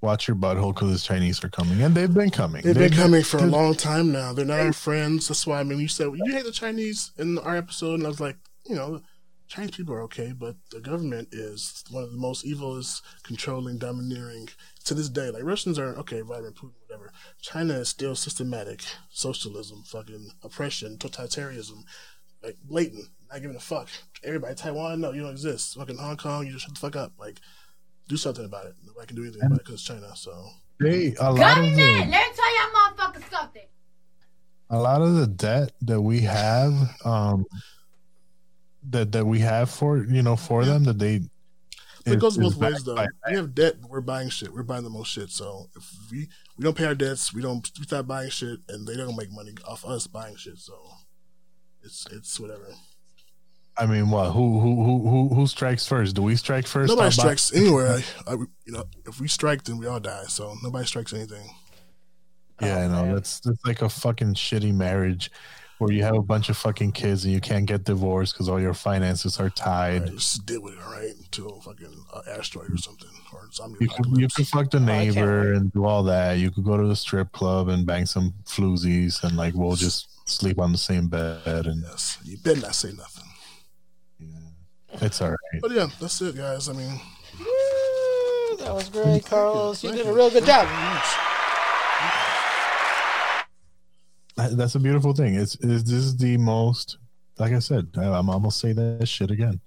[0.00, 2.62] watch your butthole because the Chinese are coming, and they've been coming.
[2.62, 4.32] They've been coming for a long time now.
[4.32, 5.28] They're not our friends.
[5.28, 8.08] That's why I mean, you said you hate the Chinese in our episode, and I
[8.08, 8.36] was like,
[8.68, 9.00] you know,
[9.48, 13.78] Chinese people are okay, but the government is one of the most evil, is controlling,
[13.78, 14.48] domineering
[14.84, 15.30] to this day.
[15.30, 17.12] Like Russians are okay, Vladimir Putin, whatever.
[17.40, 21.82] China is still systematic socialism, fucking oppression, totalitarianism,
[22.42, 23.88] like blatant, not giving a fuck.
[24.24, 25.76] Everybody, Taiwan, no, you don't exist.
[25.78, 27.12] Fucking Hong Kong, you just shut the fuck up.
[27.18, 27.40] Like,
[28.08, 28.74] do something about it.
[28.84, 30.10] Nobody can do anything about it because it's China.
[30.16, 30.48] So
[30.80, 33.66] They a lot of Government, the, let me tell y'all motherfuckers something.
[34.70, 36.72] a lot of the debt that we have,
[37.04, 37.44] um,
[38.90, 41.22] that that we have for you know for them that they.
[42.04, 43.04] But it goes both ways, though.
[43.28, 44.52] We have debt, but we're buying shit.
[44.52, 45.28] We're buying the most shit.
[45.30, 48.86] So if we we don't pay our debts, we don't we stop buying shit, and
[48.86, 50.58] they don't make money off us buying shit.
[50.58, 50.74] So
[51.82, 52.68] it's it's whatever.
[53.76, 54.30] I mean, what?
[54.30, 56.14] Who who who who who strikes first?
[56.14, 56.90] Do we strike first?
[56.90, 57.88] nobody Stop by- strikes anywhere.
[57.88, 60.24] I, I, you know, if we strike, then we all die.
[60.28, 61.50] So nobody strikes anything.
[62.62, 63.10] Yeah, I know.
[63.10, 65.30] Oh, that's that's like a fucking shitty marriage
[65.78, 68.60] where you have a bunch of fucking kids and you can't get divorced because all
[68.60, 70.06] your finances are tied.
[70.06, 71.12] Just deal with it, all right?
[71.16, 75.52] Until fucking uh, asteroid or something or zombie You could, you could fuck the neighbor
[75.52, 76.38] and do all that.
[76.38, 80.28] You could go to the strip club and bang some floozies and like we'll just
[80.28, 83.24] sleep on the same bed and yes, you better not say nothing.
[84.18, 85.60] Yeah, it's all right.
[85.60, 86.68] But yeah, that's it, guys.
[86.68, 87.00] I mean,
[87.38, 89.84] Woo, that was great, Carlos.
[89.84, 90.66] You did a real good job.
[90.66, 91.22] That-
[94.36, 95.34] That's a beautiful thing.
[95.34, 96.98] It's, it's this is the most,
[97.38, 99.60] like I said, I, I'm almost say that shit again.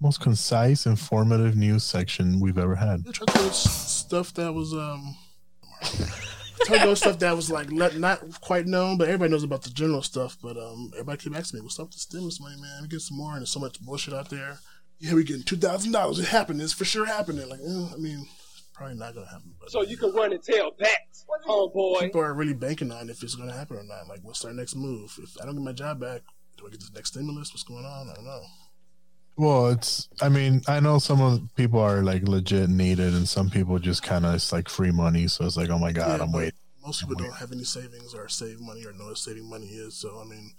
[0.00, 3.04] Most concise, informative news section we've ever had.
[3.06, 5.16] I to do stuff that was um.
[6.64, 9.62] Tried to do stuff that was like not, not quite known, but everybody knows about
[9.62, 10.36] the general stuff.
[10.42, 12.82] But um, everybody keep asking me, "What's up with the stimulus money, man?
[12.82, 14.58] We get some more, and there's so much bullshit out there."
[14.98, 16.18] Yeah, we getting two thousand dollars.
[16.18, 16.60] It happened.
[16.60, 17.48] It's for sure happening.
[17.48, 18.26] Like, eh, I mean,
[18.78, 19.52] probably not gonna happen.
[19.60, 21.00] But So you can run and tell back,
[21.46, 22.00] homeboy.
[22.00, 24.08] people are really banking on if it's gonna happen or not.
[24.08, 25.12] Like, what's our next move?
[25.22, 26.22] If I don't get my job back,
[26.56, 27.52] do I get the next stimulus?
[27.52, 28.08] What's going on?
[28.10, 28.42] I don't know.
[29.36, 30.08] Well, it's.
[30.20, 33.78] I mean, I know some of the people are like legit needed, and some people
[33.78, 35.28] just kind of it's like free money.
[35.28, 36.58] So it's like, oh my god, Yeah, I'm but waiting.
[36.84, 39.94] Most people don't have any savings or save money or know what saving money is.
[39.94, 40.52] So I mean,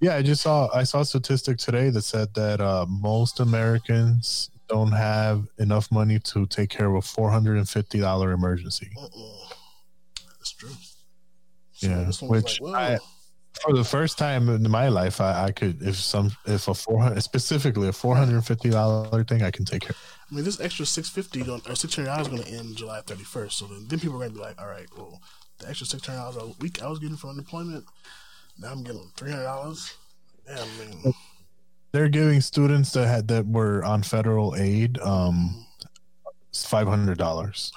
[0.00, 0.68] Yeah, I just saw.
[0.74, 6.18] I saw a statistic today that said that uh, most Americans don't have enough money
[6.18, 8.90] to take care of a four hundred and fifty dollar emergency.
[10.38, 10.70] that's true.
[11.80, 12.98] Yeah, one was which like, I,
[13.62, 17.00] for the first time in my life, I, I could if some if a four
[17.00, 19.90] hundred specifically a four hundred and fifty dollar thing, I can take care.
[19.90, 20.18] Of.
[20.30, 23.00] I mean, this extra six fifty or six hundred dollars is going to end July
[23.02, 23.58] thirty first.
[23.58, 25.20] So then, then people are going to be like, all right, well,
[25.58, 27.84] the extra six hundred dollars a week I was getting from unemployment,
[28.58, 29.94] now I'm getting three hundred dollars.
[30.48, 31.14] Yeah, I mean,
[31.94, 35.64] They're giving students that had that were on federal aid um
[36.52, 37.72] five hundred dollars.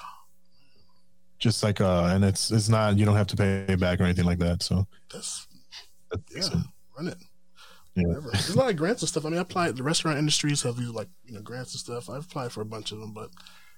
[1.38, 4.02] Just like uh, and it's it's not you don't have to pay it back or
[4.02, 4.64] anything like that.
[4.64, 5.46] So that's
[6.10, 6.66] that's yeah, decent.
[6.96, 7.18] run it.
[7.94, 8.08] Yeah.
[8.08, 8.30] Whatever.
[8.32, 9.24] There's a lot of grants and stuff.
[9.24, 9.76] I mean, I applied.
[9.76, 12.10] The restaurant industries have these like you know grants and stuff.
[12.10, 13.30] I've applied for a bunch of them, but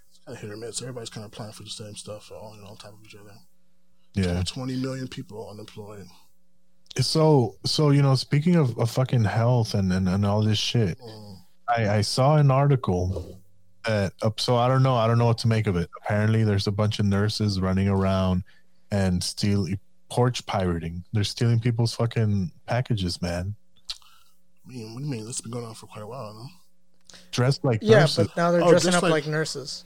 [0.08, 0.80] it's kind of hit or miss.
[0.80, 3.14] Everybody's kind of applying for the same stuff, all you know, on top of each
[3.14, 3.34] other.
[4.14, 4.42] Yeah.
[4.46, 6.06] twenty million people unemployed.
[6.98, 10.98] So so you know, speaking of, of fucking health and, and, and all this shit,
[10.98, 11.36] mm.
[11.68, 13.38] I, I saw an article
[13.86, 15.88] that up so I don't know, I don't know what to make of it.
[16.04, 18.42] Apparently there's a bunch of nurses running around
[18.90, 19.78] and stealing
[20.10, 21.04] porch pirating.
[21.12, 23.54] They're stealing people's fucking packages, man.
[24.66, 25.20] I mean, what do you mean?
[25.26, 26.46] This has been going on for quite a while, no?
[27.30, 28.26] Dressed like Yeah, nurses.
[28.26, 29.84] but now they're Oh, dressing up like- like, nurses.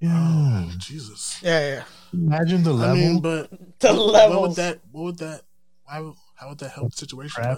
[0.00, 0.10] Yeah.
[0.16, 1.38] Oh, Jesus.
[1.42, 1.84] Yeah, yeah.
[2.12, 2.96] Imagine the level.
[2.96, 3.50] I mean, but
[3.80, 4.40] The level.
[4.40, 4.80] What would that?
[4.90, 5.42] What would that?
[5.84, 6.12] Why?
[6.34, 7.44] How would that help the situation?
[7.44, 7.56] Are,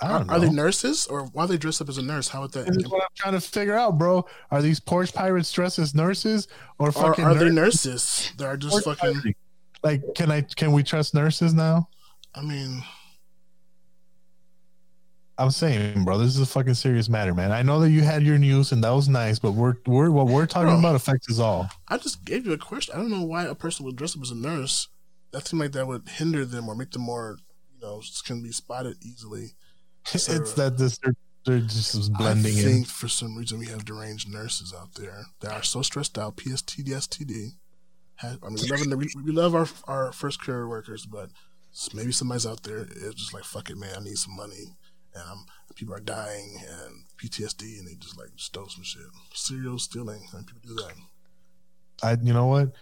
[0.00, 0.34] don't know.
[0.34, 2.28] are they nurses or why are they dressed up as a nurse?
[2.28, 2.66] How would that?
[2.66, 4.26] This is what I'm trying to figure out, bro.
[4.50, 6.46] Are these porch pirates dressed as nurses
[6.78, 7.86] or fucking are they nurses?
[7.86, 9.14] nurses that are just porch fucking?
[9.14, 9.34] pirating?
[9.82, 10.42] Like, can I?
[10.42, 11.88] Can we trust nurses now?
[12.34, 12.82] I mean,
[15.38, 17.52] I'm saying, bro, this is a fucking serious matter, man.
[17.52, 20.26] I know that you had your news and that was nice, but we're we're what
[20.26, 20.80] we're talking Bro.
[20.80, 21.70] about affects us all.
[21.86, 22.94] I just gave you a question.
[22.94, 24.88] I don't know why a person would dress up as a nurse.
[25.38, 27.36] That seemed like that would hinder them or make them more,
[27.72, 29.52] you know, can be spotted easily.
[30.12, 32.84] It's that this they're, they're just blending I in.
[32.84, 36.38] for some reason we have deranged nurses out there that are so stressed out.
[36.38, 37.50] PSTD, STD.
[38.16, 41.30] Have- I mean, we love, we, we love our our first career workers, but
[41.94, 43.94] maybe somebody's out there is just like, fuck it, man.
[43.96, 44.74] I need some money,
[45.14, 45.44] and I'm,
[45.76, 49.02] people are dying and PTSD, and they just like stole some shit.
[49.34, 50.94] Serial stealing, and people do that.
[52.02, 52.72] I, you know what?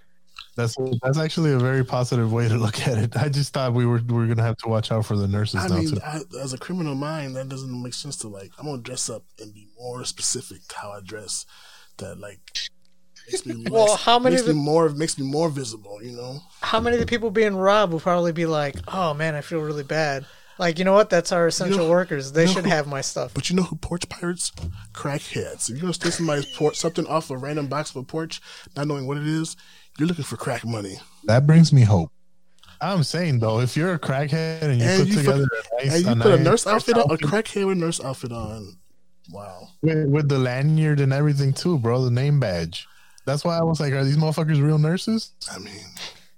[0.56, 3.16] That's that's actually a very positive way to look at it.
[3.16, 5.60] I just thought we were we were gonna have to watch out for the nurses
[5.64, 5.76] I now.
[5.76, 6.00] mean, too.
[6.04, 8.50] I, as a criminal mind, that doesn't make sense to like.
[8.58, 11.44] I'm gonna dress up and be more specific to how I dress.
[11.98, 12.40] That like
[13.30, 16.02] makes me less, Well, how many makes of me more makes me more visible.
[16.02, 19.34] You know, How many of the people being robbed will probably be like, "Oh man,
[19.34, 20.24] I feel really bad."
[20.58, 21.10] Like, you know what?
[21.10, 22.32] That's our essential know- workers.
[22.32, 23.34] They you know should who- have my stuff.
[23.34, 24.52] but you know who porch pirates?
[24.94, 25.64] Crackheads.
[25.68, 28.40] If you're gonna steal somebody's porch, something off a random box of a porch,
[28.74, 29.56] not knowing what it is,
[29.98, 30.98] you're looking for crack money.
[31.24, 32.10] That brings me hope.
[32.80, 35.86] I'm saying though, if you're a crackhead and you and put you, together fuck- a
[35.86, 38.32] nice, and you a put a nurse outfit on, a crackhead with a nurse outfit
[38.32, 38.76] on.
[39.32, 39.68] Wow.
[39.82, 42.86] with, with the lanyard and everything too, bro, the name badge.
[43.24, 45.32] That's why I was like, are these motherfuckers real nurses?
[45.50, 45.74] I mean,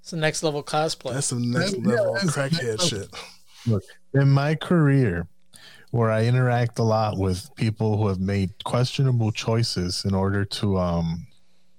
[0.01, 1.13] It's the next level cosplay.
[1.13, 3.09] that's some next Yeah, level that's crackhead next shit.
[3.67, 3.83] Look,
[4.15, 5.27] in my career,
[5.91, 10.79] where I interact a lot with people who have made questionable choices in order to
[10.79, 11.27] um,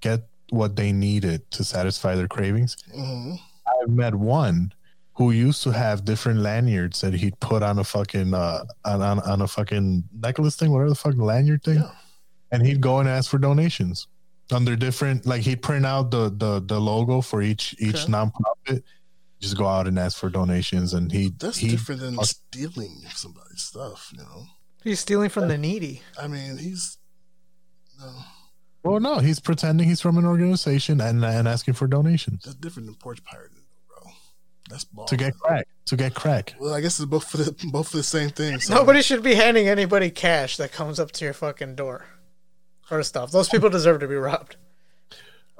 [0.01, 3.35] get what they needed to satisfy their cravings, hmm
[3.81, 4.73] I've met one
[5.13, 9.19] who used to have different lanyards that he'd put on a fucking uh, on, on,
[9.19, 11.91] on a fucking necklace thing, whatever the fucking lanyard thing, Yeah.
[12.51, 14.07] and he'd go and ask for donations
[14.51, 18.11] under different like he'd print out the the the logo for each each Okay.
[18.11, 18.83] nonprofit.
[19.39, 23.61] Just go out and ask for donations, and he That's he different than stealing somebody's
[23.61, 24.45] stuff, you know.
[24.83, 26.01] He's stealing from the needy.
[26.21, 26.97] I mean, he's
[27.99, 28.11] no,
[28.83, 32.87] Well, no, he's pretending he's from an organization and and asking for donations that's different
[32.87, 34.11] than porch pirating, bro.
[34.69, 35.05] That's ball.
[35.05, 35.67] to get crack.
[35.85, 36.55] To get crack.
[36.59, 38.59] Well, I guess it's both for the both for the same thing.
[38.59, 38.73] So.
[38.73, 42.05] Nobody should be handing anybody cash that comes up to your fucking door.
[42.85, 44.55] First off, those people deserve to be robbed.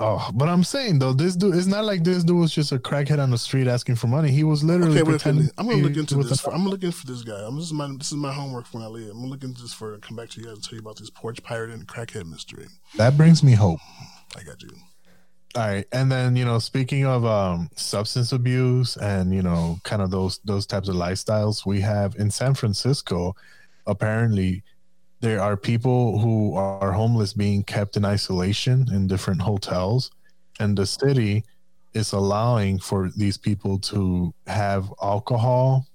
[0.02, 2.80] Oh, but I'm saying though, this dude it's not like this dude was just a
[2.80, 4.32] crackhead on the street asking for money.
[4.32, 5.50] He was literally Okay, pretending.
[5.58, 6.40] I'm gonna look into this.
[6.40, 7.46] For, I'm gonna look into for this guy.
[7.46, 9.10] I'm, this is my this is my homework for when I leave.
[9.10, 10.98] I'm gonna look into this for come back to you guys and tell you about
[10.98, 12.68] this porch pirate and crackhead mystery.
[12.96, 13.80] that brings me hope.
[14.38, 14.70] I got you.
[15.56, 20.02] All right, and then you know, speaking of um, substance abuse and you know, kind
[20.02, 23.36] of those those types of lifestyles, we have in San Francisco.
[23.86, 24.64] Apparently,
[25.22, 30.12] there are people who are homeless being kept in isolation in different hotels,
[30.60, 31.44] and the city
[31.94, 35.86] is allowing for these people to have alcohol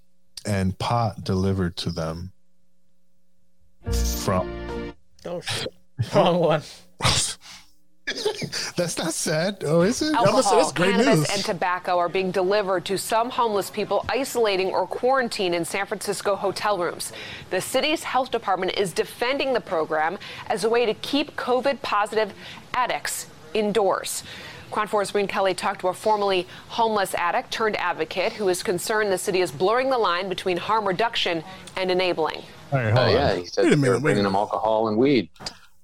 [0.44, 2.32] and pot delivered to them
[4.24, 4.92] from.
[5.24, 5.68] Oh shit.
[6.14, 6.62] Wrong one.
[8.76, 9.62] That's not sad.
[9.66, 10.14] Oh, is it?
[10.14, 11.30] Alcohol, that's great cannabis, news.
[11.30, 16.34] and tobacco are being delivered to some homeless people isolating or quarantine in San Francisco
[16.36, 17.12] hotel rooms.
[17.50, 22.32] The city's health department is defending the program as a way to keep COVID positive
[22.74, 24.22] addicts indoors.
[24.72, 29.12] KRON 4's Maureen Kelly talked to a formerly homeless addict turned advocate who is concerned
[29.12, 31.44] the city is blurring the line between harm reduction
[31.76, 32.42] and enabling.
[32.72, 34.88] All right, Uh, yeah, he said Wait a they minute, were wait bringing them alcohol
[34.88, 35.28] and weed.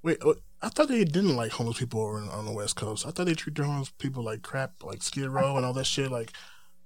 [0.03, 3.07] Wait, oh, I thought they didn't like homeless people over on the West Coast.
[3.07, 5.87] I thought they treat their homeless people like crap, like Skid Row and all that
[5.87, 6.11] shit.
[6.11, 6.33] Like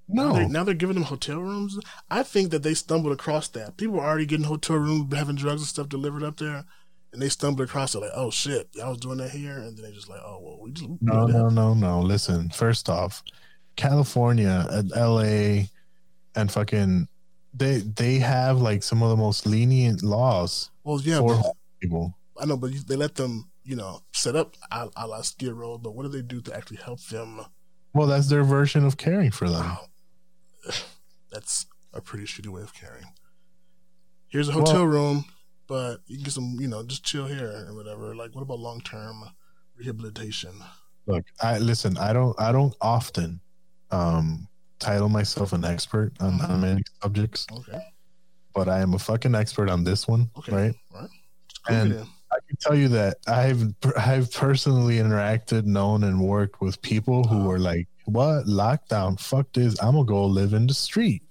[0.09, 0.29] No.
[0.29, 1.79] now they're, now they're giving them hotel rooms.
[2.11, 3.77] I think that they stumbled across that.
[3.77, 6.65] People were already getting hotel rooms, having drugs and stuff delivered up there,
[7.13, 8.01] and they stumbled across it.
[8.01, 10.59] Like, oh shit, y'all was doing that here, and then they just like, oh well,
[10.63, 12.01] we just No, no, no, no.
[12.01, 13.23] Listen, first off,
[13.77, 15.65] California uh, and LA
[16.37, 17.09] and fucking
[17.53, 22.17] they they have like some of the most lenient laws Well, yeah, for but- people.
[22.41, 25.79] I know, but they let them, you know, set up a, a la Skid Row.
[25.79, 27.41] But what do they do to actually help them?
[27.93, 29.77] Well, that's their version of caring for them.
[31.33, 33.05] That's a pretty shitty way of caring.
[34.29, 35.25] Here's a hotel Well- room,
[35.67, 38.15] but you can get some, you know, just chill here and whatever.
[38.15, 39.25] Like, what about long term
[39.77, 40.53] rehabilitation?
[41.07, 41.99] Look, I listen.
[41.99, 42.39] I don't.
[42.41, 43.41] I don't often
[43.91, 47.81] um title myself an expert on, on many subjects, Okay,
[48.55, 50.75] but I am a fucking expert on this one, okay, right?
[50.95, 51.09] right.
[51.49, 52.07] Just cook And in.
[52.35, 53.63] I can tell you that I've
[53.97, 59.21] I've personally interacted, known, and worked with people who were like, "What lockdown?
[59.21, 59.81] Fuck this!
[59.81, 61.23] I'm gonna go live in the street."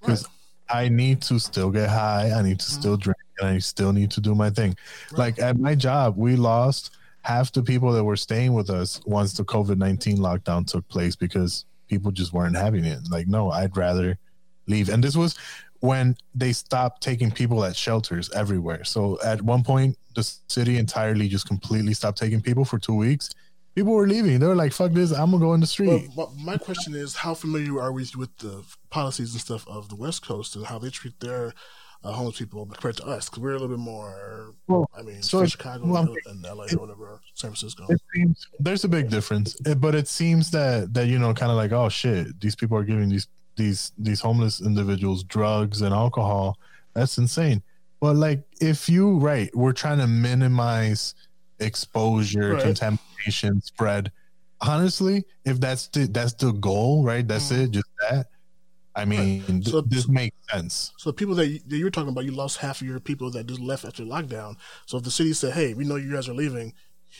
[0.00, 0.26] Because
[0.68, 2.30] I need to still get high.
[2.30, 2.80] I need to mm-hmm.
[2.80, 4.76] still drink, and I still need to do my thing.
[5.12, 9.32] Like at my job, we lost half the people that were staying with us once
[9.32, 12.98] the COVID nineteen lockdown took place because people just weren't having it.
[13.10, 14.18] Like, no, I'd rather
[14.66, 14.88] leave.
[14.88, 15.36] And this was
[15.82, 18.84] when they stopped taking people at shelters everywhere.
[18.84, 23.30] So at one point, the city entirely just completely stopped taking people for two weeks.
[23.74, 24.38] People were leaving.
[24.38, 25.10] They were like, "Fuck this!
[25.10, 28.06] I'm gonna go in the street." Well, but my question is, how familiar are we
[28.16, 31.52] with the policies and stuff of the West Coast and how they treat their
[32.04, 33.28] uh, homeless people compared to us?
[33.28, 34.54] Because we're a little bit more.
[34.68, 37.88] Well, I mean, so Chicago well, and LA or whatever, San Francisco.
[38.14, 41.56] Seems there's a big difference, It- but it seems that that you know, kind of
[41.56, 43.26] like, oh shit, these people are giving these
[43.56, 46.58] these these homeless individuals drugs and alcohol.
[46.94, 47.62] That's insane.
[48.00, 51.14] But like, if you right, we're trying to minimize
[51.60, 52.62] exposure, Right.
[52.62, 54.10] contamination, spread.
[54.60, 57.26] Honestly, if that's the that's the goal, right?
[57.26, 57.64] That's mm.
[57.64, 58.26] it, just that.
[58.94, 60.92] I mean, th- So- this makes sense.
[60.98, 63.00] So the people that you, that you were talking about, you lost half of your
[63.00, 64.56] people that just left after lockdown.
[64.86, 66.74] So if the city said, "Hey, we know you guys are leaving,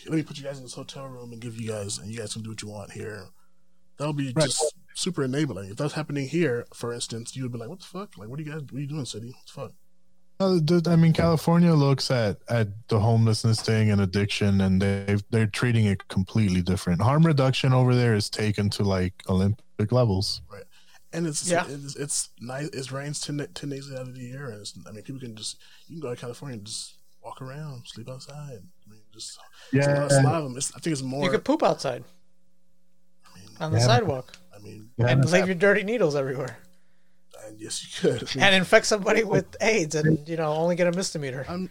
[0.07, 2.19] let me put you guys in this hotel room and give you guys, and you
[2.19, 3.29] guys can do what you want here,"
[3.97, 4.45] that would be Right.
[4.45, 5.71] just super enabling.
[5.71, 8.17] If that's happening here, for instance, you would be like, "What the fuck?
[8.19, 8.63] Like, what are you guys?
[8.63, 9.29] What are you doing, city?
[9.29, 9.73] What the fuck?"
[10.41, 15.47] Uh, I mean, California looks at at the homelessness thing and addiction, and they they're
[15.47, 17.01] treating it completely different.
[17.01, 20.43] Harm reduction over there is taken to like Olympic levels.
[20.51, 20.65] Right.
[21.13, 21.67] And it's Yeah.
[21.69, 22.69] it's, it's nice.
[22.69, 25.37] It rains ten, 10 days out of the year, and it's, I mean, people can
[25.37, 28.59] just you can go to California and just walk around, sleep outside.
[28.87, 29.39] I mean, just
[29.73, 30.57] it's a lot, it's a lot of them.
[30.57, 31.25] It's, I think it's more.
[31.25, 32.03] You could poop outside
[33.61, 33.85] on the Yeah.
[33.85, 36.59] sidewalk I mean, and leave your dirty needles everywhere
[37.47, 38.23] and yes, you could.
[38.23, 41.45] I mean, and infect somebody with AIDS and you know only get a misdemeanor.
[41.49, 41.71] I'm,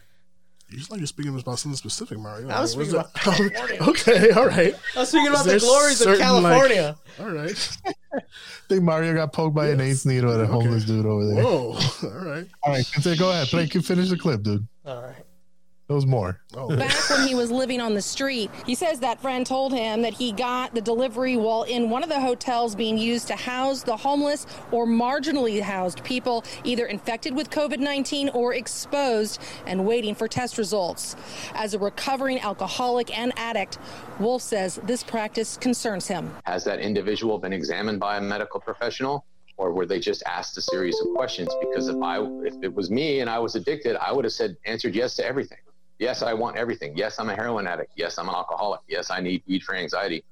[0.69, 2.49] it's like you're speaking about something specific, Mario.
[2.49, 3.13] I was Like, speaking about?
[3.15, 3.77] California.
[3.89, 4.73] okay, all right.
[4.95, 6.95] I was speaking about the there glories of certain, like- California.
[7.19, 7.77] all right.
[8.13, 8.19] I
[8.69, 11.43] think Mario got poked by an AIDS needle at a homeless dude over there.
[11.43, 11.77] Whoa.
[12.03, 12.47] All right.
[12.63, 13.47] All right, Kente, go ahead.
[13.47, 13.67] Play.
[13.67, 14.65] Finish the clip, dude.
[14.85, 15.15] All right.
[15.91, 16.39] There was more.
[16.55, 16.73] Oh.
[16.73, 20.13] Back when he was living on the street, he says that friend told him that
[20.13, 23.97] he got the delivery while in one of the hotels being used to house the
[23.97, 30.29] homeless or marginally housed people either infected with COVID 19 or exposed and waiting for
[30.29, 31.17] test results.
[31.55, 33.77] As a recovering alcoholic and addict,
[34.17, 36.33] Wolf says this practice concerns him.
[36.45, 39.25] Has that individual been examined by a medical professional?
[39.57, 41.53] Or were they just asked a series of questions?
[41.59, 44.55] Because if I, if it was me and I was addicted, I would have said,
[44.65, 45.57] answered yes to everything.
[46.01, 46.97] Yes, I want everything.
[46.97, 47.91] Yes, I'm a heroin addict.
[47.95, 48.81] Yes, I'm an alcoholic.
[48.87, 50.23] Yes, I need weed for anxiety.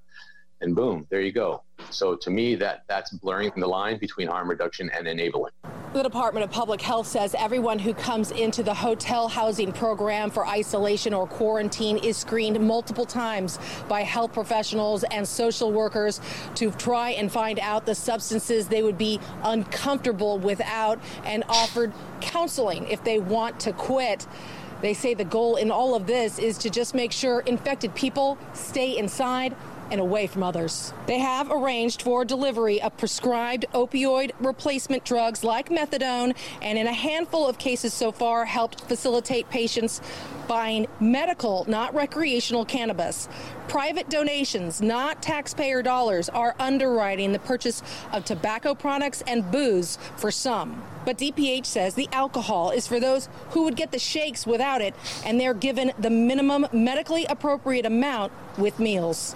[0.62, 1.62] And boom, there you go.
[1.92, 5.52] So to me, that that's blurring the line between harm reduction and enabling.
[5.94, 10.48] The Department of Public Health says everyone who comes into the hotel housing program for
[10.48, 16.20] isolation or quarantine is screened multiple times by health professionals and social workers
[16.56, 22.88] to try and find out the substances they would be uncomfortable without and offered counseling
[22.88, 24.26] if they want to quit.
[24.82, 28.38] They say the goal in all of this is to just make sure infected people
[28.54, 29.56] stay inside
[29.92, 30.94] and away from others.
[31.08, 36.94] They have arranged for delivery of prescribed opioid replacement drugs like methadone, and in a
[36.94, 40.02] handful of cases so far, helped facilitate patients
[40.48, 43.30] buying medical, not recreational cannabis.
[43.68, 50.32] Private donations, not taxpayer dollars, are underwriting the purchase of tobacco products and booze for
[50.32, 50.82] some.
[51.06, 54.96] But DPH says the alcohol is for those who would get the shakes without it,
[55.24, 59.36] and they're given the minimum medically appropriate amount with meals.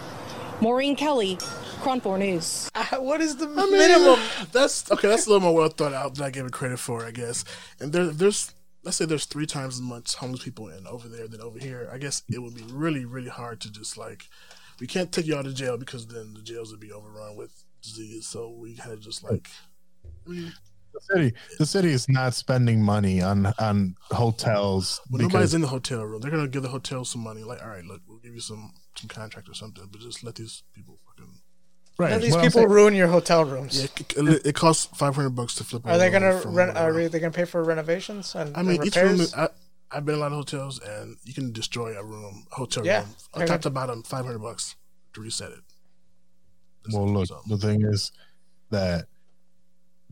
[0.64, 1.36] Maureen Kelly,
[1.82, 2.72] KRON 4 News.
[2.74, 4.18] Ah, what is the I mean, minimum?
[4.54, 5.10] That's okay.
[5.10, 7.44] That's a little more well thought out than I gave it credit for, I guess.
[7.82, 11.28] And there, there's let's say there's three times as much homeless people in over there
[11.28, 11.90] than over here.
[11.92, 14.30] I guess it would be really, really hard to just like
[14.80, 18.26] we can't take y'all to jail because then the jails would be overrun with disease.
[18.26, 19.50] So we had to just like.
[20.30, 20.50] I
[20.94, 25.62] The city, the city is not spending money on on hotels well, because nobody's in
[25.62, 26.22] the hotel room.
[26.22, 27.44] They're gonna give the hotel some money.
[27.44, 30.36] Like, all right, look, we'll give you some some contract or something, but just let
[30.36, 31.32] these people fucking.
[31.98, 32.12] right.
[32.12, 33.80] Let these what people saying- ruin your hotel rooms.
[33.82, 35.86] Yeah, it, it costs five hundred bucks to flip.
[35.86, 36.74] Are they gonna rent?
[36.76, 37.00] whatever.
[37.02, 39.20] Are they gonna pay for renovations and I mean, and each room.
[39.36, 39.50] I,
[39.92, 42.84] have been in a lot of hotels, and you can destroy a room, a hotel
[42.84, 43.02] Yeah.
[43.02, 44.76] room, They're top gonna- bottom, five hundred bucks
[45.14, 45.60] to reset it.
[46.92, 48.12] Well, look, the thing is
[48.72, 49.06] that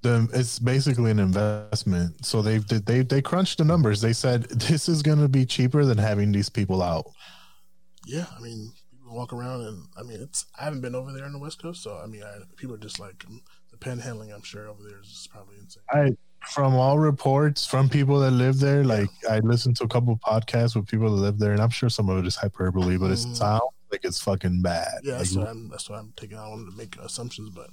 [0.04, 2.26] the it's basically an investment.
[2.26, 4.02] So they did they they crunched the numbers.
[4.02, 7.06] They said this is going to be cheaper than having these people out.
[8.06, 10.46] Yeah, I mean, people walk around, and I mean, it's.
[10.60, 12.80] I haven't been over there on the West Coast, so I mean, I, people are
[12.80, 13.42] just like um,
[13.72, 14.34] the panhandling.
[14.34, 15.84] I'm sure over there is just probably insane.
[15.92, 16.12] I
[16.48, 20.76] from all reports from people that live there, like I listened to a couple podcasts
[20.76, 23.20] with people that live there, and I'm sure some of it is hyperbole, but it
[23.20, 23.36] Mhm.
[23.36, 23.62] sounds
[23.92, 25.02] like it's fucking bad.
[25.04, 25.70] Yeah, that's Like, what I'm.
[25.70, 26.38] That's what I'm taking.
[26.38, 27.70] I don't want to make assumptions, but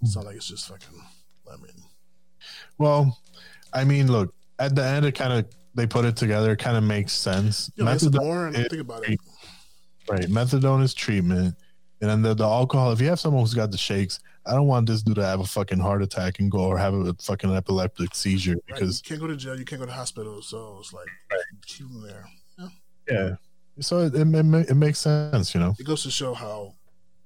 [0.00, 1.02] it's not like it's just fucking.
[1.52, 1.82] I mean,
[2.78, 3.18] Well,
[3.72, 6.52] I mean, look, at the end, it kind of they put it together.
[6.52, 7.70] It kind of makes sense.
[7.76, 9.18] Know, it's more think about it.
[10.08, 10.28] Right.
[10.28, 11.56] Methadone is treatment.
[12.00, 14.66] And then the, the alcohol, if you have someone who's got the shakes, I don't
[14.66, 17.54] want this dude to have a fucking heart attack and go or have a fucking
[17.54, 18.62] epileptic seizure Right?
[18.66, 21.06] because, you can't go to jail, you can't go to hospital, so it's like
[21.64, 22.26] keep them there.
[22.58, 22.68] Yeah.
[23.08, 23.36] yeah.
[23.80, 25.74] So it, it, ma- it makes sense, you know?
[25.78, 26.74] It goes to show how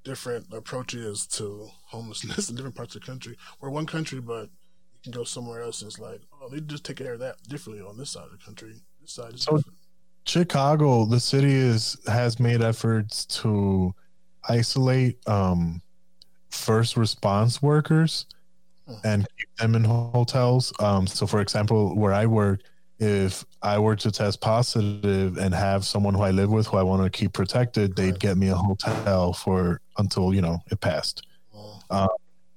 [0.05, 3.37] different approaches to homelessness in different parts of the country.
[3.61, 6.85] We're one country, but you can go somewhere else and it's like, oh, they just
[6.85, 8.75] take care of that differently on this side of the country.
[9.01, 9.78] This side is So different.
[10.29, 13.95] Chicago, the city is has made efforts to
[14.49, 15.81] isolate um
[16.51, 18.27] first response workers
[19.05, 20.73] and keep them in hotels.
[20.81, 22.61] Um so for example, where I work,
[22.99, 26.83] if I were to test positive and have someone who I live with who I
[26.83, 31.27] want to keep protected, they'd get me a hotel for until, you know, it passed.
[31.91, 32.09] Uh,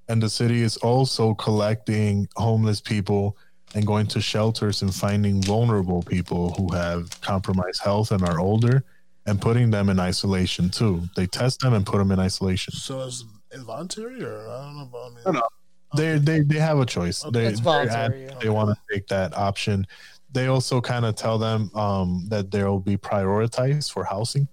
[0.10, 3.38] and the city is also collecting homeless people
[3.76, 8.84] and going to shelters and finding vulnerable people who have compromised health and are older
[9.28, 11.04] and putting them in isolation too.
[11.16, 12.74] They test them and put them in isolation.
[12.74, 13.24] So it's
[13.54, 15.12] involuntary, or I don't know about.
[15.12, 15.48] I mean, No, no.
[15.96, 17.22] They they they have a choice.
[17.34, 18.40] They It's voluntary, ad- yeah.
[18.40, 19.86] they want to take that option.
[20.34, 24.48] They also kind of tell them um, that they'll be prioritized for housing.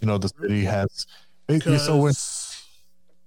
[0.00, 1.06] You know, the city has
[1.78, 2.12] so when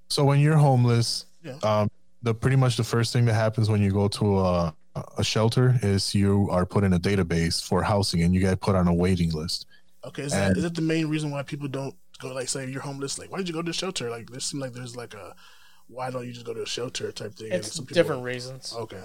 [0.10, 1.58] so when you're homeless, Yeah.
[1.64, 1.90] um,
[2.24, 4.74] the pretty much the first thing that happens when you go to a
[5.18, 8.76] a shelter is you are put in a database for housing and you get put
[8.76, 9.66] on a waiting list.
[10.06, 12.34] Okay, is that, And- is that the main reason why people don't go?
[12.34, 14.10] Like, say you're homeless, like, why did you go to the shelter?
[14.10, 15.36] Like, there seems like there's like a,
[15.88, 17.48] why don't you just go to a shelter type thing?
[17.52, 18.74] And It's some people- different reasons.
[18.78, 19.04] Okay,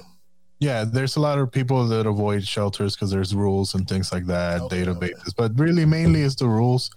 [0.60, 4.26] Yeah, there's a lot of people that avoid shelters because there's rules and things like
[4.26, 5.34] that, databases.
[5.36, 6.90] But really, mainly is the rules.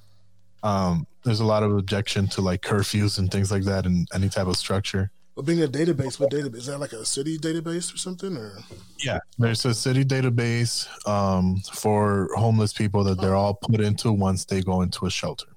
[0.61, 4.29] Um, there's a lot of objection to like curfews and things like that, and any
[4.29, 5.11] type of structure.
[5.35, 6.79] But being a database, what database is that?
[6.79, 8.57] Like a city database or something, or
[8.99, 14.45] Yeah, there's a city database um, for homeless people that they're all put into once
[14.45, 15.47] they go into a shelter.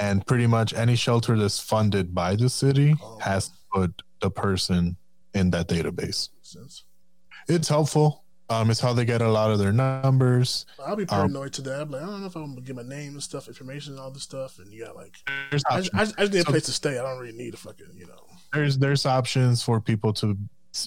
[0.00, 4.96] And pretty much any shelter that's funded by the city has to put the person
[5.34, 6.30] in that database.
[6.42, 6.84] sense?
[7.48, 8.24] It's helpful.
[8.48, 10.66] Um, it's how they get a lot of their numbers.
[10.84, 11.80] I'll be Um, paranoid to that.
[11.82, 14.00] I'm like, I don't know if I'm gonna get my name and stuff, information, and
[14.00, 16.50] all this stuff, and you got like, I just, I I just need a So-
[16.50, 16.98] place to stay.
[16.98, 18.22] I don't really need a fucking, you know.
[18.56, 20.36] There's there's options for people to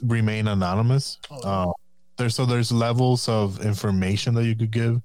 [0.04, 1.20] remain anonymous.
[1.44, 1.72] Uh,
[2.18, 5.02] there's so there's levels of information that you could give.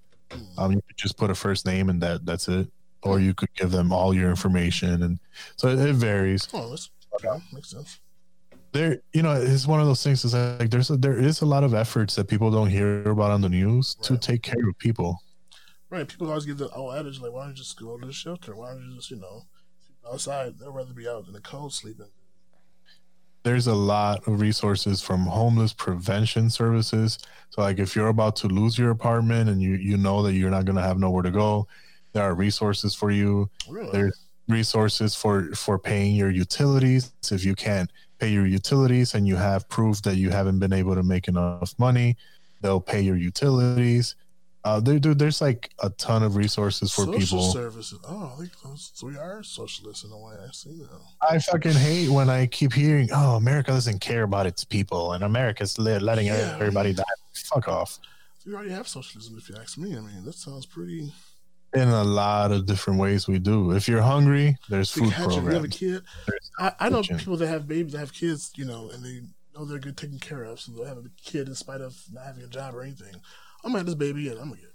[0.59, 2.69] Um, you could just put a first name and that that's it,
[3.03, 5.21] or you could give them all your information, and
[5.57, 6.49] so it, it varies.
[6.53, 7.43] Oh, that's okay.
[7.53, 8.01] Makes sense.
[8.73, 10.25] There, you know, it's one of those things.
[10.25, 13.31] Is like there's a, there is a lot of efforts that people don't hear about
[13.31, 15.21] on the news to take care of people.
[15.91, 16.09] Right.
[16.09, 18.57] People always give the old adage like, why don't you just go to the shelter?
[18.57, 19.43] Why don't you just, you know,
[20.11, 20.59] outside?
[20.59, 22.11] They'd rather be out in the cold sleeping.
[23.45, 27.19] There's a lot of resources from homeless prevention services.
[27.51, 30.51] So like if you're about to lose your apartment and you you know that you're
[30.51, 31.69] not going to have nowhere to go,
[32.13, 33.51] there are resources for you.
[33.69, 33.93] Really?
[33.93, 37.13] There's resources for for paying your utilities.
[37.31, 40.95] If you can't pay your utilities and you have proof that you haven't been able
[40.95, 42.17] to make enough money,
[42.63, 44.17] they'll pay your utilities.
[44.65, 47.43] Uh, there, dude, there's like a ton of resources for Social people.
[47.53, 47.99] services.
[48.09, 50.37] Oh, I think those, we are socialists in a way.
[50.43, 51.01] I see now.
[51.21, 55.23] I fucking hate when I keep hearing, "Oh, America doesn't care about its people, and
[55.23, 56.55] America's letting Yeah.
[56.59, 57.03] everybody die."
[57.35, 57.99] Fuck off.
[58.47, 59.97] We already have socialism, if you ask me.
[59.97, 61.13] I mean, that sounds pretty.
[61.75, 63.73] In a lot of different ways, we do.
[63.73, 66.03] If you're hungry, there's food if you have a kid.
[66.59, 67.19] I, I know kitchen.
[67.19, 69.23] people that have babies, that have kids, you know, and they
[69.55, 72.25] know they're good taken care of, so they'll have a kid in spite of not
[72.27, 73.15] having a job or anything.
[73.65, 74.71] I'm gonna have this baby, and I'm gonna get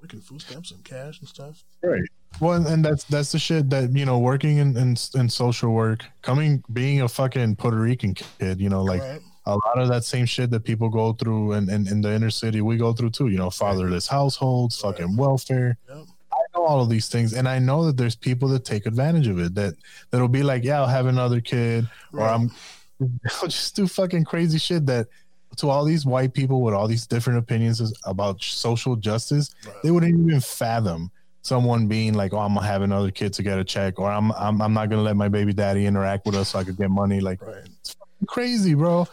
[0.00, 1.62] working food stamps and cash and stuff.
[1.82, 2.02] Right.
[2.40, 5.70] Well, and- and that's that's the shit that you know, working in, in in social
[5.72, 9.20] work, coming being a fucking Puerto Rican kid, you know, like Right.
[9.46, 12.30] a lot of that same shit that people go through, and in, in the inner
[12.30, 13.28] city, we go through too.
[13.28, 15.76] You know, fatherless households, fucking welfare.
[15.90, 19.28] I know all of these things, and I know that there's people that take advantage
[19.28, 19.54] of it.
[19.54, 19.74] That
[20.10, 22.50] that'll be like, yeah, I'll have another kid, or I'm
[23.42, 25.08] I'll just do fucking crazy shit that
[25.56, 30.18] to all these white people with all these different opinions about social justice, they wouldn't
[30.18, 31.10] even fathom
[31.42, 34.32] someone being like, "Oh, I'm gonna have another kid to get a check," or "I'm
[34.32, 36.90] I'm, I'm not gonna let my baby daddy interact with us so I could get
[36.90, 39.06] money." Like, it's fucking crazy, bro.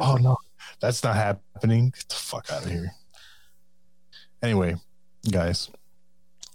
[0.00, 0.36] Oh no,
[0.80, 1.90] that's not happening.
[1.90, 2.92] Get the fuck out of here.
[4.42, 4.76] Anyway,
[5.30, 5.70] guys,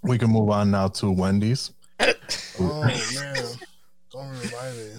[0.02, 1.72] we can move on now to Wendy's.
[2.60, 2.82] Oh
[3.14, 3.44] man,
[4.12, 4.90] don't remind me.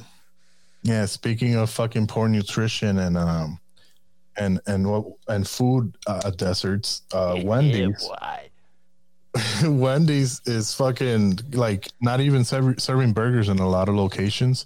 [0.84, 3.60] Yeah, speaking of fucking poor nutrition and um
[4.38, 8.10] and and what and food uh, deserts, uh Wendy's
[9.64, 14.66] Wendy's is fucking like not even serv- serving burgers in a lot of locations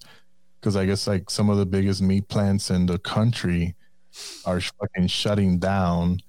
[0.60, 3.76] because I guess like some of the biggest meat plants in the country
[4.46, 6.22] are fucking shutting down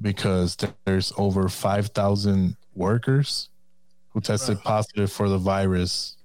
[0.00, 3.50] because there's over 5,000 workers
[4.10, 6.16] who tested positive for the virus.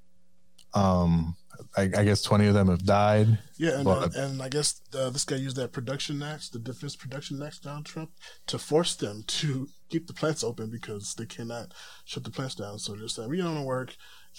[0.74, 1.36] Um,
[1.76, 3.40] I, I guess 20 of them have died.
[3.58, 6.96] Yeah, and, uh, and I guess uh, this guy used that production act, the Defense
[6.96, 8.12] Production Act, Donald Trump,
[8.48, 11.74] to force them to keep the plants open because they cannot
[12.06, 12.78] shut the plants down.
[12.78, 13.96] So they're saying we don't want to work,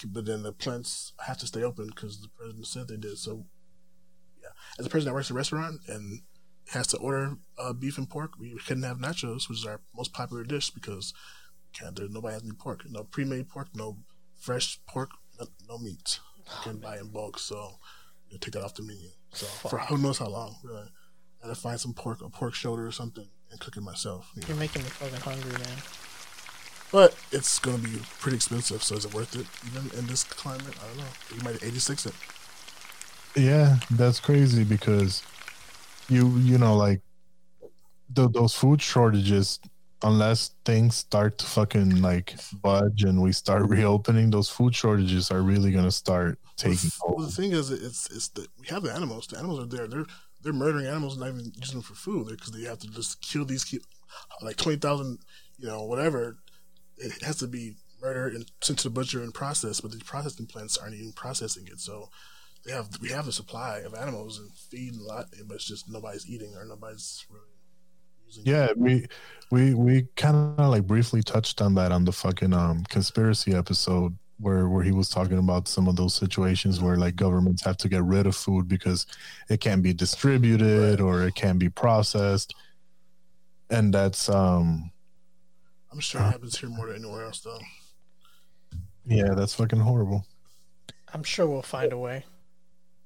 [0.07, 3.19] but then the plants have to stay open because the president said they did.
[3.19, 3.47] So,
[4.41, 6.21] yeah, as a person that works at a restaurant and
[6.73, 10.13] has to order uh, beef and pork, we couldn't have nachos, which is our most
[10.13, 11.13] popular dish because
[11.73, 13.99] can't, there nobody has any pork, no pre-made pork, no
[14.39, 16.21] fresh pork, no, no meat.
[16.47, 17.79] You can buy in bulk, so
[18.29, 19.09] you take that off the menu.
[19.33, 20.89] So for who knows how long, really.
[21.43, 24.31] I had to find some pork, a pork shoulder or something, and cook it myself.
[24.35, 25.79] You You're making me fucking hungry, man.
[26.93, 30.75] But it's gonna be pretty expensive, so is it worth it even in this climate?
[30.83, 31.37] I don't know.
[31.37, 32.15] You might 86 it.
[33.37, 35.23] Yeah, that's crazy because
[36.09, 37.03] you you know like
[38.15, 39.59] th- those food shortages
[40.05, 45.43] unless things start to fucking like budge and we start reopening those food shortages are
[45.43, 48.93] really going to start taking Well, the thing is, it's it's that we have the
[48.93, 49.27] animals.
[49.27, 49.89] The animals are there.
[49.89, 50.07] They're
[50.43, 53.21] they're murdering animals, and not even using them for food, because they have to just
[53.23, 53.83] kill these keep
[54.43, 55.19] like twenty thousand,
[55.59, 56.37] you know, whatever.
[56.97, 60.47] It has to be murdered and sent to the butcher and processed, but the processing
[60.47, 61.81] plants aren't even processing it.
[61.81, 62.11] So
[62.65, 65.91] they have we have the supply of animals and feed a lot, but it's just
[65.91, 67.54] nobody's eating or nobody's really.
[68.43, 69.07] Yeah, we
[69.51, 74.17] we we kind of like briefly touched on that on the fucking um conspiracy episode
[74.39, 77.89] where where he was talking about some of those situations where like governments have to
[77.89, 79.07] get rid of food because
[79.49, 82.55] it can't be distributed or it can't be processed.
[83.71, 84.91] And that's um
[85.93, 87.61] I'm sure it happens here more than anywhere else, though.
[89.07, 90.27] yeah, that's fucking horrible.
[91.13, 92.25] I'm sure we'll find a way.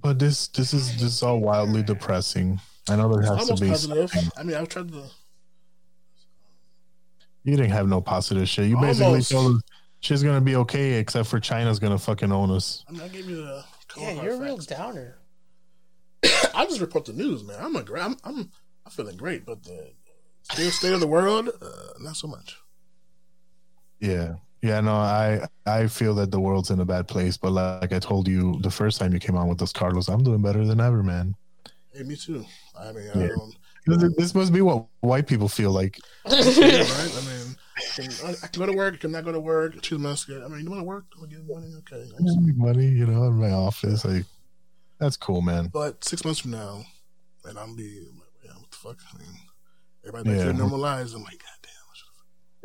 [0.00, 2.58] But this this is this is all wildly depressing.
[2.88, 4.10] I know there has to be positive.
[4.38, 5.04] I mean, I've tried to.
[7.44, 8.68] You didn't have no positive shit.
[8.68, 9.30] You basically Almost.
[9.30, 9.62] told us
[10.00, 12.84] shit's gonna be okay except for China's gonna fucking own us.
[12.88, 13.64] I mean, I gave you the.
[13.88, 14.66] cold Yeah, hard you're a real facts.
[14.66, 15.18] downer.
[16.54, 17.56] I just report the news, man.
[17.60, 18.02] I'm a great.
[18.04, 18.50] I'm I'm
[18.84, 19.90] I'm feeling great, but the
[20.42, 21.68] state, state of the world, uh,
[22.00, 22.56] not so much.
[24.00, 24.34] Yeah.
[24.60, 28.00] Yeah, no, I I feel that the world's in a bad place, but like I
[28.00, 30.80] told you the first time you came on with us, Carlos, I'm doing better than
[30.80, 31.36] ever, man.
[31.94, 32.44] Hey, me too.
[32.76, 33.28] I mean, I Yeah.
[33.28, 33.54] don't.
[33.96, 35.98] This- This must be what white people feel like.
[36.26, 37.12] yeah, right?
[37.16, 38.94] I mean, I can, go to work.
[38.94, 39.80] I cannot go to work.
[39.82, 40.44] Choose my schedule.
[40.44, 41.04] I mean, you want to work?
[41.14, 41.74] I'm gonna get money.
[41.78, 42.08] Okay.
[42.18, 44.04] I'm just- Money, you know, in my office.
[44.04, 44.24] Like
[45.00, 45.68] that's cool, man.
[45.72, 46.84] But six months from now,
[47.44, 48.96] and I'm be like, yeah, what the fuck?
[49.14, 49.28] I mean,
[50.04, 50.44] everybody back Yeah.
[50.46, 51.14] their normal lives.
[51.14, 51.44] I'm like, God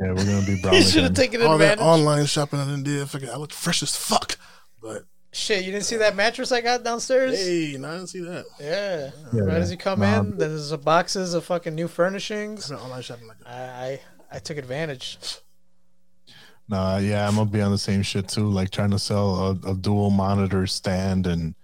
[0.00, 0.74] Yeah, we're gonna be brown.
[0.74, 1.14] You should have again.
[1.14, 3.08] taken all that online shopping I done did.
[3.08, 4.36] Fucking, I look fresh as fuck.
[4.82, 7.36] But Shit, you didn't see that mattress I got downstairs?
[7.44, 8.44] hey, no, I didn't see that.
[8.60, 9.10] Yeah.
[9.32, 9.42] Yeah.
[9.42, 10.20] Right as you come Nah.
[10.20, 12.70] in, there's a boxes of fucking new furnishings.
[12.70, 14.00] I've been online shopping like I, I
[14.36, 15.18] I took advantage.
[16.68, 18.48] Nah, yeah, I'm gonna be on the same shit too.
[18.48, 21.54] Like trying to sell a, a dual monitor stand and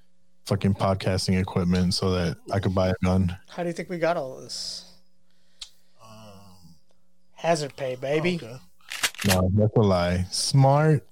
[0.47, 3.37] fucking podcasting equipment so that I could buy a gun.
[3.49, 4.85] How do you think we got all this?
[6.03, 6.75] Um,
[7.35, 8.35] Hazard pay, baby.
[8.43, 8.57] Okay.
[9.29, 10.27] No, that's a lie.
[10.31, 11.07] Smart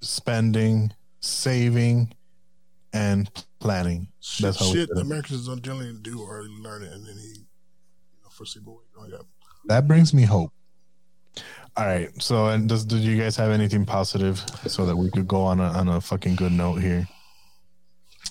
[0.00, 0.92] spending,
[1.24, 2.14] saving,
[2.92, 4.08] and planning.
[4.40, 4.90] That's how shit.
[4.96, 7.46] Americans don't generally do or learn it in any you
[8.22, 9.26] know, foreseeable way growing up.
[9.66, 10.52] That brings me hope.
[11.76, 12.10] All right.
[12.22, 15.58] So, and does did you guys have anything positive so that we could go on
[15.58, 17.08] a on a fucking good note here?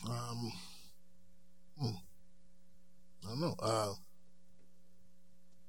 [0.08, 0.52] Um,
[1.78, 1.88] hmm.
[3.26, 3.56] I don't know.
[3.60, 3.94] Uh,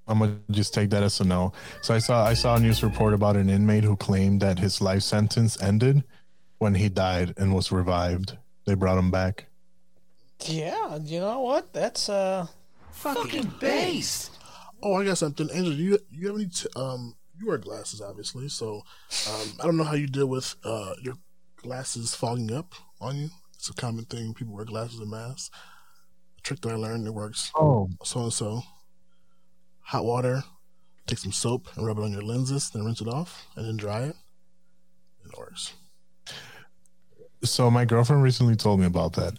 [0.06, 1.52] I'm gonna just take that as a no.
[1.82, 4.80] So I saw I saw a news report about an inmate who claimed that his
[4.80, 6.04] life sentence ended
[6.58, 8.36] when he died and was revived.
[8.66, 9.46] They brought him back.
[10.46, 11.72] Yeah, you know what?
[11.72, 12.46] That's uh
[12.92, 14.30] Fucking based.
[14.82, 15.48] oh, I got something.
[15.52, 16.46] Angel, you you have any?
[16.46, 18.48] T- um, you wear glasses, obviously.
[18.48, 18.82] So,
[19.28, 21.14] um, I don't know how you deal with uh your
[21.56, 23.28] glasses fogging up on you.
[23.54, 24.34] It's a common thing.
[24.34, 25.50] People wear glasses and masks.
[26.38, 27.50] A trick that I learned that works.
[27.56, 27.88] Oh.
[28.02, 28.62] So and so.
[29.80, 30.42] Hot water.
[31.06, 33.76] Take some soap and rub it on your lenses, then rinse it off, and then
[33.76, 34.16] dry it.
[35.22, 35.74] And it works.
[37.44, 39.34] So my girlfriend recently told me about that.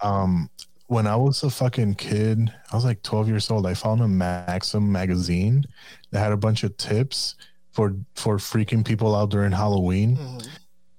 [0.00, 0.48] Um,
[0.86, 3.66] when I was a fucking kid, I was like 12 years old.
[3.66, 5.64] I found a Maxim magazine
[6.10, 7.36] that had a bunch of tips
[7.70, 10.18] for for freaking people out during Halloween.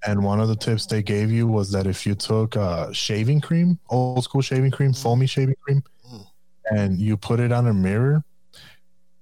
[0.06, 3.40] And one of the tips they gave you was that if you took uh, shaving
[3.40, 5.82] cream, old school shaving cream, foamy shaving cream,
[6.70, 8.22] and you put it on a mirror,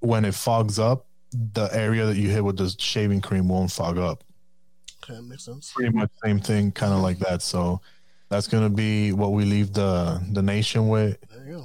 [0.00, 3.98] when it fogs up, the area that you hit with the shaving cream won't fog
[3.98, 4.24] up
[5.02, 5.72] Okay, makes sense.
[5.74, 7.42] pretty much same thing, kind of like that.
[7.42, 7.80] So
[8.28, 11.16] that's gonna be what we leave the the nation with.
[11.30, 11.64] There you go.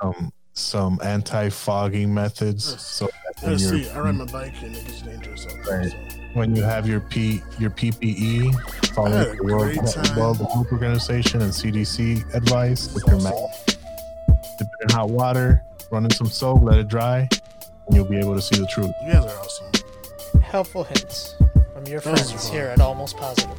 [0.00, 2.80] Some some anti-fogging methods.
[2.80, 3.90] So that when Let's you're- see.
[3.90, 5.46] I ride my bike and it gets dangerous.
[5.46, 5.90] out there, Right.
[5.90, 6.18] so.
[6.34, 8.52] when you have your P your PPE,
[8.94, 10.16] following I had a the World, great time.
[10.18, 13.66] World Health Organization and CDC advice with your mask,
[14.58, 17.28] dip it in hot water, run in some soap, let it dry,
[17.86, 18.92] and you'll be able to see the truth.
[19.06, 20.40] You guys are awesome.
[20.42, 21.47] Helpful hints from
[21.90, 22.52] your That friends fun.
[22.52, 23.58] here at Almost Positive.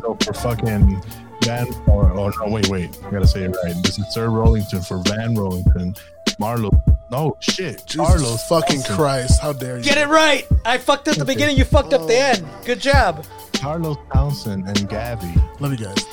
[0.00, 1.02] So for fucking
[1.44, 3.74] Van, or, or no, wait, wait, I gotta say it right.
[3.82, 5.98] This is Sir Rollington for Van Rollington,
[6.38, 6.70] Marlo.
[7.10, 8.48] No shit, Jesus Carlos.
[8.48, 8.98] fucking Townsend.
[8.98, 9.40] Christ!
[9.42, 9.82] How dare you?
[9.84, 10.46] Get it right!
[10.64, 12.46] I fucked up the beginning, you fucked up the end.
[12.64, 13.24] Good job.
[13.54, 15.34] Carlos Townsend and Gabby.
[15.58, 16.04] Love you guys.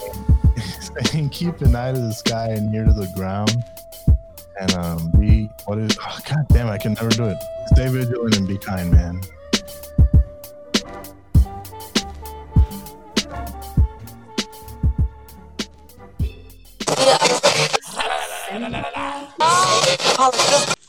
[1.11, 3.63] saying keep an eye to the sky and near to the ground.
[4.59, 5.95] And um, be what is?
[6.01, 7.37] Oh, God damn, I can never do it.
[7.73, 9.21] Stay vigilant and be kind, man.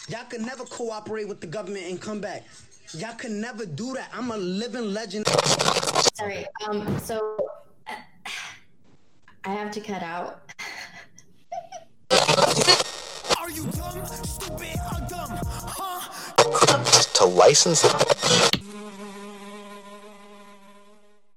[0.09, 2.45] Y'all can never cooperate with the government and come back.
[2.95, 4.09] Y'all can never do that.
[4.13, 5.27] I'm a living legend.
[6.15, 6.47] Sorry.
[6.67, 6.99] Um.
[7.01, 7.37] So
[7.87, 7.95] uh,
[9.45, 10.43] I have to cut out.
[13.39, 15.39] Are you dumb, stupid, or dumb?
[15.43, 15.99] Huh?
[17.19, 17.93] to license it.